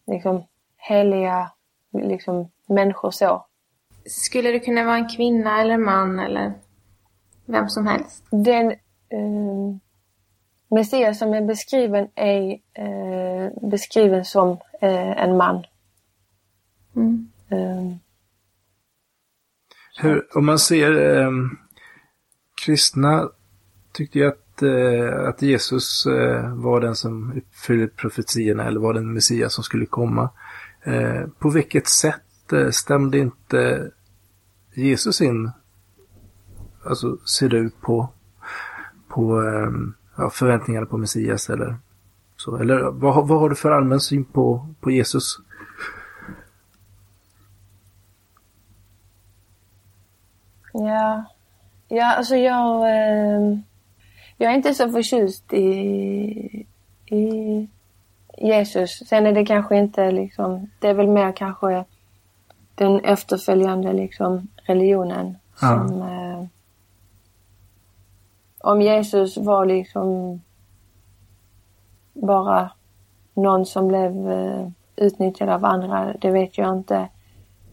liksom 0.06 0.44
heliga 0.76 1.52
liksom, 1.92 2.50
människor 2.66 3.10
så. 3.10 3.46
Skulle 4.06 4.50
det 4.50 4.60
kunna 4.60 4.84
vara 4.84 4.96
en 4.96 5.08
kvinna 5.08 5.60
eller 5.60 5.74
en 5.74 5.84
man 5.84 6.18
eller 6.18 6.52
vem 7.46 7.68
som 7.68 7.86
helst? 7.86 8.24
Den 8.30 8.70
eh, 9.08 9.76
Messias 10.70 11.18
som 11.18 11.34
är 11.34 11.42
beskriven 11.42 12.08
är 12.14 12.50
eh, 12.74 13.70
beskriven 13.70 14.24
som 14.24 14.50
eh, 14.80 15.22
en 15.22 15.36
man. 15.36 15.64
Mm. 16.96 17.30
Eh, 17.48 17.96
Hur, 19.98 20.36
om 20.36 20.46
man 20.46 20.58
ser 20.58 21.18
eh, 21.18 21.30
kristna 22.64 23.28
tyckte 23.92 24.18
ju 24.18 24.26
att, 24.26 24.62
eh, 24.62 25.28
att 25.28 25.42
Jesus 25.42 26.06
eh, 26.06 26.54
var 26.54 26.80
den 26.80 26.96
som 26.96 27.32
uppfyllde 27.36 27.88
profetierna 27.88 28.64
eller 28.64 28.80
var 28.80 28.94
den 28.94 29.12
Messias 29.12 29.54
som 29.54 29.64
skulle 29.64 29.86
komma. 29.86 30.30
Eh, 30.82 31.26
på 31.38 31.50
vilket 31.50 31.88
sätt 31.88 32.52
eh, 32.52 32.70
stämde 32.70 33.18
inte 33.18 33.90
Jesus 34.74 35.20
in, 35.20 35.50
alltså 36.84 37.18
ser 37.26 37.48
du 37.48 37.70
på, 37.70 38.08
på 39.08 39.42
eh, 39.42 39.70
ja, 40.16 40.30
förväntningarna 40.30 40.86
på 40.86 40.96
Messias 40.98 41.50
eller 41.50 41.76
så? 42.36 42.56
Eller 42.56 42.90
vad, 42.90 43.28
vad 43.28 43.40
har 43.40 43.48
du 43.48 43.54
för 43.56 43.70
allmän 43.70 44.00
syn 44.00 44.24
på, 44.24 44.68
på 44.80 44.90
Jesus? 44.90 45.38
ja. 50.72 51.24
ja, 51.88 52.14
alltså 52.16 52.36
jag, 52.36 52.90
eh, 52.90 53.58
jag 54.36 54.52
är 54.52 54.56
inte 54.56 54.74
så 54.74 54.90
förtjust 54.90 55.52
i, 55.52 56.66
i 57.06 57.68
Jesus. 58.38 59.02
Sen 59.08 59.26
är 59.26 59.32
det 59.32 59.46
kanske 59.46 59.76
inte 59.76 60.10
liksom, 60.10 60.70
det 60.80 60.88
är 60.88 60.94
väl 60.94 61.08
mer 61.08 61.32
kanske 61.32 61.84
den 62.74 63.00
efterföljande 63.00 63.92
liksom 63.92 64.48
religionen 64.56 65.36
Ja. 65.60 65.88
som 65.88 66.02
eh, 66.02 66.46
om 68.66 68.82
Jesus 68.82 69.36
var 69.36 69.66
liksom 69.66 70.40
bara 72.12 72.70
någon 73.34 73.66
som 73.66 73.88
blev 73.88 74.30
eh, 74.30 74.68
utnyttjad 74.96 75.48
av 75.48 75.64
andra, 75.64 76.14
det 76.20 76.30
vet 76.30 76.58
jag 76.58 76.72
inte. 76.76 77.08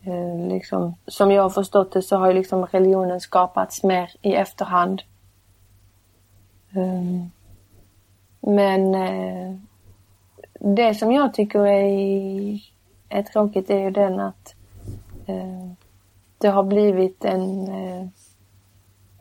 Eh, 0.04 0.48
liksom, 0.48 0.96
som 1.08 1.32
jag 1.32 1.44
har 1.44 1.50
förstått 1.50 1.92
det 1.92 2.02
så 2.02 2.18
har 2.18 2.28
ju 2.28 2.34
liksom 2.34 2.66
religionen 2.66 3.22
skapats 3.22 3.84
mer 3.84 4.12
i 4.22 4.34
efterhand. 4.34 5.02
Ehm, 6.76 7.32
men 8.40 8.96
eh, 8.96 9.56
det 10.60 10.96
som 10.96 11.12
jag 11.12 11.34
tycker 11.34 11.68
är, 11.68 12.60
är 13.10 13.24
tråkigt 13.24 13.70
är 13.70 13.80
ju 13.80 13.92
den 13.92 14.20
att 14.20 14.56
det 16.38 16.48
har 16.48 16.64
blivit 16.64 17.26
en... 17.26 17.68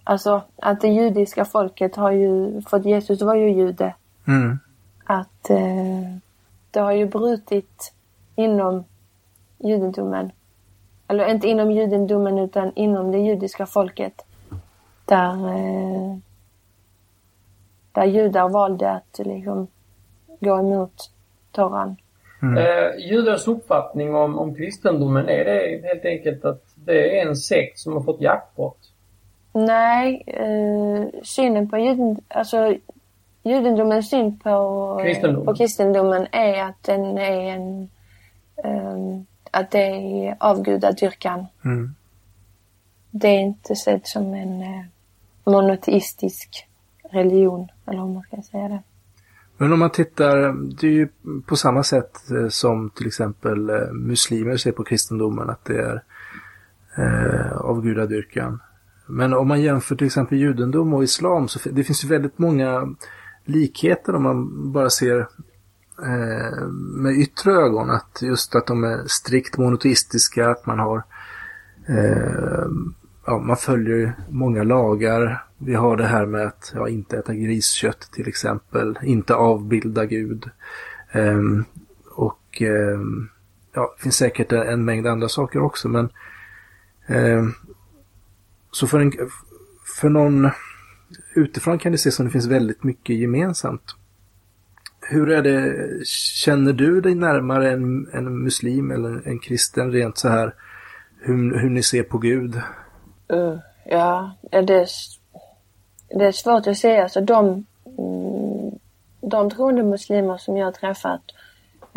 Alltså 0.04 0.42
att 0.56 0.80
det 0.80 0.88
judiska 0.88 1.44
folket 1.44 1.96
har 1.96 2.10
ju, 2.10 2.62
för 2.62 2.78
Jesus 2.78 3.22
var 3.22 3.34
ju 3.34 3.50
jude, 3.50 3.94
Mm. 4.26 4.58
att 5.04 5.50
eh, 5.50 6.16
det 6.70 6.80
har 6.80 6.92
ju 6.92 7.06
brutit 7.06 7.92
inom 8.36 8.84
judendomen. 9.58 10.32
Eller 11.08 11.26
inte 11.30 11.48
inom 11.48 11.70
judendomen 11.70 12.38
utan 12.38 12.72
inom 12.74 13.10
det 13.10 13.18
judiska 13.18 13.66
folket. 13.66 14.24
Där, 15.04 15.48
eh, 15.48 16.16
där 17.92 18.04
judar 18.04 18.48
valde 18.48 18.90
att 18.90 19.20
liksom 19.24 19.66
gå 20.40 20.58
emot 20.58 21.10
Toran. 21.52 21.96
Eh, 22.58 23.10
judars 23.10 23.48
uppfattning 23.48 24.14
om, 24.14 24.38
om 24.38 24.54
kristendomen, 24.54 25.28
är 25.28 25.44
det 25.44 25.88
helt 25.88 26.04
enkelt 26.04 26.44
att 26.44 26.62
det 26.74 27.18
är 27.18 27.26
en 27.26 27.36
sekt 27.36 27.78
som 27.78 27.92
har 27.92 28.00
fått 28.00 28.20
jackpot? 28.20 28.78
Nej, 29.52 30.22
eh, 30.26 31.20
synen 31.22 31.68
på 31.68 31.78
juden, 31.78 32.20
alltså 32.28 32.76
judendomens 33.42 34.10
syn 34.10 34.38
på, 34.38 34.50
eh, 35.00 35.06
Kristendomen. 35.06 35.46
på 35.46 35.54
kristendomen 35.54 36.26
är 36.32 36.62
att 36.62 36.82
den 36.82 37.18
är 37.18 37.54
en 37.54 37.88
ehm, 38.64 39.26
att 39.50 39.70
det 39.70 39.78
är 39.78 40.36
avgudadyrkan. 40.40 41.46
Mm. 41.64 41.94
Det 43.10 43.28
är 43.28 43.40
inte 43.40 43.76
sett 43.76 44.06
som 44.06 44.34
en 44.34 44.62
eh, 44.62 44.84
monoteistisk 45.44 46.68
religion, 47.10 47.68
eller 47.86 47.98
hur 47.98 48.14
man 48.14 48.22
ska 48.22 48.42
säga 48.50 48.68
det. 48.68 48.82
Men 49.56 49.72
om 49.72 49.78
man 49.78 49.90
tittar, 49.90 50.52
det 50.80 50.86
är 50.86 50.90
ju 50.90 51.08
på 51.46 51.56
samma 51.56 51.82
sätt 51.82 52.30
eh, 52.30 52.48
som 52.48 52.90
till 52.90 53.06
exempel 53.06 53.70
muslimer 53.92 54.56
ser 54.56 54.72
på 54.72 54.84
kristendomen, 54.84 55.50
att 55.50 55.64
det 55.64 55.80
är 55.80 56.02
eh, 56.98 57.52
avgudadyrkan. 57.52 58.60
Men 59.06 59.34
om 59.34 59.48
man 59.48 59.62
jämför 59.62 59.96
till 59.96 60.06
exempel 60.06 60.38
judendom 60.38 60.94
och 60.94 61.04
islam 61.04 61.48
så 61.48 61.58
det 61.72 61.84
finns 61.84 62.04
ju 62.04 62.08
väldigt 62.08 62.38
många 62.38 62.94
likheter 63.44 64.14
om 64.14 64.22
man 64.22 64.72
bara 64.72 64.90
ser 64.90 65.18
eh, 66.02 66.66
med 66.96 67.12
yttre 67.12 67.52
ögon. 67.52 67.90
Att 67.90 68.22
just 68.22 68.54
att 68.54 68.66
de 68.66 68.84
är 68.84 69.04
strikt 69.06 69.58
monoteistiska, 69.58 70.50
att 70.50 70.66
man 70.66 70.78
har 70.78 71.02
eh, 71.88 72.66
ja, 73.26 73.38
man 73.38 73.56
följer 73.56 74.12
många 74.28 74.62
lagar. 74.62 75.44
Vi 75.58 75.74
har 75.74 75.96
det 75.96 76.06
här 76.06 76.26
med 76.26 76.46
att 76.46 76.72
ja, 76.74 76.88
inte 76.88 77.18
äta 77.18 77.34
griskött 77.34 78.00
till 78.12 78.28
exempel, 78.28 78.98
inte 79.02 79.34
avbilda 79.34 80.06
Gud. 80.06 80.50
Eh, 81.12 81.40
och 82.10 82.62
ehm, 82.62 83.28
ja, 83.74 83.94
det 83.96 84.02
finns 84.02 84.16
säkert 84.16 84.52
en, 84.52 84.84
mängd 84.84 85.06
andra 85.06 85.28
saker 85.28 85.62
också 85.62 85.88
men 85.88 86.08
ehm, 87.06 87.52
så 88.72 88.86
för, 88.86 89.00
en, 89.00 89.12
för 90.00 90.08
någon 90.08 90.50
utifrån 91.34 91.78
kan 91.78 91.92
det 91.92 91.98
se 91.98 92.10
som 92.10 92.26
det 92.26 92.32
finns 92.32 92.46
väldigt 92.46 92.84
mycket 92.84 93.16
gemensamt. 93.16 93.96
Hur 95.00 95.30
är 95.30 95.42
det, 95.42 96.06
känner 96.06 96.72
du 96.72 97.00
dig 97.00 97.14
närmare 97.14 97.72
en, 97.72 98.08
en 98.12 98.42
muslim 98.42 98.90
eller 98.90 99.28
en 99.28 99.38
kristen 99.38 99.92
rent 99.92 100.18
så 100.18 100.28
här? 100.28 100.54
Hur, 101.20 101.58
hur 101.58 101.70
ni 101.70 101.82
ser 101.82 102.02
på 102.02 102.18
Gud? 102.18 102.54
Uh, 103.32 103.58
ja, 103.84 104.32
det 104.50 104.56
är, 104.56 104.88
det 106.08 106.24
är 106.24 106.32
svårt 106.32 106.66
att 106.66 106.78
säga. 106.78 107.02
Alltså 107.02 107.20
de, 107.20 107.66
mm, 107.98 108.78
de 109.20 109.50
troende 109.50 109.82
muslimer 109.82 110.36
som 110.36 110.56
jag 110.56 110.66
har 110.66 110.72
träffat, 110.72 111.22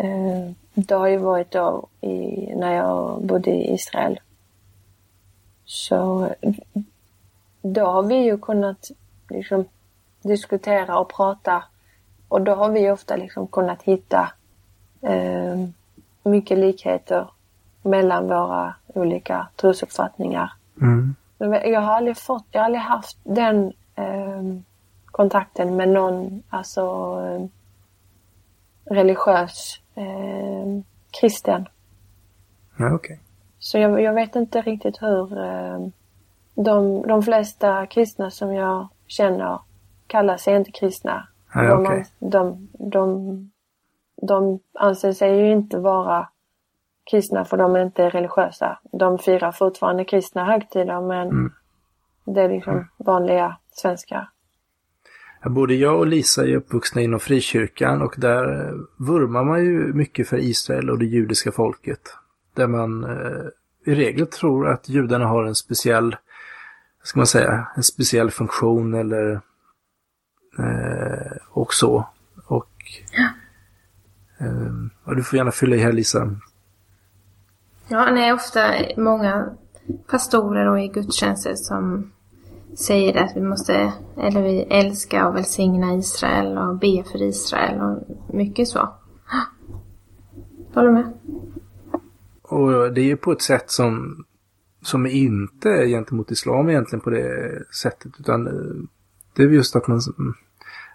uh, 0.04 0.50
det 0.74 0.94
har 0.94 1.08
ju 1.08 1.16
varit 1.16 1.50
då 1.50 1.88
i, 2.00 2.06
när 2.56 2.74
jag 2.74 3.22
bodde 3.22 3.50
i 3.50 3.74
Israel. 3.74 4.20
Så 5.66 6.30
då 7.62 7.84
har 7.86 8.02
vi 8.02 8.14
ju 8.14 8.38
kunnat 8.38 8.90
liksom 9.28 9.64
diskutera 10.22 10.98
och 10.98 11.12
prata 11.12 11.64
och 12.28 12.42
då 12.42 12.54
har 12.54 12.70
vi 12.70 12.90
ofta 12.90 13.16
liksom 13.16 13.46
kunnat 13.46 13.82
hitta 13.82 14.30
eh, 15.00 15.68
mycket 16.22 16.58
likheter 16.58 17.30
mellan 17.82 18.26
våra 18.26 18.74
olika 18.86 19.48
trosuppfattningar. 19.56 20.52
Mm. 20.80 21.14
Jag 21.38 21.80
har 21.80 21.92
aldrig 21.92 22.16
fått, 22.16 22.44
jag 22.50 22.60
har 22.60 22.64
aldrig 22.64 22.82
haft 22.82 23.18
den 23.22 23.72
eh, 23.94 24.42
kontakten 25.06 25.76
med 25.76 25.88
någon 25.88 26.42
alltså 26.48 26.82
eh, 27.22 27.46
religiös 28.94 29.80
eh, 29.94 30.82
kristen. 31.20 31.68
Ja, 32.76 32.94
okay. 32.94 33.16
Så 33.66 33.78
jag, 33.78 34.02
jag, 34.02 34.14
vet 34.14 34.36
inte 34.36 34.60
riktigt 34.60 35.02
hur 35.02 35.38
eh, 35.38 35.78
de, 36.54 37.02
de 37.02 37.22
flesta 37.22 37.86
kristna 37.86 38.30
som 38.30 38.54
jag 38.54 38.88
känner 39.06 39.60
kallar 40.06 40.36
sig 40.36 40.56
inte 40.56 40.70
kristna. 40.70 41.28
Ja, 41.54 41.80
okay. 41.80 42.04
de, 42.18 42.28
de, 42.28 42.68
de, 42.90 43.50
de 44.22 44.60
anser 44.74 45.12
sig 45.12 45.38
ju 45.38 45.52
inte 45.52 45.78
vara 45.78 46.28
kristna 47.10 47.44
för 47.44 47.56
de 47.56 47.76
är 47.76 47.82
inte 47.82 48.08
religiösa. 48.08 48.78
De 48.92 49.18
firar 49.18 49.52
fortfarande 49.52 50.04
kristna 50.04 50.44
högtider 50.44 51.00
men 51.00 51.28
mm. 51.28 51.52
det 52.24 52.42
är 52.42 52.48
liksom 52.48 52.72
mm. 52.72 52.86
vanliga 52.96 53.56
svenskar. 53.70 54.28
Både 55.44 55.74
jag 55.74 55.98
och 55.98 56.06
Lisa 56.06 56.46
är 56.46 56.56
uppvuxna 56.56 57.02
inom 57.02 57.20
frikyrkan 57.20 58.02
och 58.02 58.14
där 58.18 58.72
vurmar 58.96 59.44
man 59.44 59.64
ju 59.64 59.92
mycket 59.92 60.28
för 60.28 60.36
Israel 60.36 60.90
och 60.90 60.98
det 60.98 61.06
judiska 61.06 61.52
folket. 61.52 62.00
Där 62.54 62.66
man 62.66 63.04
eh, 63.04 63.46
i 63.86 63.94
regel 63.94 64.26
tror 64.26 64.68
att 64.68 64.88
judarna 64.88 65.26
har 65.26 65.44
en 65.44 65.54
speciell, 65.54 66.16
ska 67.02 67.18
man 67.18 67.26
säga, 67.26 67.68
en 67.76 67.82
speciell 67.82 68.30
funktion 68.30 68.94
eller 68.94 69.32
eh, 70.58 71.36
och 71.50 71.74
så. 71.74 72.08
Och 72.46 72.70
ja. 73.12 73.28
eh, 74.46 75.14
du 75.16 75.22
får 75.22 75.36
gärna 75.36 75.52
fylla 75.52 75.76
i 75.76 75.78
här 75.78 75.92
Lisa. 75.92 76.30
Ja, 77.88 78.10
det 78.10 78.24
är 78.24 78.34
ofta 78.34 78.74
många 78.96 79.48
pastorer 80.06 80.66
och 80.66 80.80
i 80.80 80.88
gudstjänster 80.88 81.54
som 81.54 82.12
säger 82.74 83.24
att 83.24 83.36
vi 83.36 83.40
måste, 83.40 83.92
eller 84.16 84.42
vi 84.42 84.62
älska 84.62 85.28
och 85.28 85.36
välsigna 85.36 85.94
Israel 85.94 86.58
och 86.58 86.78
be 86.78 87.04
för 87.12 87.22
Israel 87.22 87.80
och 87.80 88.34
mycket 88.34 88.68
så. 88.68 88.78
Håller 90.74 90.88
du 90.88 90.94
med? 90.94 91.12
Och 92.48 92.92
det 92.92 93.00
är 93.00 93.04
ju 93.04 93.16
på 93.16 93.32
ett 93.32 93.42
sätt 93.42 93.70
som, 93.70 94.24
som 94.82 95.06
inte 95.06 95.70
är 95.70 95.86
gentemot 95.86 96.30
islam 96.30 96.68
egentligen 96.68 97.00
på 97.00 97.10
det 97.10 97.62
sättet 97.74 98.12
utan 98.18 98.46
eh, 98.46 98.88
det 99.36 99.42
är 99.42 99.48
just 99.48 99.76
att 99.76 99.88
man, 99.88 100.00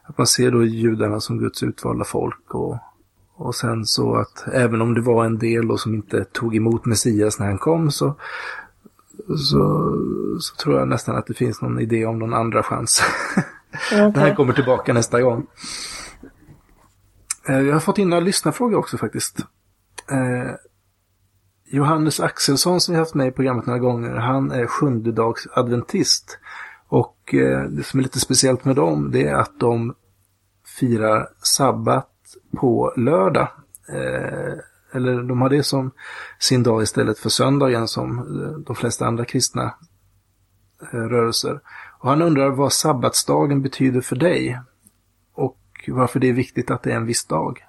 att 0.04 0.18
man 0.18 0.28
ser 0.28 0.52
då 0.52 0.64
judarna 0.64 1.20
som 1.20 1.38
Guds 1.38 1.64
utvalda 1.64 2.04
folk 2.04 2.54
och 2.54 2.78
och 3.44 3.56
sen 3.56 3.86
så 3.86 4.16
att 4.16 4.48
även 4.54 4.82
om 4.82 4.94
det 4.94 5.02
var 5.02 5.26
en 5.26 5.38
del 5.38 5.68
då 5.68 5.78
som 5.78 5.96
inte 5.96 6.26
tog 6.26 6.56
emot 6.56 6.86
Messias 6.86 7.40
när 7.40 7.48
han 7.48 7.58
kom 7.58 7.92
så, 7.92 8.16
så, 9.28 9.94
så 10.40 10.56
tror 10.56 10.80
jag 10.80 10.88
nästan 10.88 11.16
att 11.16 11.28
det 11.28 11.34
finns 11.34 11.62
någon 11.62 11.80
idé 11.80 12.06
om 12.06 12.20
någon 12.20 12.34
andra 12.34 12.64
chans. 12.64 13.02
Okay. 13.86 14.12
när 14.12 14.28
han 14.28 14.36
kommer 14.36 14.54
tillbaka 14.54 14.94
nästa 14.94 15.22
gång. 15.22 15.48
Eh, 17.48 17.60
jag 17.60 17.74
har 17.74 17.80
fått 17.80 17.98
in 17.98 18.10
några 18.10 18.24
lyssnarfrågor 18.24 18.78
också 18.78 18.98
faktiskt. 18.98 19.46
Johannes 21.74 22.20
Axelsson 22.20 22.82
som 22.82 22.94
vi 22.94 23.00
haft 23.00 23.14
med 23.14 23.28
i 23.28 23.32
programmet 23.32 23.66
några 23.66 23.80
gånger, 23.80 24.16
han 24.16 24.52
är 24.52 24.66
sjundedags 24.66 25.48
adventist. 25.54 26.40
Och 26.88 27.34
eh, 27.34 27.64
det 27.64 27.84
som 27.84 28.00
är 28.00 28.04
lite 28.04 28.20
speciellt 28.20 28.66
med 28.66 28.76
dem, 28.76 29.12
det 29.12 29.28
är 29.28 29.36
att 29.36 29.60
de 29.60 29.96
firar 30.80 31.30
sabbat 31.42 32.10
på 32.58 32.94
lördag. 32.98 33.48
Eh, 33.90 34.54
eller 34.94 35.24
de 35.24 35.42
har 35.42 35.50
det 35.50 35.64
som 35.64 35.92
sin 36.40 36.64
dag 36.64 36.84
istället 36.84 37.20
för 37.20 37.30
söndagen 37.30 37.88
som 37.88 38.20
eh, 38.20 38.58
de 38.58 38.76
flesta 38.76 39.06
andra 39.06 39.26
kristna 39.26 39.74
eh, 40.82 41.00
rörelser. 41.00 41.60
Och 42.00 42.10
han 42.10 42.22
undrar 42.22 42.50
vad 42.50 42.74
sabbatsdagen 42.74 43.62
betyder 43.62 44.02
för 44.02 44.16
dig 44.16 44.60
och 45.36 45.58
varför 45.88 46.20
det 46.20 46.30
är 46.30 46.34
viktigt 46.34 46.72
att 46.72 46.84
det 46.84 46.92
är 46.92 46.96
en 46.96 47.06
viss 47.06 47.26
dag. 47.26 47.66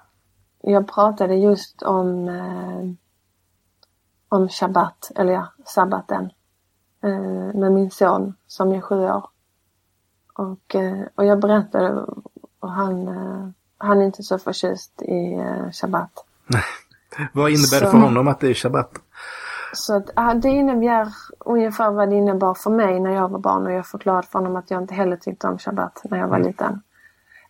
Jag 0.61 0.87
pratade 0.87 1.35
just 1.35 1.81
om, 1.81 2.27
eh, 2.27 3.02
om 4.33 4.49
shabbat, 4.49 5.11
eller 5.15 5.33
ja, 5.33 5.47
sabbaten, 5.65 6.31
eh, 7.03 7.59
med 7.59 7.71
min 7.71 7.91
son 7.91 8.33
som 8.47 8.71
är 8.71 8.81
sju 8.81 8.95
år. 8.95 9.25
Och, 10.33 10.75
eh, 10.75 11.01
och 11.15 11.25
jag 11.25 11.39
berättade 11.39 12.05
och 12.59 12.71
han 12.71 13.53
han 13.77 14.01
är 14.01 14.05
inte 14.05 14.23
så 14.23 14.39
förtjust 14.39 15.01
i 15.01 15.45
shabbat. 15.73 16.25
vad 17.33 17.49
innebär 17.49 17.79
så, 17.79 17.85
det 17.85 17.91
för 17.91 17.97
honom 17.97 18.27
att 18.27 18.39
det 18.39 18.47
är 18.47 18.53
shabbat? 18.53 18.91
Så 19.73 19.95
att, 19.95 20.09
uh, 20.19 20.33
det 20.35 20.49
innebär 20.49 21.07
ungefär 21.39 21.91
vad 21.91 22.09
det 22.09 22.15
innebar 22.15 22.53
för 22.53 22.69
mig 22.69 22.99
när 22.99 23.11
jag 23.11 23.29
var 23.29 23.39
barn 23.39 23.65
och 23.65 23.71
jag 23.71 23.87
förklarade 23.87 24.27
för 24.27 24.39
honom 24.39 24.55
att 24.55 24.71
jag 24.71 24.81
inte 24.81 24.93
heller 24.93 25.17
tyckte 25.17 25.47
om 25.47 25.57
shabbat 25.57 26.01
när 26.03 26.17
jag 26.17 26.27
var 26.27 26.35
mm. 26.35 26.47
liten. 26.47 26.81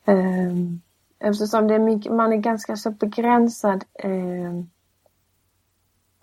Um, 0.05 0.81
eftersom 1.19 1.67
det 1.67 1.75
är 1.75 1.79
mycket, 1.79 2.13
man 2.13 2.33
är 2.33 2.37
ganska 2.37 2.75
så 2.75 2.91
begränsad. 2.91 3.83
Um, 4.03 4.69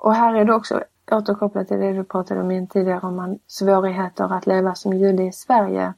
och 0.01 0.15
här 0.15 0.35
är 0.35 0.45
det 0.45 0.55
också 0.55 0.85
återkopplat 1.11 1.69
till 1.69 1.81
det 1.81 1.93
du 1.93 2.05
pratade 2.05 2.41
om 2.41 2.67
tidigare 2.67 3.01
om 3.01 3.17
man, 3.17 3.39
svårigheter 3.47 4.33
att 4.33 4.47
leva 4.47 4.75
som 4.75 4.93
jude 4.93 5.23
i 5.23 5.33
Sverige. 5.33 5.95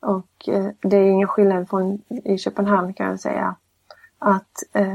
Och 0.00 0.48
eh, 0.48 0.66
det 0.80 0.96
är 0.96 1.10
ingen 1.10 1.28
skillnad 1.28 1.68
från 1.68 2.02
i 2.08 2.38
Köpenhamn 2.38 2.94
kan 2.94 3.06
jag 3.06 3.20
säga. 3.20 3.56
Att, 4.18 4.62
eh, 4.72 4.86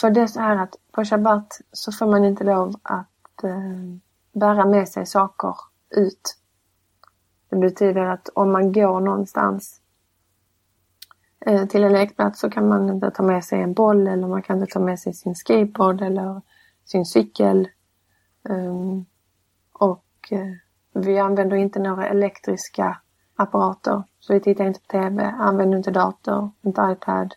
för 0.00 0.10
det 0.10 0.20
är 0.20 0.26
så 0.26 0.40
här 0.40 0.56
att 0.56 0.76
på 0.92 1.04
Shabbat 1.04 1.60
så 1.72 1.92
får 1.92 2.06
man 2.06 2.24
inte 2.24 2.44
lov 2.44 2.74
att 2.82 3.44
eh, 3.44 3.98
bära 4.32 4.64
med 4.64 4.88
sig 4.88 5.06
saker 5.06 5.54
ut. 5.90 6.36
Det 7.50 7.56
betyder 7.56 8.00
att 8.00 8.28
om 8.28 8.52
man 8.52 8.72
går 8.72 9.00
någonstans 9.00 9.80
eh, 11.40 11.66
till 11.66 11.84
en 11.84 11.92
lekplats 11.92 12.40
så 12.40 12.50
kan 12.50 12.68
man 12.68 12.88
inte 12.90 13.10
ta 13.10 13.22
med 13.22 13.44
sig 13.44 13.62
en 13.62 13.74
boll 13.74 14.06
eller 14.06 14.28
man 14.28 14.42
kan 14.42 14.60
inte 14.60 14.72
ta 14.72 14.80
med 14.80 15.00
sig 15.00 15.14
sin 15.14 15.34
skateboard 15.34 16.02
eller 16.02 16.42
sin 16.88 17.04
cykel. 17.04 17.68
Um, 18.42 19.06
och 19.72 20.04
eh, 20.30 20.52
vi 20.92 21.18
använder 21.18 21.56
inte 21.56 21.78
några 21.78 22.08
elektriska 22.08 22.98
apparater. 23.36 24.02
Så 24.20 24.32
vi 24.32 24.40
tittar 24.40 24.64
inte 24.64 24.80
på 24.80 24.86
TV, 24.86 25.24
använder 25.38 25.78
inte 25.78 25.90
dator, 25.90 26.50
inte 26.62 26.80
iPad. 26.92 27.34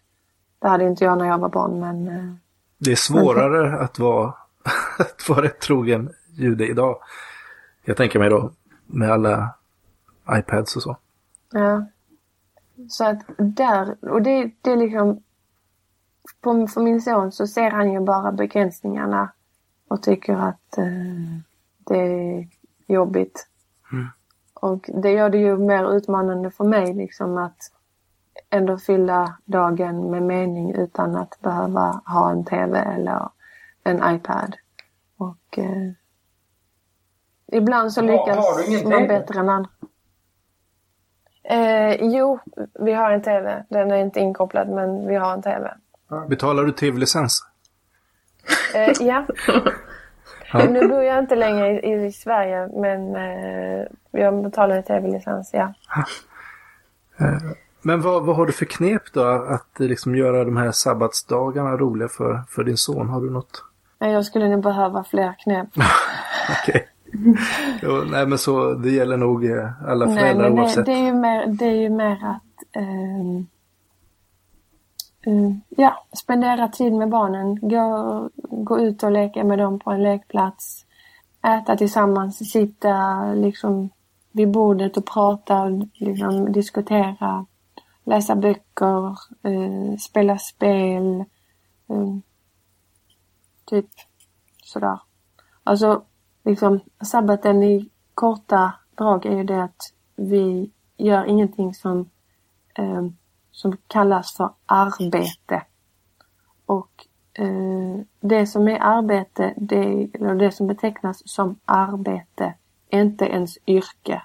Det 0.59 0.67
hade 0.67 0.83
inte 0.83 1.05
jag 1.05 1.17
när 1.17 1.25
jag 1.25 1.37
var 1.37 1.49
barn 1.49 1.79
men... 1.79 2.07
Eh, 2.07 2.33
det 2.77 2.91
är 2.91 2.95
svårare 2.95 3.69
men... 3.69 3.79
att 3.79 3.99
vara, 3.99 4.33
att 4.99 5.29
vara 5.29 5.41
rätt 5.41 5.59
trogen 5.59 6.13
jude 6.33 6.67
idag. 6.67 6.97
Jag 7.85 7.97
tänker 7.97 8.19
mig 8.19 8.29
då 8.29 8.51
med 8.85 9.11
alla 9.11 9.53
iPads 10.31 10.75
och 10.75 10.81
så. 10.81 10.97
Ja. 11.51 11.85
Så 12.89 13.05
att 13.05 13.19
där, 13.37 13.95
och 14.01 14.21
det, 14.21 14.51
det 14.61 14.71
är 14.71 14.77
liksom... 14.77 15.23
På, 16.41 16.67
för 16.67 16.81
min 16.81 17.01
son 17.01 17.31
så 17.31 17.47
ser 17.47 17.71
han 17.71 17.91
ju 17.93 17.99
bara 17.99 18.31
begränsningarna 18.31 19.31
och 19.91 20.03
tycker 20.03 20.33
att 20.33 20.77
eh, 20.77 20.85
det 21.77 21.99
är 21.99 22.47
jobbigt. 22.87 23.47
Mm. 23.91 24.07
Och 24.53 24.89
det 24.93 25.11
gör 25.11 25.29
det 25.29 25.37
ju 25.37 25.57
mer 25.57 25.95
utmanande 25.95 26.51
för 26.51 26.63
mig 26.63 26.93
liksom 26.93 27.37
att 27.37 27.57
ändå 28.49 28.77
fylla 28.77 29.37
dagen 29.45 30.11
med 30.11 30.23
mening 30.23 30.73
utan 30.75 31.15
att 31.15 31.41
behöva 31.41 32.01
ha 32.05 32.31
en 32.31 32.45
TV 32.45 32.79
eller 32.79 33.29
en 33.83 34.15
iPad. 34.15 34.55
Och 35.17 35.57
eh, 35.57 35.91
Ibland 37.51 37.93
så 37.93 38.01
lyckas 38.01 38.37
har 38.37 38.89
man 38.89 39.07
bättre 39.07 39.39
än 39.39 39.49
andra. 39.49 39.69
Eh, 41.43 41.95
jo, 42.01 42.39
vi 42.79 42.93
har 42.93 43.11
en 43.11 43.21
TV. 43.21 43.65
Den 43.69 43.91
är 43.91 43.97
inte 43.97 44.19
inkopplad, 44.19 44.69
men 44.69 45.07
vi 45.07 45.15
har 45.15 45.33
en 45.33 45.41
TV. 45.41 45.73
Betalar 46.29 46.63
du 46.63 46.71
tv-licens? 46.71 47.50
Eh, 48.75 48.93
ja. 48.99 49.25
Ja. 50.53 50.65
Nu 50.69 50.87
bor 50.87 51.03
jag 51.03 51.19
inte 51.19 51.35
längre 51.35 51.79
i, 51.79 52.05
i 52.05 52.11
Sverige, 52.11 52.67
men 52.67 53.15
eh, 53.15 53.85
jag 54.11 54.43
betalar 54.43 54.75
en 54.75 54.83
TV-licens, 54.83 55.49
ja. 55.53 55.73
Men 57.81 58.01
vad, 58.01 58.25
vad 58.25 58.35
har 58.35 58.45
du 58.45 58.51
för 58.53 58.65
knep 58.65 59.01
då 59.13 59.23
att 59.29 59.79
eh, 59.79 59.87
liksom 59.87 60.15
göra 60.15 60.43
de 60.43 60.57
här 60.57 60.71
sabbatsdagarna 60.71 61.77
roliga 61.77 62.07
för, 62.07 62.41
för 62.49 62.63
din 62.63 62.77
son? 62.77 63.09
Har 63.09 63.21
du 63.21 63.29
något? 63.29 63.63
Nej, 63.99 64.11
Jag 64.13 64.25
skulle 64.25 64.49
nog 64.49 64.63
behöva 64.63 65.03
fler 65.03 65.35
knep. 65.43 65.67
Okej. 66.61 66.87
Jo, 67.81 68.03
nej 68.11 68.27
men 68.27 68.37
så, 68.37 68.73
det 68.73 68.89
gäller 68.91 69.17
nog 69.17 69.45
eh, 69.45 69.69
alla 69.87 70.05
Nej, 70.05 70.17
föräldrar 70.17 70.43
men 70.43 70.55
det, 70.55 70.61
oavsett. 70.61 70.85
det, 70.85 70.91
är 70.91 71.05
ju 71.05 71.13
mer, 71.13 71.47
det 71.47 71.65
är 71.65 71.81
ju 71.81 71.89
mer 71.89 72.11
att 72.25 72.75
ehm, 72.75 73.37
eh, 73.37 73.43
Mm. 75.25 75.61
ja, 75.69 76.05
spendera 76.13 76.67
tid 76.67 76.93
med 76.93 77.09
barnen. 77.09 77.69
Gå, 77.69 78.29
gå 78.43 78.79
ut 78.79 79.03
och 79.03 79.11
leka 79.11 79.43
med 79.43 79.59
dem 79.59 79.79
på 79.79 79.91
en 79.91 80.03
lekplats. 80.03 80.85
Äta 81.43 81.77
tillsammans, 81.77 82.51
sitta 82.51 83.23
liksom 83.33 83.89
vid 84.31 84.51
bordet 84.51 84.97
och 84.97 85.05
prata 85.05 85.61
och 85.61 85.87
liksom 85.93 86.51
diskutera. 86.51 87.45
Läsa 88.03 88.35
böcker, 88.35 89.07
eh, 89.43 89.97
spela 89.99 90.37
spel. 90.37 91.19
eh, 91.89 92.17
typ 93.65 93.89
sådär. 94.63 94.99
Alltså, 95.63 96.03
liksom 96.43 96.79
sabbaten 97.03 97.63
i 97.63 97.89
korta 98.13 98.73
drag 98.97 99.25
är 99.25 99.37
ju 99.37 99.43
det 99.43 99.63
att 99.63 99.93
vi 100.15 100.71
gör 100.97 101.25
ingenting 101.25 101.73
som, 101.73 102.09
eh, 102.75 103.01
som 103.51 103.77
kallas 103.87 104.37
för 104.37 104.49
arbete. 104.65 105.63
Och 106.65 107.07
eh, 107.33 108.05
det 108.19 108.47
som 108.47 108.67
är 108.67 108.79
arbete, 108.79 109.53
det, 109.57 110.09
eller 110.13 110.35
det 110.35 110.51
som 110.51 110.67
betecknas 110.67 111.21
som 111.25 111.59
arbete, 111.65 112.53
är 112.89 113.01
inte 113.01 113.25
ens 113.25 113.57
yrke. 113.67 114.21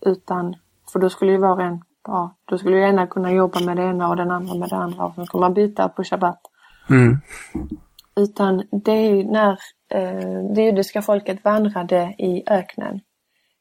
Utan, 0.00 0.56
för 0.92 0.98
då 0.98 1.10
skulle 1.10 1.32
ju 1.32 1.38
var 1.38 1.52
och 1.52 1.62
en, 1.62 1.82
ja, 2.06 2.36
då 2.44 2.58
skulle 2.58 2.76
ju 2.76 2.82
ena 2.82 3.06
kunna 3.06 3.32
jobba 3.32 3.60
med 3.60 3.76
det 3.76 3.82
ena 3.82 4.08
och 4.08 4.16
den 4.16 4.30
andra 4.30 4.54
med 4.54 4.68
det 4.68 4.76
andra 4.76 5.04
och 5.04 5.14
så 5.14 5.26
skulle 5.26 5.40
man 5.40 5.54
byta 5.54 5.88
på 5.88 6.04
shabbat. 6.04 6.40
Mm. 6.90 7.18
Utan 8.16 8.62
det 8.70 8.92
är 8.92 9.24
när 9.24 9.58
eh, 9.88 10.54
det 10.54 10.62
judiska 10.62 11.02
folket 11.02 11.44
vandrade 11.44 12.14
i 12.18 12.42
öknen. 12.46 13.00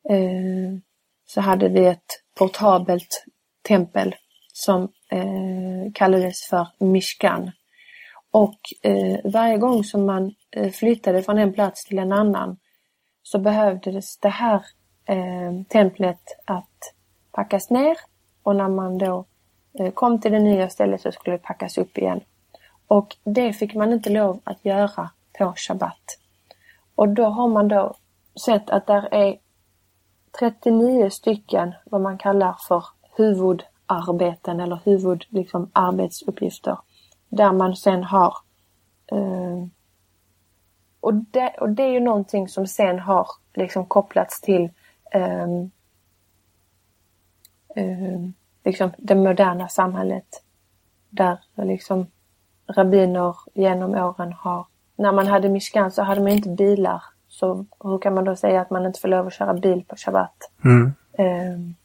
Eh, 0.09 0.79
så 1.25 1.41
hade 1.41 1.69
vi 1.69 1.85
ett 1.85 2.05
portabelt 2.37 3.25
tempel 3.67 4.15
som 4.53 4.91
eh, 5.11 5.91
kallades 5.93 6.47
för 6.49 6.67
Mishkan. 6.79 7.51
Och 8.31 8.59
eh, 8.81 9.19
varje 9.23 9.57
gång 9.57 9.83
som 9.83 10.05
man 10.05 10.35
eh, 10.51 10.71
flyttade 10.71 11.23
från 11.23 11.37
en 11.37 11.53
plats 11.53 11.85
till 11.85 11.99
en 11.99 12.11
annan 12.11 12.57
så 13.23 13.39
behövdes 13.39 14.17
det 14.17 14.29
här 14.29 14.65
eh, 15.05 15.63
templet 15.69 16.21
att 16.45 16.93
packas 17.31 17.69
ner 17.69 17.97
och 18.43 18.55
när 18.55 18.69
man 18.69 18.97
då 18.97 19.25
eh, 19.79 19.91
kom 19.91 20.21
till 20.21 20.31
det 20.31 20.39
nya 20.39 20.69
stället 20.69 21.01
så 21.01 21.11
skulle 21.11 21.35
det 21.35 21.43
packas 21.43 21.77
upp 21.77 21.97
igen. 21.97 22.21
Och 22.87 23.17
det 23.23 23.53
fick 23.53 23.75
man 23.75 23.93
inte 23.93 24.09
lov 24.09 24.39
att 24.43 24.65
göra 24.65 25.09
på 25.37 25.53
Shabbat. 25.55 26.17
Och 26.95 27.09
då 27.09 27.25
har 27.25 27.47
man 27.47 27.67
då 27.67 27.95
sett 28.45 28.69
att 28.69 28.87
där 28.87 29.13
är 29.13 29.37
39 30.39 31.09
stycken 31.09 31.73
vad 31.85 32.01
man 32.01 32.17
kallar 32.17 32.55
för 32.67 32.83
huvudarbeten 33.93 34.59
eller 34.59 34.79
huvud, 34.85 35.25
liksom, 35.29 35.69
arbetsuppgifter. 35.73 36.77
Där 37.29 37.51
man 37.51 37.75
sen 37.75 38.03
har 38.03 38.35
eh, 39.11 39.65
och, 41.01 41.13
det, 41.13 41.55
och 41.59 41.69
det 41.69 41.83
är 41.83 41.91
ju 41.91 41.99
någonting 41.99 42.47
som 42.47 42.67
sen 42.67 42.99
har 42.99 43.27
liksom 43.53 43.85
kopplats 43.85 44.41
till 44.41 44.69
eh, 45.11 45.43
eh, 47.75 48.19
liksom 48.65 48.91
det 48.97 49.15
moderna 49.15 49.67
samhället. 49.67 50.43
Där 51.09 51.39
liksom 51.55 52.07
rabbiner 52.67 53.35
genom 53.53 53.95
åren 53.95 54.33
har... 54.33 54.67
När 54.95 55.11
man 55.11 55.27
hade 55.27 55.49
Mishkan 55.49 55.91
så 55.91 56.03
hade 56.03 56.21
man 56.21 56.31
inte 56.31 56.49
bilar. 56.49 57.03
Så 57.27 57.65
hur 57.83 57.99
kan 57.99 58.13
man 58.13 58.23
då 58.23 58.35
säga 58.35 58.61
att 58.61 58.69
man 58.69 58.85
inte 58.85 58.99
får 58.99 59.07
lov 59.07 59.27
att 59.27 59.33
köra 59.33 59.53
bil 59.53 59.85
på 59.87 59.95
Shabbat? 59.95 60.51
Mm. 60.63 60.93
Eh, 61.13 61.75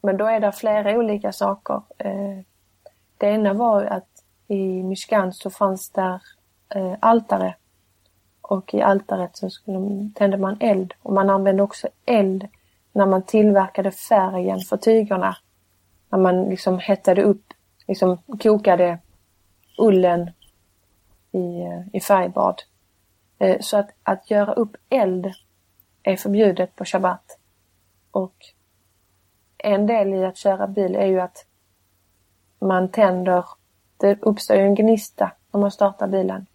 men 0.00 0.16
då 0.16 0.26
är 0.26 0.40
det 0.40 0.52
flera 0.52 0.98
olika 0.98 1.32
saker. 1.32 1.82
Eh, 1.98 2.38
det 3.18 3.26
ena 3.26 3.52
var 3.52 3.84
att 3.84 4.24
i 4.48 4.82
Mishkan 4.82 5.32
så 5.32 5.50
fanns 5.50 5.90
där 5.90 6.22
eh, 6.68 6.94
altare. 7.00 7.54
Och 8.40 8.74
i 8.74 8.82
altaret 8.82 9.36
så 9.36 9.50
skulle, 9.50 10.10
tände 10.14 10.36
man 10.36 10.56
eld. 10.60 10.94
Och 11.02 11.12
man 11.12 11.30
använde 11.30 11.62
också 11.62 11.88
eld 12.04 12.48
när 12.92 13.06
man 13.06 13.22
tillverkade 13.22 13.90
färgen 13.90 14.60
för 14.60 14.76
tygerna. 14.76 15.36
När 16.08 16.18
man 16.18 16.44
liksom 16.44 16.78
hettade 16.78 17.22
upp, 17.22 17.44
liksom 17.86 18.18
kokade 18.42 18.98
ullen 19.78 20.30
i, 21.32 21.60
eh, 21.60 21.82
i 21.92 22.00
färgbad. 22.00 22.62
Så 23.60 23.76
att, 23.76 23.90
att 24.02 24.30
göra 24.30 24.52
upp 24.52 24.76
eld 24.88 25.32
är 26.02 26.16
förbjudet 26.16 26.76
på 26.76 26.84
Shabbat. 26.84 27.38
Och 28.10 28.34
en 29.66 29.86
del 29.86 30.14
i 30.14 30.24
att 30.24 30.36
köra 30.36 30.66
bil 30.66 30.96
är 30.96 31.06
ju 31.06 31.20
att 31.20 31.46
man 32.60 32.88
tänder, 32.88 33.44
det 33.96 34.18
uppstår 34.22 34.56
ju 34.56 34.62
en 34.62 34.74
gnista 34.74 35.32
när 35.52 35.60
man 35.60 35.70
startar 35.70 36.08
bilen. 36.08 36.46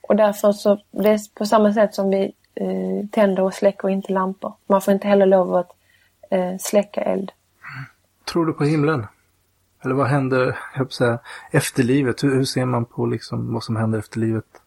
Och 0.00 0.16
därför 0.16 0.52
så, 0.52 0.78
det 0.90 1.08
är 1.08 1.34
på 1.34 1.46
samma 1.46 1.72
sätt 1.72 1.94
som 1.94 2.10
vi 2.10 2.34
eh, 2.54 3.08
tänder 3.10 3.42
och 3.42 3.54
släcker 3.54 3.88
inte 3.88 4.12
lampor. 4.12 4.54
Man 4.66 4.80
får 4.80 4.94
inte 4.94 5.08
heller 5.08 5.26
lov 5.26 5.54
att 5.54 5.70
eh, 6.30 6.56
släcka 6.60 7.00
eld. 7.02 7.32
Tror 8.24 8.46
du 8.46 8.52
på 8.52 8.64
himlen? 8.64 9.06
Eller 9.84 9.94
vad 9.94 10.06
händer, 10.06 10.58
jag 10.76 10.92
säga, 10.92 11.18
efter 11.50 11.82
livet? 11.82 12.24
Hur, 12.24 12.34
hur 12.34 12.44
ser 12.44 12.64
man 12.64 12.84
på 12.84 13.06
liksom 13.06 13.54
vad 13.54 13.62
som 13.62 13.76
händer 13.76 13.98
efter 13.98 14.18
livet? 14.18 14.62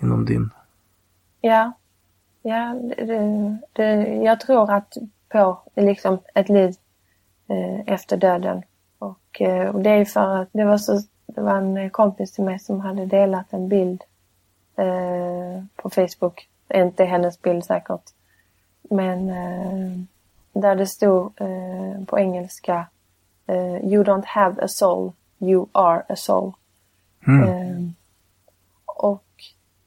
Inom 0.00 0.24
din... 0.24 0.50
Ja, 1.40 1.72
ja 2.42 2.74
det, 2.96 3.58
det, 3.72 4.06
jag 4.06 4.40
tror 4.40 4.70
att 4.70 4.96
på 5.32 5.62
liksom 5.74 6.18
ett 6.34 6.48
liv 6.48 6.74
eh, 7.48 7.94
efter 7.94 8.16
döden. 8.16 8.62
Och, 8.98 9.40
eh, 9.40 9.68
och 9.68 9.80
det 9.80 9.90
är 9.90 10.04
för 10.04 10.36
att 10.36 10.48
det 10.52 10.64
var, 10.64 10.78
så, 10.78 11.00
det 11.26 11.40
var 11.40 11.56
en 11.56 11.90
kompis 11.90 12.32
till 12.32 12.44
mig 12.44 12.58
som 12.58 12.80
hade 12.80 13.06
delat 13.06 13.52
en 13.52 13.68
bild 13.68 14.02
eh, 14.76 15.64
på 15.76 15.90
Facebook. 15.90 16.48
Inte 16.74 17.04
hennes 17.04 17.42
bild 17.42 17.64
säkert. 17.64 18.02
Men 18.90 19.30
eh, 19.30 19.98
där 20.52 20.76
det 20.76 20.86
stod 20.86 21.40
eh, 21.40 22.04
på 22.06 22.18
engelska 22.18 22.86
eh, 23.46 23.76
You 23.76 24.04
don't 24.04 24.26
have 24.26 24.62
a 24.62 24.68
soul, 24.68 25.12
you 25.38 25.66
are 25.72 26.02
a 26.08 26.16
soul. 26.16 26.52
Mm. 27.26 27.94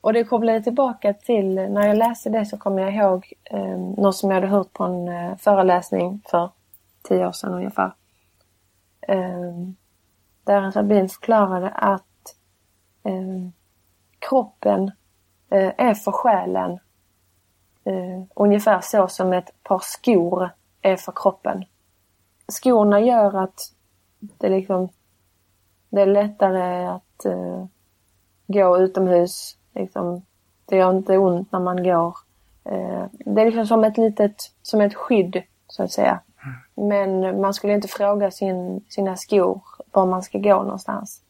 Och, 0.06 0.14
det 0.14 0.24
kopplar 0.24 0.60
tillbaka 0.60 1.14
till, 1.14 1.56
när 1.56 1.88
jag 1.88 1.98
läste 1.98 2.30
det 2.30 2.46
så 2.46 2.58
kom 2.58 2.78
jag 2.78 2.94
ihåg 2.96 3.34
eh, 3.44 3.78
något 3.78 4.16
som 4.16 4.30
jag 4.30 4.36
hade 4.36 4.48
hört 4.48 4.74
på 4.74 4.84
en 4.84 5.08
eh, 5.08 5.38
föreläsning 5.38 6.22
för 6.26 6.50
tio 7.04 7.28
år 7.28 7.32
sedan 7.32 7.54
ungefär. 7.54 7.94
Eh, 9.02 9.52
där 10.44 10.62
en 10.62 10.72
rabbin 10.72 11.10
förklarade 11.10 11.70
att 11.70 12.36
eh, 13.04 13.50
kroppen 14.20 14.92
eh, 15.50 15.74
är 15.78 15.94
för 15.94 16.12
själen 16.12 16.72
eh, 17.84 18.24
ungefär 18.36 18.82
så 18.82 19.08
som 19.08 19.34
ett 19.34 19.64
par 19.64 19.82
skor 19.84 20.50
är 20.82 20.96
för 20.96 21.14
kroppen. 21.16 21.66
Skorna 22.48 23.00
gör 23.00 23.44
att 23.44 23.60
det 24.20 24.50
liksom 24.50 24.90
det 25.90 26.02
är 26.02 26.06
lättare 26.06 26.86
att 26.86 27.26
eh, 27.26 27.66
gå 28.48 28.78
utomhus. 28.78 29.58
Liksom, 29.76 30.22
det 30.66 30.78
gör 30.78 30.98
inte 30.98 31.18
ont 31.18 31.52
när 31.52 31.60
man 31.60 31.84
går. 31.84 32.18
Eh, 32.64 33.06
det 33.26 33.42
är 33.42 33.46
liksom 33.46 33.68
som 33.68 33.84
ett 33.84 33.98
litet, 33.98 34.52
som 34.62 34.82
ett 34.82 34.96
skydd 34.96 35.44
så 35.68 35.84
att 35.84 35.92
säga. 35.92 36.20
Men 36.76 37.42
man 37.42 37.54
skulle 37.54 37.74
inte 37.74 37.88
fråga 37.88 38.32
sin, 38.32 38.86
sina 38.90 39.16
skor 39.16 39.62
var 39.92 40.06
man 40.06 40.24
ska 40.24 40.38
gå 40.38 40.64
någonstans. 40.64 41.22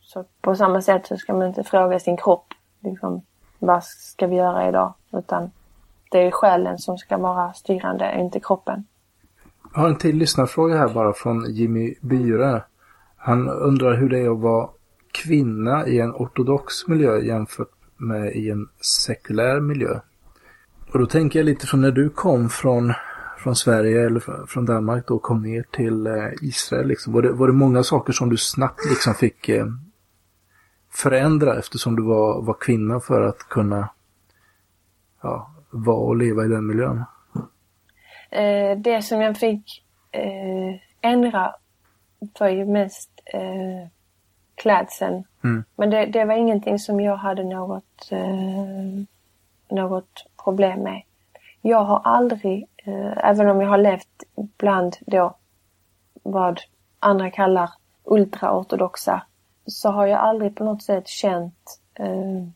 Så 0.00 0.24
på 0.40 0.56
samma 0.56 0.82
sätt 0.82 1.06
så 1.06 1.16
ska 1.16 1.32
man 1.34 1.48
inte 1.48 1.64
fråga 1.64 2.00
sin 2.00 2.16
kropp 2.16 2.54
liksom, 2.80 3.22
vad 3.58 3.84
ska 3.84 4.26
vi 4.26 4.36
göra 4.36 4.68
idag? 4.68 4.94
Utan 5.12 5.50
det 6.10 6.18
är 6.18 6.30
själen 6.30 6.78
som 6.78 6.98
ska 6.98 7.16
vara 7.18 7.52
styrande, 7.52 8.14
inte 8.18 8.40
kroppen. 8.40 8.84
Jag 9.74 9.80
har 9.80 9.88
en 9.88 9.98
till 9.98 10.16
lyssnarfråga 10.16 10.76
här 10.76 10.88
bara 10.88 11.12
från 11.12 11.54
Jimmy 11.54 11.94
Byre. 12.00 12.62
Han 13.16 13.48
undrar 13.48 13.94
hur 13.94 14.08
det 14.08 14.18
är 14.18 14.30
att 14.30 14.40
vara 14.40 14.68
kvinna 15.24 15.86
i 15.86 16.00
en 16.00 16.10
ortodox 16.10 16.88
miljö 16.88 17.18
jämfört 17.18 17.68
med 17.96 18.36
i 18.36 18.50
en 18.50 18.68
sekulär 18.80 19.60
miljö. 19.60 20.00
Och 20.92 20.98
då 20.98 21.06
tänker 21.06 21.38
jag 21.38 21.46
lite 21.46 21.66
från 21.66 21.80
när 21.80 21.90
du 21.90 22.10
kom 22.10 22.48
från, 22.48 22.92
från 23.38 23.56
Sverige 23.56 24.06
eller 24.06 24.46
från 24.46 24.66
Danmark 24.66 25.06
då 25.06 25.18
kom 25.18 25.42
ner 25.42 25.64
till 25.72 26.06
eh, 26.06 26.30
Israel. 26.42 26.88
Liksom. 26.88 27.12
Var, 27.12 27.22
det, 27.22 27.32
var 27.32 27.46
det 27.46 27.52
många 27.52 27.82
saker 27.82 28.12
som 28.12 28.28
du 28.28 28.36
snabbt 28.36 28.80
liksom 28.90 29.14
fick 29.14 29.48
eh, 29.48 29.66
förändra 30.90 31.58
eftersom 31.58 31.96
du 31.96 32.02
var, 32.02 32.42
var 32.42 32.56
kvinna 32.60 33.00
för 33.00 33.22
att 33.22 33.38
kunna 33.38 33.88
ja, 35.22 35.54
vara 35.70 35.96
och 35.96 36.16
leva 36.16 36.44
i 36.44 36.48
den 36.48 36.66
miljön? 36.66 37.04
Eh, 38.30 38.78
det 38.78 39.02
som 39.02 39.20
jag 39.20 39.36
fick 39.36 39.84
eh, 40.12 41.10
ändra 41.10 41.54
var 42.38 42.48
ju 42.48 42.66
mest 42.66 43.10
eh, 43.34 43.88
klädseln. 44.54 45.24
Mm. 45.44 45.64
Men 45.76 45.90
det, 45.90 46.06
det 46.06 46.24
var 46.24 46.34
ingenting 46.34 46.78
som 46.78 47.00
jag 47.00 47.16
hade 47.16 47.44
något, 47.44 48.08
eh, 48.10 49.04
något 49.68 50.26
problem 50.44 50.80
med. 50.80 51.02
Jag 51.62 51.84
har 51.84 52.00
aldrig, 52.04 52.66
eh, 52.76 53.28
även 53.28 53.48
om 53.48 53.60
jag 53.60 53.68
har 53.68 53.78
levt 53.78 54.24
bland 54.34 54.96
då 55.00 55.36
vad 56.22 56.60
andra 56.98 57.30
kallar 57.30 57.70
ultraortodoxa, 58.04 59.22
så 59.66 59.90
har 59.90 60.06
jag 60.06 60.20
aldrig 60.20 60.56
på 60.56 60.64
något 60.64 60.82
sätt 60.82 61.08
känt, 61.08 61.80
eh, 61.94 62.48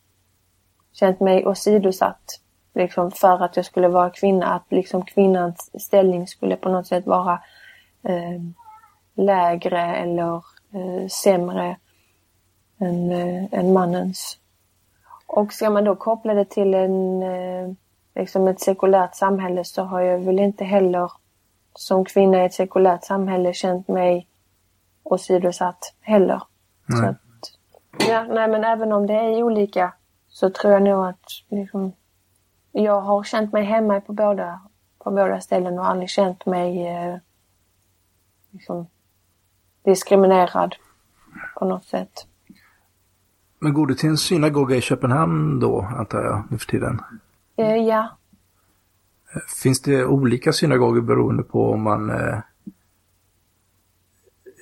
känt 0.92 1.20
mig 1.20 1.46
åsidosatt 1.46 2.40
liksom 2.74 3.10
för 3.10 3.44
att 3.44 3.56
jag 3.56 3.64
skulle 3.64 3.88
vara 3.88 4.10
kvinna. 4.10 4.46
Att 4.46 4.72
liksom 4.72 5.04
kvinnans 5.04 5.70
ställning 5.82 6.26
skulle 6.26 6.56
på 6.56 6.68
något 6.68 6.86
sätt 6.86 7.06
vara 7.06 7.40
eh, 8.02 8.40
lägre 9.14 9.96
eller 9.96 10.44
eh, 10.72 11.06
sämre 11.08 11.76
än, 12.78 13.12
eh, 13.12 13.44
än 13.52 13.72
mannens. 13.72 14.38
Och 15.26 15.52
ska 15.52 15.70
man 15.70 15.84
då 15.84 15.96
koppla 15.96 16.34
det 16.34 16.44
till 16.44 16.74
en, 16.74 17.22
eh, 17.22 17.72
liksom 18.14 18.48
ett 18.48 18.60
sekulärt 18.60 19.14
samhälle 19.14 19.64
så 19.64 19.82
har 19.82 20.00
jag 20.00 20.18
väl 20.18 20.38
inte 20.38 20.64
heller 20.64 21.12
som 21.74 22.04
kvinna 22.04 22.42
i 22.42 22.46
ett 22.46 22.54
sekulärt 22.54 23.04
samhälle 23.04 23.52
känt 23.52 23.88
mig 23.88 24.28
åsidosatt 25.02 25.94
heller. 26.00 26.42
Nej. 26.86 26.98
Så 26.98 27.06
att, 27.06 27.18
ja, 28.08 28.24
nej 28.24 28.48
men 28.48 28.64
även 28.64 28.92
om 28.92 29.06
det 29.06 29.14
är 29.14 29.42
olika 29.42 29.92
så 30.28 30.50
tror 30.50 30.72
jag 30.72 30.82
nog 30.82 31.06
att 31.06 31.24
liksom, 31.48 31.92
jag 32.72 33.00
har 33.00 33.24
känt 33.24 33.52
mig 33.52 33.64
hemma 33.64 34.00
på 34.00 34.12
båda, 34.12 34.60
på 34.98 35.10
båda 35.10 35.40
ställen 35.40 35.78
och 35.78 35.88
aldrig 35.88 36.10
känt 36.10 36.46
mig 36.46 36.86
eh, 36.86 37.16
liksom, 38.50 38.86
diskriminerad 39.82 40.74
på 41.58 41.64
något 41.64 41.84
sätt. 41.84 42.26
Men 43.58 43.74
går 43.74 43.86
du 43.86 43.94
till 43.94 44.08
en 44.08 44.18
synagoga 44.18 44.76
i 44.76 44.80
Köpenhamn 44.80 45.60
då, 45.60 45.80
antar 45.80 46.22
jag, 46.22 46.42
nu 46.50 46.58
för 46.58 46.66
tiden? 46.66 47.00
Eh, 47.56 47.76
ja, 47.76 48.18
Finns 49.62 49.82
det 49.82 50.04
olika 50.04 50.52
synagogor 50.52 51.00
beroende 51.00 51.42
på 51.42 51.70
om 51.70 51.82
man 51.82 52.10
eh, 52.10 52.38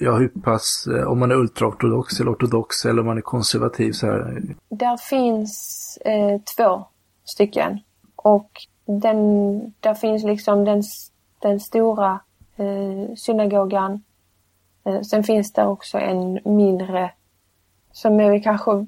Ja, 0.01 0.17
hur 0.17 0.29
pass, 0.29 0.87
eh, 0.87 1.09
om 1.09 1.19
man 1.19 1.31
är 1.31 1.35
ultraortodox 1.35 2.21
eller 2.21 2.33
ortodox 2.33 2.85
eller 2.85 3.01
om 3.01 3.07
man 3.07 3.17
är 3.17 3.23
konservativ 3.23 3.93
så 3.93 4.07
här. 4.07 4.43
där 4.69 4.97
finns 4.97 5.99
eh, 6.05 6.41
två 6.57 6.85
stycken. 7.25 7.79
Och 8.17 8.51
den, 8.85 9.61
där 9.81 9.95
finns 9.95 10.25
liksom 10.25 10.65
den, 10.65 10.83
den 11.43 11.61
stora 11.61 12.21
eh, 12.57 13.15
synagogan. 13.17 14.03
Eh, 14.85 15.01
sen 15.01 15.25
finns 15.25 15.53
det 15.53 15.67
också 15.67 15.99
en 15.99 16.39
mindre 16.45 17.11
som 17.97 18.21
är 18.21 18.43
kanske, 18.43 18.87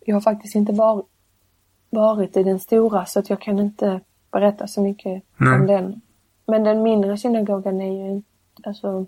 jag 0.00 0.16
har 0.16 0.20
faktiskt 0.20 0.54
inte 0.54 0.72
var, 0.72 1.04
varit 1.90 2.36
i 2.36 2.42
den 2.42 2.60
stora 2.60 3.06
så 3.06 3.18
att 3.18 3.30
jag 3.30 3.40
kan 3.40 3.58
inte 3.58 4.00
berätta 4.32 4.66
så 4.66 4.82
mycket 4.82 5.22
Nej. 5.36 5.60
om 5.60 5.66
den. 5.66 6.00
Men 6.46 6.64
den 6.64 6.82
mindre 6.82 7.16
synagogan 7.16 7.80
är 7.80 7.92
ju 7.92 8.22
alltså, 8.62 9.06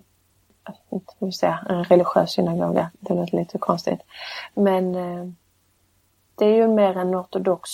inte 0.91 1.13
vill 1.19 1.33
säga 1.33 1.59
en 1.69 1.83
religiös 1.83 2.31
synagoga, 2.31 2.91
det 2.99 3.13
låter 3.13 3.37
lite 3.37 3.57
konstigt. 3.57 3.99
Men 4.55 4.95
eh, 4.95 5.29
det 6.35 6.45
är 6.45 6.55
ju 6.55 6.67
mer 6.67 6.97
en 6.97 7.15
ortodox 7.15 7.69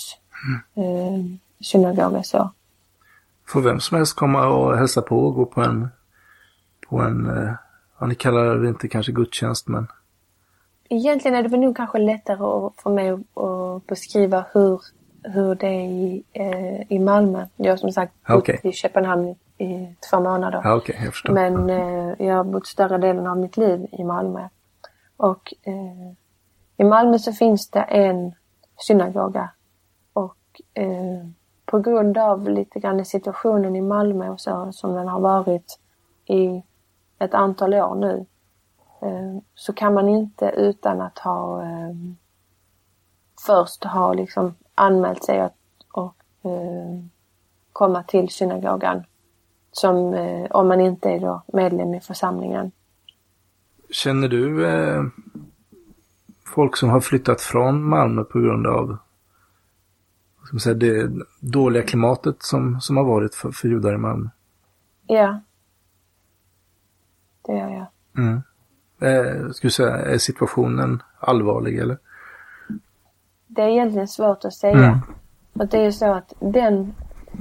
eh, 0.75 1.23
synagoga 1.61 2.23
så. 2.23 2.51
Får 3.47 3.61
vem 3.61 3.79
som 3.79 3.97
helst 3.97 4.15
komma 4.15 4.47
och 4.47 4.77
hälsa 4.77 5.01
på 5.01 5.19
och 5.19 5.33
gå 5.33 5.45
på 5.45 5.61
en, 5.61 5.89
på 6.89 6.99
en, 7.01 7.29
eh, 7.29 7.53
ja 7.99 8.05
ni 8.07 8.15
kallar 8.15 8.55
det 8.55 8.69
inte 8.69 8.87
kanske 8.87 9.11
gudstjänst 9.11 9.67
men. 9.67 9.87
Egentligen 10.89 11.37
är 11.37 11.43
det 11.43 11.49
väl 11.49 11.59
nog 11.59 11.77
kanske 11.77 11.97
lättare 11.97 12.43
att, 12.43 12.81
för 12.81 12.89
mig 12.89 13.09
att, 13.09 13.87
beskriva 13.87 14.45
hur, 14.53 14.81
hur 15.23 15.55
det 15.55 15.67
är 15.67 15.89
i, 15.89 16.23
eh, 16.33 16.91
i 16.91 16.99
Malmö. 16.99 17.45
Jag 17.55 17.71
har 17.71 17.77
som 17.77 17.91
sagt 17.91 18.13
bott 18.27 18.37
Okej. 18.37 18.59
i 18.63 18.71
Köpenhamn 18.71 19.35
i, 19.57 19.95
två 20.09 20.19
månader. 20.19 20.61
Ja 20.63 20.75
okej, 20.75 20.99
jag 21.03 21.13
förstår. 21.13 21.33
Men 21.33 21.69
eh, 21.69 22.27
jag 22.27 22.35
har 22.35 22.43
bott 22.43 22.67
större 22.67 22.97
delen 22.97 23.27
av 23.27 23.37
mitt 23.37 23.57
liv 23.57 23.87
i 23.91 24.03
Malmö. 24.03 24.47
Och 25.17 25.53
eh, 25.63 26.13
i 26.77 26.83
Malmö 26.83 27.19
så 27.19 27.33
finns 27.33 27.69
det 27.69 27.81
en 27.81 28.33
synagoga. 28.77 29.49
Och 30.13 30.61
eh, 30.73 31.27
på 31.65 31.79
grund 31.79 32.17
av 32.17 32.49
lite 32.49 32.79
grann 32.79 33.05
situationen 33.05 33.75
i 33.75 33.81
Malmö 33.81 34.29
och 34.29 34.41
så 34.41 34.71
som 34.71 34.93
den 34.93 35.07
har 35.07 35.19
varit 35.19 35.79
i 36.25 36.63
ett 37.19 37.33
antal 37.33 37.73
år 37.73 37.95
nu. 37.95 38.25
Eh, 39.01 39.41
så 39.55 39.73
kan 39.73 39.93
man 39.93 40.09
inte 40.09 40.53
utan 40.57 41.01
att 41.01 41.19
ha 41.19 41.63
eh, 41.63 41.95
först 43.45 43.83
ha 43.83 44.13
liksom 44.13 44.55
anmält 44.75 45.23
sig 45.23 45.43
och, 45.43 45.53
och 45.91 46.15
eh, 46.51 47.03
komma 47.73 48.03
till 48.03 48.29
synagogan 48.29 49.03
som 49.71 49.97
om 50.51 50.67
man 50.67 50.81
inte 50.81 51.09
är 51.09 51.19
då 51.19 51.41
medlem 51.47 51.93
i 51.93 51.99
församlingen. 51.99 52.71
Känner 53.89 54.27
du 54.27 54.67
eh, 54.67 55.03
folk 56.45 56.77
som 56.77 56.89
har 56.89 57.01
flyttat 57.01 57.41
från 57.41 57.83
Malmö 57.83 58.23
på 58.23 58.39
grund 58.39 58.67
av 58.67 58.97
ska 60.49 60.59
säga, 60.59 60.75
det 60.75 61.11
dåliga 61.39 61.83
klimatet 61.83 62.43
som, 62.43 62.81
som 62.81 62.97
har 62.97 63.03
varit 63.03 63.35
för, 63.35 63.51
för 63.51 63.67
judar 63.67 63.93
i 63.93 63.97
Malmö? 63.97 64.29
Ja. 65.07 65.41
Det 67.41 67.51
gör 67.51 67.69
jag. 67.69 67.85
Mm. 68.17 68.41
Eh, 69.01 69.49
skulle 69.51 69.71
säga, 69.71 69.95
är 69.95 70.17
situationen 70.17 71.03
allvarlig 71.19 71.79
eller? 71.79 71.97
Det 73.47 73.61
är 73.61 73.67
egentligen 73.67 74.07
svårt 74.07 74.45
att 74.45 74.53
säga. 74.53 74.77
Mm. 74.77 74.99
Och 75.53 75.67
det 75.67 75.77
är 75.77 75.83
ju 75.83 75.91
så 75.91 76.13
att 76.13 76.33
den 76.39 76.95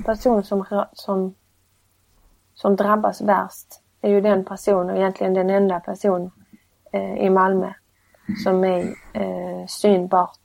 person 0.04 0.44
som, 0.44 0.64
som, 0.92 1.34
som 2.54 2.76
drabbas 2.76 3.20
värst 3.20 3.82
är 4.00 4.10
ju 4.10 4.20
den 4.20 4.44
person, 4.44 4.90
och 4.90 4.96
egentligen 4.96 5.34
den 5.34 5.50
enda 5.50 5.80
person 5.80 6.30
eh, 6.92 7.14
i 7.14 7.30
Malmö 7.30 7.72
som 8.44 8.64
är 8.64 8.94
eh, 9.12 9.66
synbart 9.68 10.38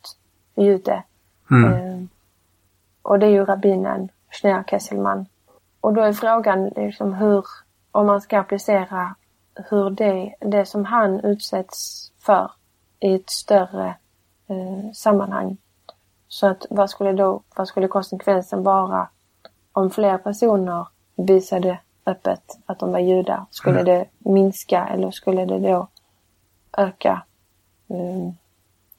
jude. 0.56 1.04
Mm. 1.52 1.74
Eh, 1.74 2.06
och 3.02 3.20
det 3.20 3.26
är 3.26 3.30
ju 3.30 3.46
rabbinen 3.46 4.10
Schneur 4.32 4.64
Kesselman. 4.64 5.26
Och 5.82 5.94
då 5.94 6.02
är 6.02 6.14
frågan 6.14 6.70
liksom 6.76 7.14
hur, 7.14 7.46
om 7.92 8.06
man 8.06 8.22
ska 8.22 8.40
applicera 8.40 9.16
hur 9.56 9.90
det, 9.90 10.36
det 10.40 10.66
som 10.66 10.86
han 10.86 11.20
utsätts 11.20 12.12
för 12.20 12.52
i 13.00 13.16
ett 13.16 13.30
större 13.30 13.96
eh, 14.48 14.92
sammanhang. 14.94 15.58
Så 16.28 16.48
att 16.48 16.66
vad 16.70 16.90
skulle 16.90 17.12
då, 17.12 17.42
vad 17.56 17.68
skulle 17.68 17.88
konsekvensen 17.88 18.64
vara 18.64 19.10
om 19.72 19.90
fler 19.90 20.18
personer 20.18 20.88
visade 21.16 21.80
öppet 22.06 22.58
att 22.66 22.80
de 22.80 22.92
var 22.92 23.00
judar? 23.00 23.46
Skulle 23.50 23.80
Mm. 23.80 23.86
det 23.86 24.06
minska 24.18 24.88
eller 24.88 25.12
skulle 25.12 25.46
det 25.46 25.60
då 25.60 25.88
öka 26.78 27.24
eh, 27.88 28.34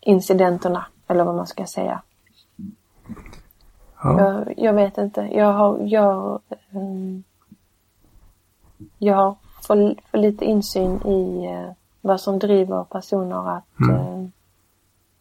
incidenterna 0.01 0.87
eller 1.09 1.25
vad 1.25 1.35
man 1.35 1.47
ska 1.47 1.67
säga? 1.67 2.03
Ja. 4.03 4.21
Jag, 4.21 4.55
jag 4.57 4.73
vet 4.73 4.99
inte. 4.99 5.21
Jag 5.21 5.53
har, 5.53 5.79
jag, 5.83 6.41
ehm, 6.71 7.25
jag 8.99 9.17
har 9.17 9.37
för, 9.67 9.95
för 10.11 10.19
lite 10.19 10.45
insyn 10.45 11.07
i 11.07 11.47
eh, 11.53 11.73
vad 12.01 12.21
som 12.21 12.39
driver 12.39 12.85
personer 12.85 13.57
att 13.57 13.65
Mm. 13.81 13.97
eh, 13.97 14.29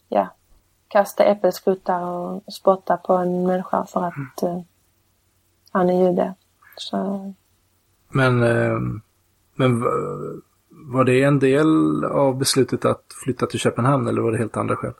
ja, 0.09 0.27
kasta 0.87 1.23
äppelskuttar 1.23 2.01
och 2.03 2.53
spotta 2.53 2.97
på 2.97 3.13
en 3.13 3.47
människa 3.47 3.85
för 3.85 4.03
att 4.03 4.43
eh, 4.43 4.61
han 5.71 5.89
är 5.89 5.93
jude. 6.09 6.33
Så, 6.77 7.33
Men, 8.09 8.39
men 9.55 9.81
var 10.69 11.03
det 11.03 11.23
en 11.23 11.39
del 11.39 12.03
av 12.05 12.37
beslutet 12.37 12.85
att 12.85 13.03
flytta 13.23 13.45
till 13.45 13.59
Köpenhamn 13.59 14.07
eller 14.07 14.21
var 14.21 14.31
det 14.31 14.37
helt 14.37 14.57
andra 14.57 14.75
skäl? 14.75 14.93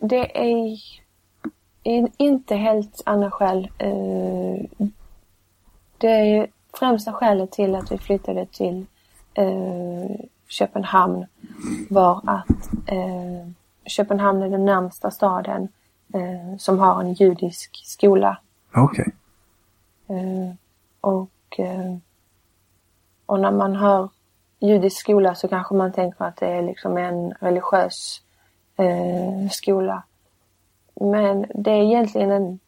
det 0.00 0.38
är 0.38 0.78
in, 1.82 2.12
inte 2.16 2.54
helt 2.54 3.02
andra 3.06 3.30
skäl. 3.30 3.68
Det 5.98 6.08
är 6.08 6.46
främsta 6.78 7.12
skälet 7.12 7.50
till 7.52 7.74
att 7.74 7.92
vi 7.92 7.98
flyttade 7.98 8.46
till 8.46 8.86
eh, 9.34 10.26
Köpenhamn 10.48 11.26
var 11.90 12.20
att 12.26 12.70
eh, 12.86 13.50
Köpenhamn 13.86 14.42
är 14.42 14.50
den 14.50 14.64
närmsta 14.64 15.10
staden 15.10 15.68
eh, 16.14 16.56
som 16.58 16.78
har 16.78 17.00
en 17.00 17.12
judisk 17.12 17.82
skola. 17.84 18.38
Okej. 18.74 19.12
Eh, 20.08 20.54
och, 21.00 21.58
eh, 21.58 21.96
och 23.26 23.40
när 23.40 23.50
man 23.50 23.76
hör 23.76 24.08
judisk 24.58 25.00
skola 25.00 25.34
så 25.34 25.48
kanske 25.48 25.74
man 25.74 25.92
tänker 25.92 26.24
att 26.24 26.36
det 26.36 26.46
är 26.46 26.62
liksom 26.62 26.96
en 26.96 27.32
religiös 27.40 28.22
eh, 28.76 29.50
skola. 29.50 30.02
Men 30.94 31.46
det 31.54 31.70
är 31.70 31.82
egentligen 31.82 32.30
en, 32.30 32.58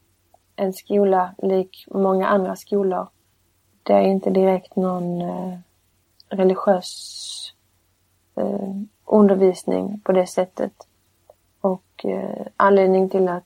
en 0.56 0.72
skola 0.72 1.34
lik 1.42 1.86
många 1.90 2.28
andra 2.28 2.56
skolor. 2.56 3.08
Det 3.83 3.93
är 3.93 4.03
inte 4.03 4.31
direkt 4.31 4.76
någon 4.76 5.20
eh, 5.20 5.59
religiös 6.28 7.53
eh, 8.37 8.70
undervisning 9.05 10.01
på 10.05 10.12
det 10.12 10.26
sättet. 10.26 10.72
Och 11.61 12.05
eh, 12.05 12.47
anledningen 12.57 13.11
till 13.11 13.28
att 13.28 13.45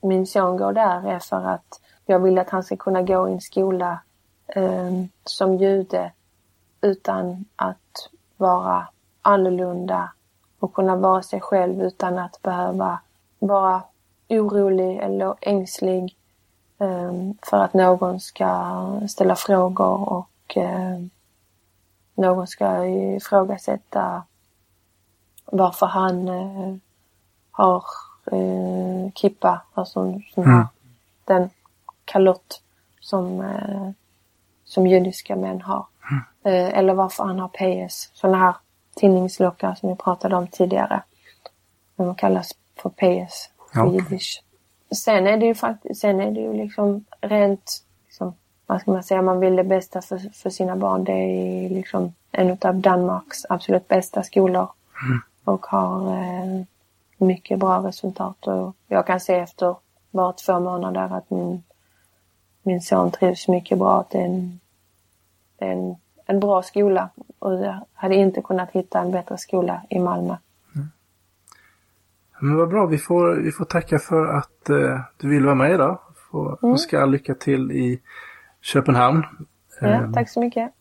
min 0.00 0.26
son 0.26 0.56
går 0.56 0.72
där 0.72 1.08
är 1.08 1.18
för 1.18 1.44
att 1.44 1.80
jag 2.06 2.18
vill 2.18 2.38
att 2.38 2.50
han 2.50 2.62
ska 2.62 2.76
kunna 2.76 3.02
gå 3.02 3.28
i 3.28 3.32
en 3.32 3.40
skola 3.40 4.00
eh, 4.46 4.92
som 5.24 5.56
jude 5.56 6.12
utan 6.80 7.44
att 7.56 8.10
vara 8.36 8.88
annorlunda 9.22 10.12
och 10.58 10.74
kunna 10.74 10.96
vara 10.96 11.22
sig 11.22 11.40
själv 11.40 11.82
utan 11.82 12.18
att 12.18 12.42
behöva 12.42 13.00
vara 13.38 13.82
orolig 14.28 14.98
eller 14.98 15.34
ängslig 15.40 16.16
för 17.42 17.56
att 17.56 17.74
någon 17.74 18.20
ska 18.20 19.00
ställa 19.08 19.36
frågor 19.36 20.12
och 20.12 20.56
eh, 20.56 20.98
någon 22.14 22.46
ska 22.46 22.86
ifrågasätta 22.86 24.22
varför 25.44 25.86
han 25.86 26.28
eh, 26.28 26.76
har 27.50 27.84
eh, 28.32 29.12
kippa, 29.14 29.62
alltså 29.74 30.00
Mm. 30.36 30.66
den 31.24 31.50
kalott 32.04 32.62
som, 33.00 33.40
eh, 33.40 33.90
som 34.64 34.86
judiska 34.86 35.36
män 35.36 35.60
har. 35.62 35.86
Eh, 36.44 36.78
eller 36.78 36.94
varför 36.94 37.24
han 37.24 37.38
har 37.38 37.48
PS, 37.48 38.10
såna 38.14 38.38
här 38.38 38.54
tinningslockar 38.94 39.74
som 39.74 39.88
vi 39.88 39.96
pratade 39.96 40.36
om 40.36 40.46
tidigare. 40.46 41.02
De 41.96 42.14
kallas 42.14 42.52
för 42.76 42.90
PS 42.90 43.50
på 43.58 43.68
Ja, 43.78 43.92
jiddisch. 43.92 44.42
Sen 44.94 45.26
är 45.26 45.36
det 45.36 45.46
ju 45.46 45.54
faktiskt, 45.54 46.00
sen 46.00 46.20
är 46.20 46.30
det 46.30 46.40
ju 46.40 46.52
liksom 46.52 47.04
rent, 47.20 47.82
liksom, 48.04 48.34
vad 48.66 48.80
ska 48.80 48.90
man 48.90 49.02
säga, 49.02 49.22
man 49.22 49.40
vill 49.40 49.56
det 49.56 49.64
bästa 49.64 50.02
för, 50.02 50.18
för 50.18 50.50
sina 50.50 50.76
barn. 50.76 51.04
Det 51.04 51.12
är 51.12 51.68
liksom 51.68 52.14
en 52.32 52.58
av 52.60 52.74
Danmarks 52.74 53.44
absolut 53.48 53.88
bästa 53.88 54.22
skolor. 54.22 54.68
Och 55.44 55.66
har 55.66 56.16
eh, 56.16 56.62
mycket 57.16 57.58
bra 57.58 57.88
resultat. 57.88 58.46
Och 58.46 58.76
jag 58.88 59.06
kan 59.06 59.20
se 59.20 59.34
efter 59.34 59.76
bara 60.10 60.32
två 60.32 60.60
månader 60.60 61.16
att 61.16 61.30
min, 61.30 61.62
min 62.62 62.80
son 62.80 63.10
trivs 63.10 63.48
mycket 63.48 63.78
bra. 63.78 64.00
Att 64.00 64.10
det 64.10 64.18
är 64.18 64.24
en, 64.24 64.60
en, 65.58 65.96
en 66.26 66.40
bra 66.40 66.62
skola. 66.62 67.08
Och 67.38 67.54
jag 67.54 67.80
hade 67.92 68.14
inte 68.14 68.42
kunnat 68.42 68.70
hitta 68.70 69.00
en 69.00 69.10
bättre 69.10 69.38
skola 69.38 69.82
i 69.88 69.98
Malmö. 69.98 70.36
Men 72.44 72.56
vad 72.56 72.68
bra, 72.68 72.86
vi 72.86 72.98
får, 72.98 73.34
vi 73.36 73.52
får 73.52 73.64
tacka 73.64 73.98
för 73.98 74.26
att 74.26 74.70
eh, 74.70 75.00
du 75.20 75.28
vill 75.28 75.44
vara 75.44 75.54
med 75.54 75.72
idag. 75.74 75.98
Får 76.30 76.58
Mm. 76.62 76.72
önska 76.72 77.02
all 77.02 77.10
lycka 77.10 77.34
till 77.34 77.72
i 77.72 78.00
Köpenhamn. 78.62 79.22
Ja, 79.80 79.86
Eh, 79.88 80.12
tack 80.12 80.28
så 80.30 80.40
mycket. 80.40 80.72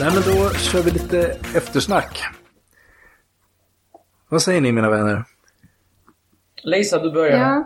Nej, 0.00 0.10
men 0.14 0.22
då 0.22 0.50
kör 0.50 0.82
vi 0.82 0.90
lite 0.90 1.20
eftersnack. 1.54 2.22
Vad 4.28 4.42
säger 4.42 4.60
ni 4.60 4.72
mina 4.72 4.90
vänner? 4.90 5.24
Lisa, 6.62 6.98
du 6.98 7.12
börjar. 7.12 7.38
Ja. 7.38 7.64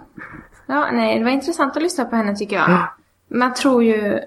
ja, 0.66 0.90
nej, 0.92 1.18
det 1.18 1.24
var 1.24 1.30
intressant 1.30 1.76
att 1.76 1.82
lyssna 1.82 2.04
på 2.04 2.16
henne 2.16 2.36
tycker 2.36 2.56
jag. 2.56 2.88
Man 3.28 3.54
tror 3.54 3.84
ju, 3.84 4.20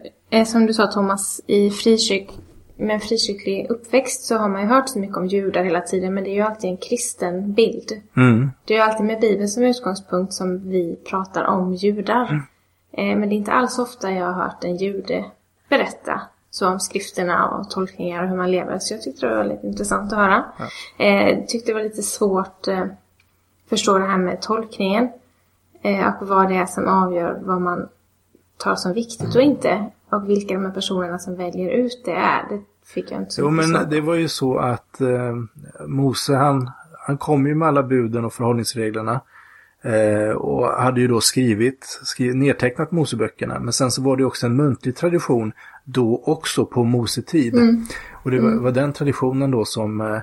som 0.46 0.66
du 0.66 0.74
sa 0.74 0.88
Thomas, 0.88 1.42
i 1.48 1.70
frikyrk, 1.70 2.30
med 2.78 2.94
en 2.94 3.00
frikyrklig 3.00 3.68
uppväxt 3.70 4.26
så 4.26 4.38
har 4.38 4.50
man 4.50 4.62
ju 4.62 4.68
hört 4.68 4.90
så 4.90 5.00
mycket 5.00 5.18
om 5.18 5.28
judar 5.28 5.64
hela 5.64 5.82
tiden 5.82 6.14
men 6.14 6.24
det 6.24 6.30
är 6.30 6.34
ju 6.34 6.42
alltid 6.42 6.70
en 6.70 6.78
kristen 6.78 7.54
bild. 7.54 8.02
Mm. 8.18 8.52
Det 8.66 8.74
är 8.74 8.78
ju 8.78 8.84
alltid 8.84 9.06
med 9.06 9.20
Bibeln 9.20 9.48
som 9.48 9.64
utgångspunkt 9.64 10.34
som 10.34 10.70
vi 10.70 10.96
pratar 11.10 11.44
om 11.44 11.74
judar. 11.74 12.42
Eh, 12.92 13.18
men 13.18 13.30
det 13.30 13.36
är 13.36 13.38
inte 13.38 13.52
alls 13.52 13.80
ofta 13.80 14.12
jag 14.12 14.26
har 14.26 14.44
hört 14.44 14.64
en 14.64 14.78
jude 14.78 15.26
berätta 15.70 16.22
så 16.50 16.68
om 16.68 16.80
skrifterna 16.80 17.50
och 17.50 17.70
tolkningar 17.70 18.24
och 18.24 18.30
hur 18.30 18.38
man 18.38 18.52
lever. 18.52 18.80
Så 18.80 18.94
jag 18.94 19.02
tyckte 19.02 19.26
det 19.26 19.30
var 19.30 19.38
väldigt 19.38 19.64
intressant 19.64 20.14
att 20.14 20.20
höra. 20.20 20.46
Eh, 20.98 21.46
tyckte 21.46 21.72
det 21.72 21.76
var 21.76 21.84
lite 21.84 22.04
svårt 22.04 22.68
eh, 22.68 22.86
förstå 23.70 23.98
det 23.98 24.06
här 24.06 24.18
med 24.18 24.42
tolkningen. 24.42 25.10
Eh, 25.82 26.22
och 26.22 26.28
vad 26.28 26.50
det 26.50 26.56
är 26.56 26.66
som 26.66 26.88
avgör 26.88 27.40
vad 27.42 27.62
man 27.62 27.90
tar 28.58 28.76
som 28.76 28.94
viktigt 28.94 29.36
och 29.36 29.42
inte. 29.42 29.86
Och 30.16 30.30
vilka 30.30 30.54
de 30.54 30.66
här 30.66 30.72
personerna 30.72 31.20
som 31.20 31.36
väljer 31.36 31.70
ut 31.70 32.02
det 32.06 32.12
är. 32.12 32.50
Det 32.50 32.62
fick 32.86 33.12
jag 33.12 33.22
inte 33.22 33.34
så 33.34 33.42
Jo, 33.42 33.50
men 33.50 33.74
på. 33.74 33.84
det 33.90 34.02
var 34.02 34.16
ju 34.16 34.28
så 34.28 34.58
att 34.58 35.02
eh, 35.02 35.36
Mose 35.88 36.36
han, 36.36 36.72
han 37.00 37.18
kom 37.18 37.48
ju 37.48 37.56
med 37.56 37.68
alla 37.68 37.84
buden 37.84 38.26
och 38.26 38.34
förhållningsreglerna. 38.34 39.22
Eh, 39.82 40.36
och 40.36 40.68
hade 40.68 41.02
ju 41.02 41.08
då 41.08 41.22
skrivit, 41.22 42.00
skrivit, 42.04 42.36
nedtecknat 42.36 42.92
Moseböckerna. 42.92 43.60
Men 43.60 43.74
sen 43.74 43.92
så 43.92 44.02
var 44.02 44.18
det 44.18 44.26
också 44.26 44.46
en 44.46 44.56
muntlig 44.56 44.96
tradition 44.96 45.52
då 45.84 46.24
också 46.26 46.66
på 46.66 46.84
Mose 46.84 47.22
tid. 47.22 47.56
Och 48.24 48.32
det 48.32 48.40
var, 48.40 48.56
var 48.56 48.72
den 48.72 48.94
traditionen 48.94 49.52
då 49.52 49.66
som, 49.66 50.02
eh, 50.02 50.20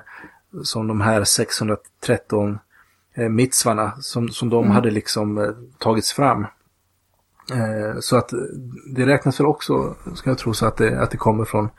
som 0.63 0.87
de 0.87 1.01
här 1.01 1.23
613 1.23 2.59
eh, 3.13 3.29
mitzvarna 3.29 3.91
som, 3.99 4.29
som 4.29 4.49
de 4.49 4.71
hade 4.71 4.91
liksom 4.91 5.37
eh, 5.37 5.49
tagits 5.77 6.13
fram. 6.13 6.45
Eh, 7.51 7.99
så 7.99 8.17
att 8.17 8.31
det 8.95 9.05
räknas 9.05 9.39
väl 9.39 9.47
också, 9.47 9.95
ska 10.15 10.29
jag 10.29 10.37
tro, 10.37 10.53
så 10.53 10.65
att 10.65 10.77
det, 10.77 11.01
att 11.01 11.11
det 11.11 11.17
kommer 11.17 11.45
från 11.45 11.69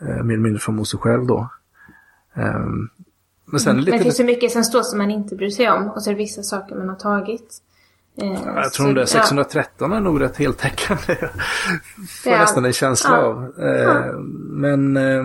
eh, 0.00 0.06
mer 0.06 0.14
eller 0.34 0.36
mindre 0.36 0.60
från 0.60 0.76
Mose 0.76 0.96
själv 0.96 1.26
då. 1.26 1.48
Ehm, 2.34 2.88
men 3.44 3.60
sen 3.60 3.70
är 3.70 3.74
det 3.74 3.76
Men 3.76 3.84
lite... 3.84 3.96
det 3.96 4.02
finns 4.02 4.16
så 4.16 4.24
mycket 4.24 4.52
som 4.52 4.64
står 4.64 4.82
som 4.82 4.98
man 4.98 5.10
inte 5.10 5.36
bryr 5.36 5.50
sig 5.50 5.70
om. 5.70 5.90
Och 5.90 6.02
så 6.02 6.10
är 6.10 6.14
det 6.14 6.18
vissa 6.18 6.42
saker 6.42 6.76
man 6.76 6.88
har 6.88 6.96
tagit. 6.96 7.62
Eh, 8.22 8.32
jag 8.44 8.64
så- 8.64 8.70
tror 8.76 8.86
de 8.86 8.94
där 8.94 9.00
ja. 9.00 9.06
613 9.06 9.92
är 9.92 10.00
nog 10.00 10.20
rätt 10.20 10.36
heltäckande. 10.36 11.16
Får 12.22 12.32
Ja. 12.32 12.38
nästan 12.38 12.64
en 12.64 12.72
känsla 12.72 13.10
Ja. 13.16 13.22
av. 13.26 13.58
Eh, 13.64 14.12
Men, 14.50 14.96
eh, 14.96 15.24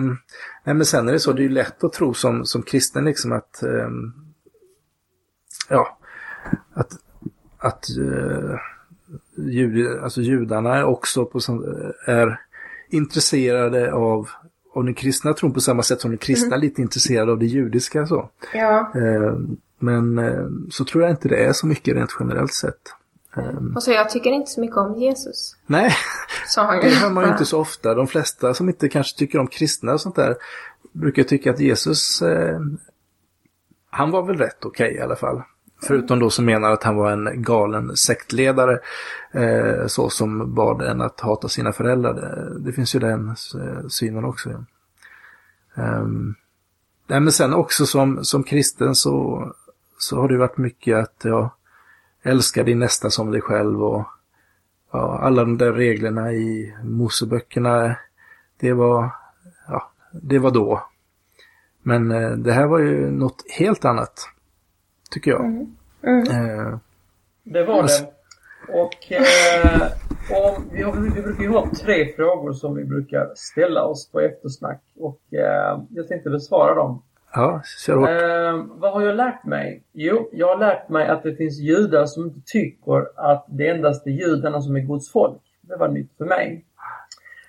nej, 0.64 0.74
men 0.74 0.84
sen 0.84 1.08
är 1.08 1.12
det 1.12 1.20
så, 1.20 1.32
det 1.32 1.40
är 1.40 1.44
ju 1.44 1.48
lätt 1.48 1.84
att 1.84 1.92
tro 1.92 2.14
som, 2.14 2.44
som 2.46 2.62
kristen 2.62 3.04
liksom 3.04 3.32
att 3.32 3.62
eh, 3.62 3.88
ja, 5.68 5.98
att, 6.74 6.92
att 7.58 7.84
eh, 7.98 8.58
jud, 9.36 9.98
alltså 10.02 10.20
judarna 10.20 10.76
är 10.76 10.84
också 10.84 11.24
på, 11.24 11.40
är 12.06 12.40
intresserade 12.90 13.92
av, 13.92 14.28
av 14.74 14.84
den 14.84 14.94
kristna 14.94 15.34
tron 15.34 15.52
på 15.52 15.60
samma 15.60 15.82
sätt 15.82 16.00
som 16.00 16.10
den 16.10 16.18
kristna 16.18 16.56
är 16.56 16.60
lite 16.60 16.82
intresserade 16.82 17.32
av 17.32 17.38
det 17.38 17.46
judiska. 17.46 18.06
Så. 18.06 18.28
Ja. 18.54 18.92
Eh, 18.94 19.34
Men 19.78 20.18
eh, 20.18 20.46
så 20.70 20.84
tror 20.84 21.02
jag 21.02 21.12
inte 21.12 21.28
det 21.28 21.44
är 21.44 21.52
så 21.52 21.66
mycket 21.66 21.94
rent 21.96 22.16
generellt 22.20 22.54
sett. 22.54 22.92
Och 23.76 23.82
så 23.82 23.92
jag 23.92 24.10
tycker 24.10 24.30
inte 24.30 24.50
så 24.50 24.60
mycket 24.60 24.76
om 24.76 25.00
Jesus. 25.00 25.56
Nej, 25.66 25.92
det 26.82 26.88
hör 26.88 27.10
man 27.10 27.24
ju 27.24 27.30
inte 27.30 27.44
så 27.44 27.60
ofta. 27.60 27.94
De 27.94 28.06
flesta 28.06 28.54
som 28.54 28.68
inte 28.68 28.88
kanske 28.88 29.18
tycker 29.18 29.38
om 29.38 29.46
kristna 29.46 29.92
och 29.92 30.00
sånt 30.00 30.16
där 30.16 30.36
brukar 30.92 31.22
tycka 31.22 31.50
att 31.50 31.60
Jesus, 31.60 32.22
eh, 32.22 32.60
han 33.90 34.10
var 34.10 34.22
väl 34.22 34.36
rätt 34.38 34.64
okej 34.64 34.94
i 34.94 35.00
alla 35.00 35.16
fall. 35.16 35.42
Förutom 35.86 36.18
då 36.18 36.30
som 36.30 36.44
menar 36.44 36.70
att 36.70 36.82
han 36.82 36.96
var 36.96 37.10
en 37.10 37.42
galen 37.42 37.96
sektledare, 37.96 38.78
eh, 39.32 39.86
så 39.86 40.10
som 40.10 40.54
bad 40.54 40.82
en 40.82 41.00
att 41.00 41.20
hata 41.20 41.48
sina 41.48 41.72
föräldrar. 41.72 42.14
Det, 42.14 42.58
det 42.58 42.72
finns 42.72 42.94
ju 42.94 42.98
den 42.98 43.28
eh, 43.28 43.88
synen 43.88 44.24
också. 44.24 44.50
Ja. 44.50 44.64
Ehm, 45.82 46.34
nej, 47.06 47.20
men 47.20 47.32
sen 47.32 47.54
också 47.54 47.86
som, 47.86 48.24
som 48.24 48.42
kristen 48.42 48.94
så, 48.94 49.46
så 49.98 50.20
har 50.20 50.28
det 50.28 50.38
varit 50.38 50.58
mycket 50.58 50.98
att 50.98 51.20
jag 51.22 51.50
älskar 52.22 52.64
din 52.64 52.78
nästa 52.78 53.10
som 53.10 53.30
dig 53.30 53.40
själv 53.40 53.84
och 53.84 54.06
ja, 54.92 55.18
alla 55.18 55.44
de 55.44 55.58
där 55.58 55.72
reglerna 55.72 56.32
i 56.32 56.74
Moseböckerna, 56.84 57.96
det 58.60 58.72
var, 58.72 59.10
ja, 59.68 59.92
det 60.12 60.38
var 60.38 60.50
då. 60.50 60.86
Men 61.82 62.10
eh, 62.10 62.30
det 62.30 62.52
här 62.52 62.66
var 62.66 62.78
ju 62.78 63.10
något 63.10 63.44
helt 63.58 63.84
annat, 63.84 64.28
tycker 65.12 65.30
jag. 65.30 65.44
Eh, 66.06 66.78
Det 67.44 67.64
var 67.64 67.82
det. 67.82 68.12
Och 68.68 69.12
eh, 69.12 69.82
om, 70.44 70.64
vi, 70.72 70.82
har, 70.82 70.92
vi 71.14 71.22
brukar 71.22 71.42
ju 71.42 71.48
ha 71.48 71.70
tre 71.82 72.12
frågor 72.16 72.52
som 72.52 72.74
vi 72.74 72.84
brukar 72.84 73.30
ställa 73.34 73.84
oss 73.84 74.10
på 74.10 74.20
eftersnack. 74.20 74.82
Och 74.98 75.20
eh, 75.34 75.80
jag 75.90 76.08
tänkte 76.08 76.30
besvara 76.30 76.74
dem. 76.74 77.02
ja, 77.34 77.62
kör 77.86 77.96
hårt. 77.96 78.08
Eh, 78.08 78.66
vad 78.80 78.92
har 78.92 79.02
jag 79.02 79.16
lärt 79.16 79.44
mig? 79.44 79.82
Jo, 79.92 80.28
jag 80.32 80.46
har 80.48 80.58
lärt 80.58 80.88
mig 80.88 81.08
att 81.08 81.22
det 81.22 81.34
finns 81.34 81.58
judar 81.60 82.06
som 82.06 82.24
inte 82.24 82.40
tycker 82.46 83.06
att 83.32 83.44
det 83.48 83.68
endast 83.68 84.06
är 84.06 84.10
judarna 84.10 84.60
som 84.62 84.76
är 84.76 84.80
Guds 84.80 85.12
folk. 85.12 85.40
Det 85.60 85.76
var 85.76 85.88
nytt 85.88 86.10
för 86.18 86.24
mig. 86.24 86.64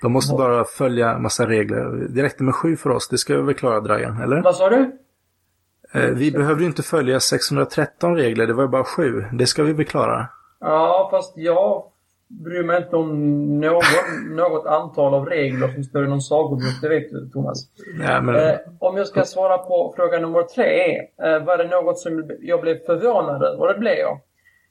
De 0.01 0.11
måste 0.11 0.35
bara 0.35 0.63
följa 0.63 1.17
massa 1.17 1.47
regler. 1.47 2.07
Det 2.09 2.23
räckte 2.23 2.43
med 2.43 2.55
sju 2.55 2.75
för 2.75 2.89
oss. 2.89 3.07
Det 3.09 3.17
ska 3.17 3.35
vi 3.35 3.41
väl 3.41 3.53
klara 3.55 3.79
Dragan, 3.79 4.21
eller? 4.21 4.41
Vad 4.41 4.55
sa 4.55 4.69
du? 4.69 4.91
Eh, 5.93 6.09
vi 6.09 6.31
behövde 6.31 6.63
ju 6.63 6.67
inte 6.67 6.83
följa 6.83 7.19
613 7.19 8.15
regler. 8.15 8.47
Det 8.47 8.53
var 8.53 8.63
ju 8.63 8.69
bara 8.69 8.83
sju. 8.83 9.25
Det 9.33 9.45
ska 9.45 9.63
vi 9.63 9.73
väl 9.73 9.85
klara. 9.85 10.27
Ja, 10.59 11.07
fast 11.11 11.37
jag 11.37 11.83
bryr 12.27 12.63
mig 12.63 12.77
inte 12.77 12.95
om 12.95 13.09
någon, 13.59 13.81
något 14.29 14.65
antal 14.65 15.13
av 15.13 15.25
regler 15.25 15.67
som 15.67 15.83
står 15.83 16.05
i 16.05 16.07
någon 16.07 16.21
sagobok. 16.21 16.81
Det 16.81 16.89
vet 16.89 17.11
du, 17.11 17.29
Thomas. 17.29 17.59
Ja, 18.01 18.21
men... 18.21 18.35
Eh, 18.35 18.55
om 18.79 18.97
jag 18.97 19.07
ska 19.07 19.23
svara 19.23 19.57
på 19.57 19.93
fråga 19.95 20.19
nummer 20.19 20.43
tre. 20.43 20.97
Eh, 20.97 21.45
var 21.45 21.57
det 21.57 21.67
något 21.67 21.99
som 21.99 22.31
jag 22.39 22.61
blev 22.61 22.85
förvånad 22.85 23.43
över? 23.43 23.73
Det 23.73 23.79
blev 23.79 23.93
jag. 23.93 24.19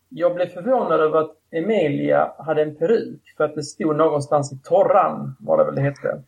Jag 0.08 0.34
blev 0.34 0.46
förvånad 0.46 1.00
över 1.00 1.18
att 1.18 1.30
Emilia 1.50 2.32
hade 2.38 2.62
en 2.62 2.76
peruk. 2.76 3.34
För 3.36 3.44
att 3.44 3.54
det 3.54 3.62
stod 3.62 3.96
någonstans 3.96 4.52
i 4.52 4.58
torran, 4.64 5.36
vad 5.40 5.58
det 5.58 5.64
väl 5.64 5.74
det 5.74 5.80
hette. 5.80 6.22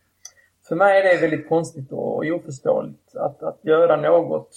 För 0.67 0.75
mig 0.75 0.99
är 0.99 1.03
det 1.03 1.21
väldigt 1.21 1.49
konstigt 1.49 1.91
och 1.91 2.25
oförståeligt 2.25 3.15
att, 3.15 3.43
att 3.43 3.59
göra 3.63 3.95
något 3.95 4.49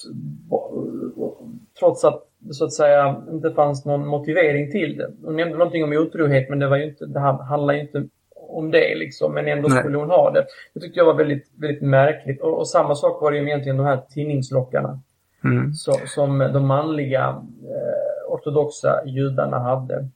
trots 1.78 2.04
att 2.04 2.24
så 2.50 2.64
att 2.64 2.72
säga 2.72 3.22
inte 3.32 3.54
fanns 3.54 3.84
någon 3.84 4.06
motivering 4.06 4.70
till 4.70 4.96
det. 4.96 5.12
Hon 5.24 5.36
nämnde 5.36 5.58
någonting 5.58 5.84
om 5.84 5.92
otrohet 5.92 6.48
men 6.48 6.58
det 6.58 6.68
var 6.68 6.76
ju 6.76 6.84
inte, 6.84 7.06
det 7.06 7.20
handlar 7.20 7.74
ju 7.74 7.80
inte 7.80 8.08
om 8.48 8.70
det 8.70 8.94
liksom, 8.94 9.34
men 9.34 9.48
ändå 9.48 9.68
Nej. 9.68 9.78
skulle 9.78 9.98
hon 9.98 10.10
ha 10.10 10.30
det. 10.30 10.46
Det 10.74 10.80
tyckte 10.80 10.98
jag 10.98 11.06
var 11.06 11.14
väldigt, 11.14 11.50
väldigt 11.56 11.82
märkligt. 11.82 12.40
Och, 12.40 12.58
och 12.58 12.68
samma 12.68 12.94
sak 12.94 13.22
var 13.22 13.32
det 13.32 13.38
ju 13.38 13.44
egentligen 13.44 13.76
de 13.76 13.86
här 13.86 14.00
tidningslockarna. 14.14 15.00
Mm. 15.44 15.72
Så, 15.72 15.92
som 16.06 16.38
de 16.38 16.66
manliga 16.66 17.28
eh, 17.62 18.32
ortodoxa 18.32 19.04
judarna 19.06 19.58
hade. 19.58 20.08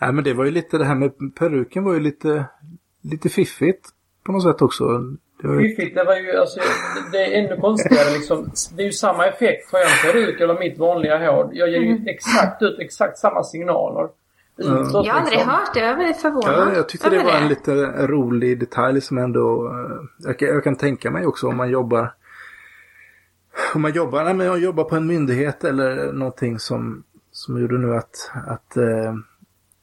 Nej, 0.00 0.12
men 0.12 0.24
det 0.24 0.34
var 0.34 0.44
ju 0.44 0.50
lite 0.50 0.78
det 0.78 0.84
här 0.84 0.94
med 0.94 1.12
peruken 1.38 1.84
var 1.84 1.94
ju 1.94 2.00
lite, 2.00 2.44
lite 3.02 3.28
fiffigt 3.28 3.86
på 4.26 4.32
något 4.32 4.42
sätt 4.42 4.62
också. 4.62 4.84
Det 5.42 5.48
var 5.48 5.54
ju... 5.54 5.68
Fiffigt, 5.68 5.94
det 5.96 6.04
var 6.04 6.16
ju 6.16 6.36
alltså, 6.36 6.60
det 7.12 7.18
är 7.18 7.44
ännu 7.44 7.60
konstigare 7.60 8.10
liksom. 8.12 8.50
Det 8.76 8.82
är 8.82 8.86
ju 8.86 8.92
samma 8.92 9.26
effekt. 9.26 9.72
Har 9.72 9.78
jag 9.78 9.88
en 9.90 10.12
peruk 10.12 10.40
eller 10.40 10.58
mitt 10.58 10.78
vanliga 10.78 11.18
hår, 11.32 11.50
jag 11.52 11.68
ger 11.70 11.80
ju 11.80 12.04
exakt 12.06 12.62
ut 12.62 12.78
exakt 12.78 13.18
samma 13.18 13.42
signaler. 13.42 14.08
Utåt, 14.58 15.06
Jag 15.06 15.12
har 15.12 15.20
aldrig 15.20 15.38
liksom. 15.38 15.50
hört 15.50 15.74
det. 15.74 15.80
Jag 15.80 15.88
är 15.88 15.96
väldigt 15.96 16.16
förvånad 16.16 16.54
Ja, 16.68 16.74
jag 16.74 16.88
tyckte 16.88 17.10
det 17.10 17.22
var 17.24 17.32
en 17.32 17.48
lite 17.48 17.72
rolig 18.06 18.60
detalj 18.60 19.00
som 19.00 19.18
ändå... 19.18 19.66
eh, 19.66 20.26
Jag 20.28 20.38
kan, 20.38 20.48
jag 20.48 20.64
kan 20.64 20.76
tänka 20.76 21.10
mig 21.10 21.26
också 21.26 21.48
om 21.48 21.56
man 21.56 21.70
jobbar... 21.70 22.14
Om 23.74 23.82
man 23.82 23.92
jobbar, 23.92 24.24
nej, 24.24 24.34
men 24.34 24.46
jag 24.46 24.58
jobbar 24.58 24.84
på 24.84 24.96
en 24.96 25.06
myndighet 25.06 25.64
eller 25.64 26.12
någonting 26.12 26.58
som, 26.58 27.02
som 27.32 27.60
gjorde 27.60 27.78
nu 27.78 27.94
att, 27.96 28.30
att, 28.46 28.76
eh, 28.76 29.14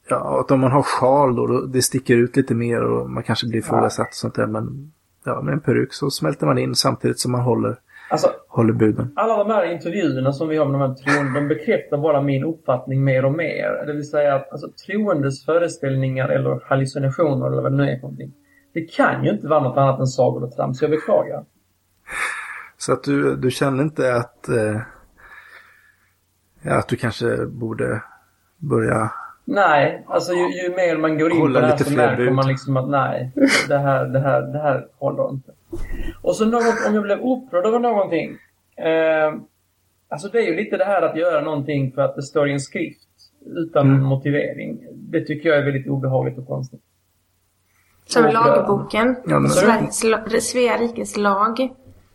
ja, 0.08 0.40
att 0.40 0.50
om 0.50 0.60
man 0.60 0.72
har 0.72 0.82
sjal 0.82 1.36
då, 1.36 1.46
då, 1.46 1.60
det 1.60 1.82
sticker 1.82 2.16
ut 2.16 2.36
lite 2.36 2.54
mer 2.54 2.82
och 2.82 3.10
man 3.10 3.22
kanske 3.22 3.46
blir 3.48 3.58
ifrågasatt 3.58 4.08
och 4.08 4.14
sånt 4.14 4.34
där. 4.34 4.46
Men 4.46 4.92
ja, 5.24 5.40
med 5.42 5.52
en 5.52 5.60
peruk 5.60 5.92
så 5.92 6.10
smälter 6.10 6.46
man 6.46 6.58
in 6.58 6.74
samtidigt 6.74 7.18
som 7.20 7.32
man 7.32 7.40
håller, 7.40 7.76
Alltså, 8.10 8.28
håller 8.48 8.72
buden. 8.72 9.12
alla 9.16 9.44
de 9.44 9.50
här 9.50 9.72
intervjuerna 9.72 10.32
som 10.32 10.48
vi 10.48 10.56
har 10.56 10.66
med 10.66 10.80
de 10.80 10.88
här 10.88 10.94
troende, 10.94 11.40
de 11.40 11.48
bekräftar 11.48 11.98
bara 11.98 12.22
min 12.22 12.44
uppfattning 12.44 13.04
mer 13.04 13.24
och 13.24 13.32
mer. 13.32 13.86
Det 13.86 13.92
vill 13.92 14.10
säga 14.10 14.34
att 14.34 14.52
alltså, 14.52 14.66
troendes 14.86 15.44
föreställningar 15.44 16.28
eller 16.28 16.60
hallucinationer 16.64 17.46
eller 17.46 17.62
vad 17.62 17.72
det 17.72 17.76
nu 17.76 17.82
är 17.90 17.94
för 17.96 18.02
någonting. 18.02 18.32
Det 18.74 18.80
kan 18.80 19.24
ju 19.24 19.30
inte 19.30 19.46
vara 19.46 19.60
något 19.62 19.76
annat 19.76 20.00
än 20.00 20.06
sagor 20.06 20.44
och 20.44 20.52
trams. 20.56 20.82
Jag 20.82 20.90
beklagar. 20.90 21.44
Så 22.78 22.92
att 22.92 23.02
du, 23.04 23.36
du 23.36 23.50
känner 23.50 23.82
inte 23.82 24.14
att, 24.14 24.48
eh, 24.48 24.80
att 26.78 26.88
du 26.88 26.96
kanske 26.96 27.46
borde 27.46 28.02
börja 28.58 29.10
Nej, 29.44 30.04
alltså 30.06 30.32
ju, 30.32 30.62
ju 30.62 30.74
mer 30.76 30.96
man 30.96 31.18
går 31.18 31.32
in 31.32 31.38
Hålla 31.40 31.60
på 31.60 31.66
det 31.66 31.72
här 31.72 31.76
så 31.84 31.92
märker 31.92 32.30
man 32.30 32.48
liksom 32.48 32.76
att 32.76 32.88
nej, 32.88 33.32
det 33.68 33.78
här, 33.78 34.04
det 34.04 34.18
här, 34.20 34.42
det 34.42 34.58
här 34.58 34.86
håller 34.98 35.30
inte. 35.30 35.52
Och 36.22 36.36
så 36.36 36.44
något, 36.44 36.86
om 36.88 36.94
jag 36.94 37.02
blev 37.02 37.18
upprörd 37.20 37.66
över 37.66 37.78
någonting. 37.78 38.30
Eh, 38.76 39.34
alltså 40.08 40.28
det 40.28 40.38
är 40.38 40.42
ju 40.42 40.56
lite 40.56 40.76
det 40.76 40.84
här 40.84 41.02
att 41.02 41.16
göra 41.16 41.40
någonting 41.40 41.92
för 41.92 42.02
att 42.02 42.16
det 42.16 42.22
står 42.22 42.48
i 42.48 42.52
en 42.52 42.60
skrift 42.60 43.08
utan 43.46 43.86
Mm. 43.86 44.02
motivering. 44.02 44.78
Det 44.92 45.20
tycker 45.20 45.48
jag 45.48 45.58
är 45.58 45.64
väldigt 45.64 45.86
obehagligt 45.86 46.38
och 46.38 46.46
konstigt. 46.46 46.80
Som 48.06 48.24
Och, 48.26 48.32
lagboken. 48.32 49.16
Ja, 49.26 49.38
men- 49.38 49.50
Sveriges, 49.90 50.48
Svea 50.50 50.76
rikes 50.76 51.16
lag. 51.16 51.68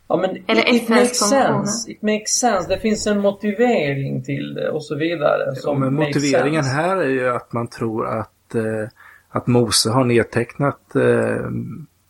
Ja, 0.10 0.18
men 0.18 0.30
Eller 0.48 0.70
it, 0.76 0.84
it 0.84 0.90
makes 0.90 1.18
sense. 1.30 1.92
It 1.92 2.02
makes 2.02 2.32
sense. 2.32 2.70
Det 2.70 2.78
finns 2.80 3.08
en 3.08 3.20
motivering 3.20 4.24
till 4.24 4.54
det 4.54 4.70
och 4.70 4.84
så 4.86 4.96
vidare. 4.96 5.44
Ja, 5.48 5.56
Som 5.56 5.80
men 5.80 5.94
makes 5.96 6.16
motiveringen 6.16 6.64
sense. 6.64 6.82
här 6.82 6.98
är 6.98 7.10
ju 7.10 7.30
att 7.30 7.54
man 7.54 7.68
tror 7.68 8.08
att, 8.08 8.56
eh, 8.56 8.90
att 9.30 9.48
Mose 9.48 9.90
har 9.90 10.04
nedtecknat 10.04 10.96
eh, 10.96 11.50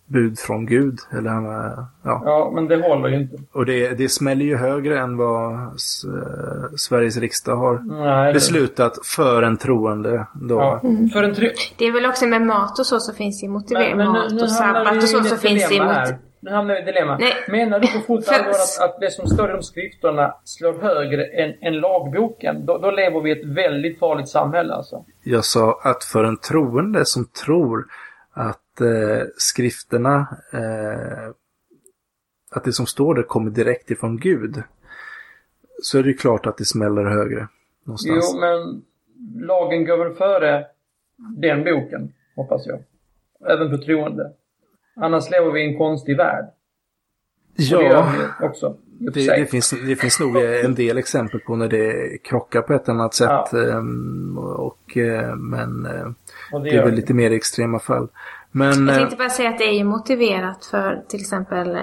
bud 0.08 0.40
från 0.40 0.66
Gud. 0.66 1.00
Eller 1.18 1.30
han 1.30 1.46
har, 1.46 1.86
ja. 2.04 2.22
Ja, 2.26 2.52
men 2.56 2.68
det 2.68 2.82
håller 2.82 3.10
ju 3.10 3.16
inte. 3.22 3.38
Och 3.52 3.66
det, 3.66 3.90
det 3.98 4.10
smäller 4.10 4.46
ju 4.46 4.56
högre 4.58 5.00
än 5.00 5.18
vad 5.18 5.76
s- 5.76 6.04
eh, 6.06 6.76
Sveriges 6.78 7.18
riksdag 7.18 7.56
har 7.56 7.80
Nej, 8.04 8.28
det- 8.28 8.34
beslutat 8.34 8.94
för 9.06 9.44
en 9.44 9.58
troende. 9.58 10.28
Då. 10.34 10.56
Ja. 10.56 10.80
För 11.14 11.24
en 11.24 11.34
try- 11.36 11.54
Det 11.78 11.86
är 11.86 11.92
väl 11.92 12.06
också 12.06 12.28
med 12.28 12.42
mat 12.42 12.80
och 12.80 12.86
så 12.86 13.00
så 13.00 13.14
finns 13.14 13.42
det 13.42 13.48
motivering. 13.48 13.98
Men, 13.98 14.12
men 14.12 14.22
mat 14.36 14.42
och 14.42 14.52
sabbat 14.52 14.98
och 14.98 15.04
så 15.04 15.24
så 15.24 15.36
finns 15.36 15.70
det 15.70 15.84
mot... 15.86 16.29
Nu 16.40 16.52
hamnar 16.52 16.76
vi 16.76 16.82
i 16.82 16.86
dilemma. 16.86 17.18
Nej. 17.18 17.34
Menar 17.48 17.80
du 17.80 17.88
på 17.88 17.99
fullt 17.99 18.28
allvar 18.30 18.49
att, 18.49 18.80
att 18.82 18.99
det 18.99 19.11
som 19.11 19.28
står 19.28 19.49
i 19.49 19.53
de 19.53 19.64
skrifterna 19.64 20.36
slår 20.44 20.74
högre 20.74 21.26
än, 21.26 21.53
än 21.61 21.74
lagboken? 21.74 22.66
Då, 22.66 22.78
då 22.78 22.91
lever 22.91 23.22
vi 23.22 23.30
i 23.30 23.40
ett 23.40 23.45
väldigt 23.45 23.99
farligt 23.99 24.30
samhälle 24.30 24.74
alltså. 24.74 25.06
Jag 25.24 25.45
sa 25.45 25.80
att 25.84 26.03
för 26.03 26.24
en 26.24 26.38
troende 26.38 27.06
som 27.06 27.26
tror 27.26 27.86
att 28.34 28.82
eh, 28.82 29.28
skrifterna, 29.38 30.28
eh, 30.53 31.30
att 32.52 32.64
det 32.64 32.74
som 32.74 32.86
står 32.86 33.16
där 33.16 33.24
kommer 33.24 33.52
direkt 33.52 33.91
ifrån 33.91 34.20
Gud. 34.20 34.64
Så 35.82 35.98
är 35.98 36.03
det 36.03 36.10
ju 36.10 36.18
klart 36.18 36.45
att 36.45 36.57
det 36.57 36.66
smäller 36.66 37.06
högre 37.06 37.48
någonstans. 37.84 38.32
Jo, 38.34 38.40
men 38.40 38.82
lagen 39.48 39.86
går 39.86 39.98
väl 39.98 40.14
före 40.14 40.66
den 41.38 41.64
boken, 41.64 42.14
hoppas 42.36 42.68
jag. 42.68 42.84
Även 43.52 43.70
för 43.70 43.78
troende. 43.78 44.34
Annars 45.02 45.30
lever 45.32 45.52
vi 45.52 45.62
i 45.62 45.72
en 45.72 45.78
konstig 45.78 46.18
värld. 46.18 46.46
Och 46.46 47.54
det 47.58 47.64
gör 47.64 47.82
ja, 47.82 48.12
vi 48.40 48.48
också. 48.48 48.76
det, 49.00 49.26
det, 49.36 49.46
finns, 49.46 49.70
det 49.88 49.96
finns 49.96 50.20
nog 50.20 50.38
en 50.38 50.76
del 50.76 50.98
exempel 50.98 51.40
på 51.40 51.56
när 51.56 51.68
det 51.68 52.18
krockar 52.24 52.62
på 52.62 52.74
ett 52.74 52.90
annat 52.90 53.14
sätt. 53.14 53.30
Ja. 53.52 53.70
ehm, 53.72 54.38
och, 54.38 54.98
eh, 54.98 55.36
men 55.36 55.86
eh, 55.86 56.08
Och 56.54 56.62
det 56.62 56.70
är 56.70 56.74
gör 56.74 56.84
väl 56.84 56.92
vi. 56.92 56.96
lite 56.96 57.14
mer 57.14 57.32
extrema 57.32 57.80
fall. 57.80 58.08
Men 58.52 58.88
Jag 58.88 58.90
eh, 58.90 58.96
tänkte 58.96 59.16
bara 59.16 59.30
säga 59.30 59.50
att 59.50 59.58
det 59.58 59.64
är 59.64 59.74
ju 59.78 59.84
motiverat 59.84 60.66
för 60.66 61.04
till 61.08 61.20
exempel 61.20 61.76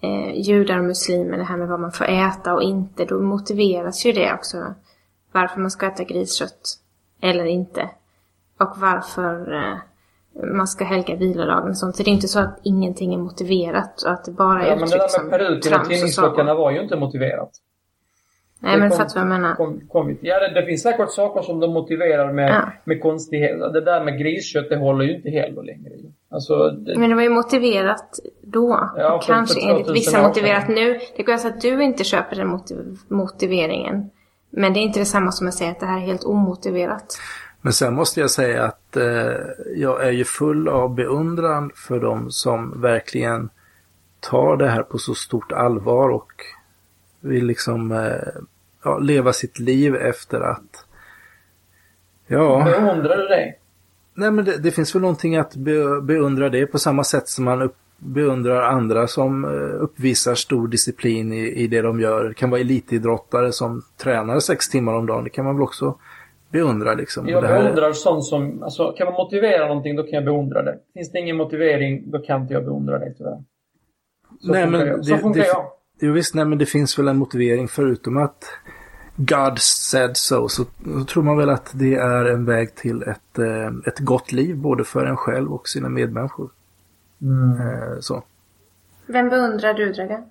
eh, 0.00 0.34
judar 0.34 0.78
och 0.78 0.84
muslimer, 0.84 1.36
det 1.38 1.44
här 1.44 1.56
med 1.56 1.68
vad 1.68 1.80
man 1.80 1.92
får 1.92 2.04
äta 2.04 2.54
och 2.54 2.62
inte. 2.62 3.04
Då 3.04 3.20
motiveras 3.20 4.06
ju 4.06 4.12
det 4.12 4.34
också. 4.34 4.74
Varför 5.32 5.60
man 5.60 5.70
ska 5.70 5.86
äta 5.86 6.04
griskött 6.04 6.78
eller 7.20 7.44
inte. 7.44 7.90
Och 8.60 8.72
varför 8.76 9.54
eh, 9.54 9.76
man 10.42 10.66
ska 10.66 10.84
helga 10.84 11.16
vilodagen 11.16 11.68
och 11.70 11.76
sånt. 11.76 11.96
Så 11.96 12.02
det 12.02 12.10
är 12.10 12.12
inte 12.12 12.28
så 12.28 12.38
att 12.40 12.60
ingenting 12.62 13.14
är 13.14 13.18
motiverat 13.18 14.02
och 14.02 14.10
att 14.12 14.24
det 14.24 14.32
bara 14.32 14.64
är 14.64 14.68
Ja, 14.70 14.76
men 14.76 14.88
det 14.88 14.96
där 14.98 15.22
med 15.22 15.30
peruken 15.32 15.80
och 15.80 15.88
tidningsklockorna 15.88 16.54
var 16.54 16.70
ju 16.70 16.82
inte 16.82 16.96
motiverat. 16.96 17.50
Nej 18.60 18.72
Det 18.72 18.78
men 18.80 18.90
fattar 18.90 19.14
vad 19.14 19.20
jag 19.22 19.28
menar. 19.28 19.54
Kom, 19.54 19.80
kom, 19.88 20.18
ja, 20.22 20.40
det, 20.40 20.60
det 20.60 20.66
finns 20.66 20.82
säkert 20.82 21.10
saker 21.10 21.42
som 21.42 21.60
de 21.60 21.72
motiverar 21.72 22.32
med, 22.32 22.50
Ja. 22.50 22.72
med 22.84 23.02
konstigheter. 23.02 23.72
Det 23.72 23.80
där 23.80 24.04
med 24.04 24.18
griskött, 24.18 24.68
det 24.68 24.76
håller 24.76 25.04
ju 25.04 25.16
inte 25.16 25.30
heller 25.30 25.62
längre. 25.62 25.90
ju. 25.90 26.10
Alltså, 26.30 26.70
det, 26.70 26.98
Men 26.98 27.08
det 27.10 27.16
var 27.16 27.22
ju 27.22 27.28
motiverat 27.28 28.18
då. 28.42 28.90
Ja, 28.96 29.20
för- 29.20 29.32
kanske 29.32 29.60
för 29.60 29.68
enligt 29.68 29.86
2000 29.86 29.94
vissa 29.94 30.28
motiverat 30.28 30.68
nu. 30.68 30.98
Det 31.16 31.22
går 31.22 31.32
alltså 31.32 31.48
att 31.48 31.60
du 31.60 31.82
inte 31.84 32.04
köper 32.04 32.36
den 32.36 32.48
motiv- 32.48 32.98
motiveringen. 33.08 34.10
Men 34.50 34.72
det 34.72 34.80
är 34.80 34.82
inte 34.82 34.98
detsamma 34.98 35.32
som 35.32 35.48
att 35.48 35.54
säga 35.54 35.70
att 35.70 35.80
det 35.80 35.86
här 35.86 35.96
är 35.96 36.06
helt 36.06 36.24
omotiverat. 36.24 37.06
Men 37.64 37.72
sen 37.72 37.94
måste 37.94 38.20
jag 38.20 38.30
säga 38.30 38.64
att 38.64 38.96
eh, 38.96 39.36
jag 39.76 40.04
är 40.06 40.10
ju 40.10 40.24
full 40.24 40.68
av 40.68 40.94
beundran 40.94 41.70
för 41.74 42.00
dem 42.00 42.30
som 42.30 42.80
verkligen 42.80 43.50
tar 44.20 44.56
det 44.56 44.68
här 44.68 44.82
på 44.82 44.98
så 44.98 45.14
stort 45.14 45.52
allvar 45.52 46.08
och 46.08 46.32
vill 47.20 47.46
liksom 47.46 47.92
eh, 47.92 48.42
ja, 48.84 48.98
leva 48.98 49.32
sitt 49.32 49.58
liv 49.58 49.94
efter 49.96 50.40
att 50.40 50.86
Ja, 52.26 52.62
beundrar 52.64 53.16
du 53.16 53.28
det? 53.28 53.54
nej 54.14 54.30
men 54.30 54.44
det, 54.44 54.58
det 54.58 54.70
finns 54.70 54.94
väl 54.94 55.02
någonting 55.02 55.36
att 55.36 55.56
be, 55.56 56.00
beundra 56.00 56.48
det 56.48 56.66
på 56.66 56.78
samma 56.78 57.04
sätt 57.04 57.28
som 57.28 57.44
man 57.44 57.62
upp, 57.62 57.76
beundrar 57.96 58.62
andra 58.62 59.06
som 59.06 59.44
eh, 59.44 59.82
uppvisar 59.82 60.34
stor 60.34 60.68
disciplin 60.68 61.32
i, 61.32 61.46
i 61.46 61.66
det 61.66 61.82
de 61.82 62.00
gör. 62.00 62.24
Det 62.24 62.34
kan 62.34 62.50
vara 62.50 62.60
elitidrottare 62.60 63.52
som 63.52 63.82
tränar 63.96 64.40
sex 64.40 64.68
timmar 64.68 64.92
om 64.92 65.06
dagen. 65.06 65.24
Det 65.24 65.30
kan 65.30 65.44
man 65.44 65.54
väl 65.54 65.62
också 65.62 65.98
beundra 66.58 66.94
liksom. 66.94 67.28
Jag 67.28 67.42
det 67.42 67.48
här- 67.48 67.62
beundrar 67.62 67.92
sånt 67.92 68.24
som, 68.24 68.62
alltså 68.62 68.92
kan 68.92 69.04
man 69.04 69.14
motivera 69.14 69.66
någonting 69.68 69.96
då 69.96 70.02
kan 70.02 70.12
jag 70.12 70.24
beundra 70.24 70.62
det. 70.62 70.78
Finns 70.94 71.12
det 71.12 71.18
ingen 71.18 71.36
motivering 71.36 72.10
då 72.10 72.18
kan 72.18 72.42
inte 72.42 72.54
jag 72.54 72.64
beundra 72.64 72.98
det 72.98 73.14
tyvärr. 73.18 73.42
Så 74.40 74.52
Nej, 74.52 74.62
funkar 74.64 74.78
men 74.78 74.86
jag. 74.88 75.04
Så 75.04 75.12
det- 75.14 75.18
funkar 75.20 75.40
det- 75.40 75.46
jag. 75.46 75.66
Jo 76.00 76.12
visst, 76.12 76.34
nej 76.34 76.44
men 76.44 76.58
det 76.58 76.66
finns 76.66 76.98
väl 76.98 77.08
en 77.08 77.16
motivering 77.16 77.68
förutom 77.68 78.16
att 78.16 78.44
God 79.16 79.58
said 79.58 80.16
so, 80.16 80.48
så, 80.48 80.64
så 80.98 81.04
tror 81.04 81.22
man 81.22 81.36
väl 81.36 81.50
att 81.50 81.70
det 81.74 81.94
är 81.94 82.24
en 82.24 82.44
väg 82.44 82.74
till 82.74 83.02
ett, 83.02 83.38
eh, 83.38 83.66
ett 83.86 83.98
gott 83.98 84.32
liv 84.32 84.56
både 84.56 84.84
för 84.84 85.06
en 85.06 85.16
själv 85.16 85.52
och 85.52 85.68
sina 85.68 85.88
medmänniskor. 85.88 86.50
Eh, 87.22 88.00
så. 88.00 88.22
Vem 89.06 89.28
beundrar 89.28 89.74
du, 89.74 89.92
Dragan? 89.92 90.22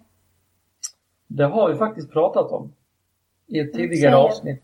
Det 1.28 1.44
har 1.46 1.70
vi 1.72 1.78
faktiskt 1.78 2.12
pratat 2.12 2.52
om. 2.52 2.72
I 3.48 3.60
ett 3.60 3.74
tidigare 3.74 4.16
avsnitt. 4.16 4.62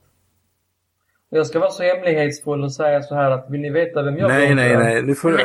Jag 1.31 1.47
ska 1.47 1.59
vara 1.59 1.69
så 1.71 1.83
hemlighetsfull 1.83 2.63
och 2.63 2.71
säga 2.71 3.01
så 3.01 3.15
här 3.15 3.31
att 3.31 3.45
vill 3.49 3.61
ni 3.61 3.69
veta 3.69 4.03
vem 4.03 4.17
jag 4.17 4.29
Nej, 4.29 4.55
nej, 4.55 4.69
beundrar? 4.69 4.89
nej. 4.89 5.03
Nu 5.03 5.15
får. 5.15 5.41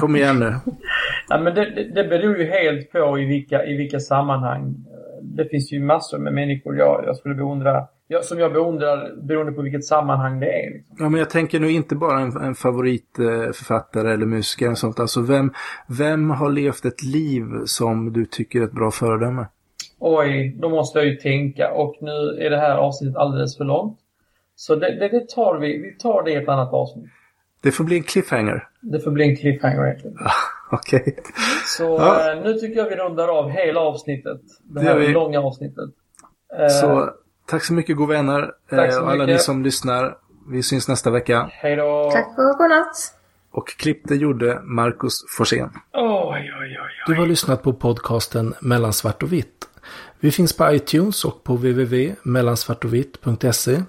Kom 0.00 0.16
igen 0.16 0.38
nu. 0.38 0.54
Ja, 1.28 1.40
men 1.40 1.54
det, 1.54 1.64
det, 1.70 2.02
det 2.02 2.08
beror 2.08 2.36
ju 2.38 2.44
helt 2.44 2.92
på 2.92 3.18
i 3.18 3.24
vilka, 3.24 3.64
i 3.64 3.76
vilka 3.76 4.00
sammanhang. 4.00 4.74
Det 5.22 5.44
finns 5.48 5.72
ju 5.72 5.80
massor 5.80 6.18
med 6.18 6.32
människor 6.32 6.76
jag, 6.76 7.04
jag 7.06 7.16
skulle 7.16 7.34
beundra. 7.34 7.86
Jag, 8.08 8.24
som 8.24 8.38
jag 8.38 8.52
beundrar 8.52 9.26
beroende 9.26 9.52
på 9.52 9.62
vilket 9.62 9.84
sammanhang 9.84 10.40
det 10.40 10.46
är. 10.46 10.70
Liksom. 10.70 10.96
Ja, 10.98 11.08
men 11.08 11.18
jag 11.18 11.30
tänker 11.30 11.60
nu 11.60 11.70
inte 11.70 11.94
bara 11.96 12.20
en, 12.20 12.36
en 12.36 12.54
favoritförfattare 12.54 14.12
eller 14.12 14.26
musiker 14.26 14.70
och 14.70 14.78
sånt. 14.78 15.00
Alltså 15.00 15.20
vem, 15.20 15.52
vem 15.86 16.30
har 16.30 16.50
levt 16.50 16.84
ett 16.84 17.02
liv 17.02 17.44
som 17.64 18.12
du 18.12 18.26
tycker 18.26 18.60
är 18.60 18.64
ett 18.64 18.72
bra 18.72 18.90
föredöme? 18.90 19.46
Oj, 19.98 20.56
då 20.60 20.68
måste 20.68 20.98
jag 20.98 21.08
ju 21.08 21.16
tänka. 21.16 21.70
Och 21.70 21.96
nu 22.00 22.44
är 22.46 22.50
det 22.50 22.58
här 22.58 22.76
avsnittet 22.76 23.16
alldeles 23.16 23.56
för 23.56 23.64
långt. 23.64 23.98
Så 24.66 24.74
det, 24.74 24.98
det, 25.00 25.08
det 25.08 25.28
tar 25.28 25.58
vi. 25.58 25.78
Vi 25.78 25.96
tar 25.98 26.22
det 26.22 26.30
i 26.30 26.34
ett 26.34 26.48
annat 26.48 26.72
avsnitt. 26.72 27.04
Det 27.62 27.72
får 27.72 27.84
bli 27.84 27.96
en 27.96 28.02
cliffhanger. 28.02 28.68
Det 28.80 29.00
får 29.00 29.10
bli 29.10 29.24
en 29.28 29.36
cliffhanger 29.36 29.86
egentligen. 29.86 30.16
Okej. 30.70 31.16
Så 31.78 31.84
Ja. 31.84 32.32
eh, 32.32 32.42
nu 32.42 32.54
tycker 32.54 32.76
jag 32.80 32.88
vi 32.90 32.96
rundar 32.96 33.28
av 33.38 33.50
hela 33.50 33.80
avsnittet. 33.80 34.40
Det 34.62 34.80
Det 34.80 34.86
här 34.86 34.98
vi. 34.98 35.08
långa 35.12 35.40
avsnittet. 35.40 35.90
Eh, 36.60 36.68
Så 36.68 37.10
tack 37.46 37.64
så 37.64 37.72
mycket 37.72 37.96
god 37.96 38.08
vänner. 38.08 38.52
Tack 38.70 38.92
så 38.92 38.98
Eh, 38.98 39.04
och 39.04 39.10
alla 39.10 39.24
mycket. 39.24 39.34
ni 39.34 39.38
som 39.38 39.62
lyssnar. 39.62 40.16
Vi 40.48 40.62
syns 40.62 40.88
nästa 40.88 41.10
vecka. 41.10 41.48
Hej 41.52 41.76
då! 41.76 42.10
Tack 42.12 42.28
och 42.38 42.58
godnatt. 42.58 42.96
Och 43.50 43.68
klippte 43.68 44.14
gjorde 44.14 44.60
Marcus 44.62 45.24
Forsén. 45.36 45.70
Oj, 45.92 46.52
oj, 46.60 46.78
oj. 46.82 46.90
Du 47.06 47.14
har 47.14 47.26
lyssnat 47.26 47.62
på 47.62 47.72
podcasten 47.72 48.54
Mellan 48.60 48.92
svart 48.92 49.22
och 49.22 49.32
vitt. 49.32 49.68
Vi 50.20 50.30
finns 50.30 50.56
på 50.56 50.72
iTunes 50.72 51.24
och 51.24 51.44
på 51.44 51.52
www.mellansvartovitt.se 51.56 53.82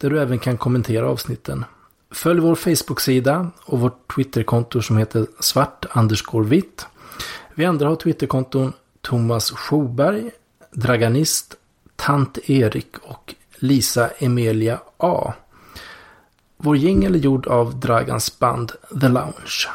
där 0.00 0.10
du 0.10 0.20
även 0.20 0.38
kan 0.38 0.56
kommentera 0.56 1.08
avsnitten. 1.08 1.64
Följ 2.10 2.40
vår 2.40 2.54
Facebook-sida 2.54 3.50
och 3.64 3.80
vårt 3.80 4.14
Twitterkonto 4.14 4.82
som 4.82 4.96
heter 4.96 5.26
svart 5.40 5.86
vitt. 6.44 6.86
Vi 7.54 7.64
andra 7.64 7.88
har 7.88 7.96
Twitterkonton 7.96 8.72
Thomas 9.00 9.50
Schoberg, 9.50 10.30
Draganist, 10.72 11.54
Tant 11.96 12.38
Erik 12.50 12.98
och 13.02 13.34
Lisa 13.58 14.08
Emilia 14.18 14.80
A. 14.96 15.32
Vår 16.56 16.76
jingel 16.76 17.14
är 17.14 17.18
gjord 17.18 17.46
av 17.46 17.80
Dragans 17.80 18.38
band 18.38 18.72
The 19.00 19.08
Lounge. 19.08 19.68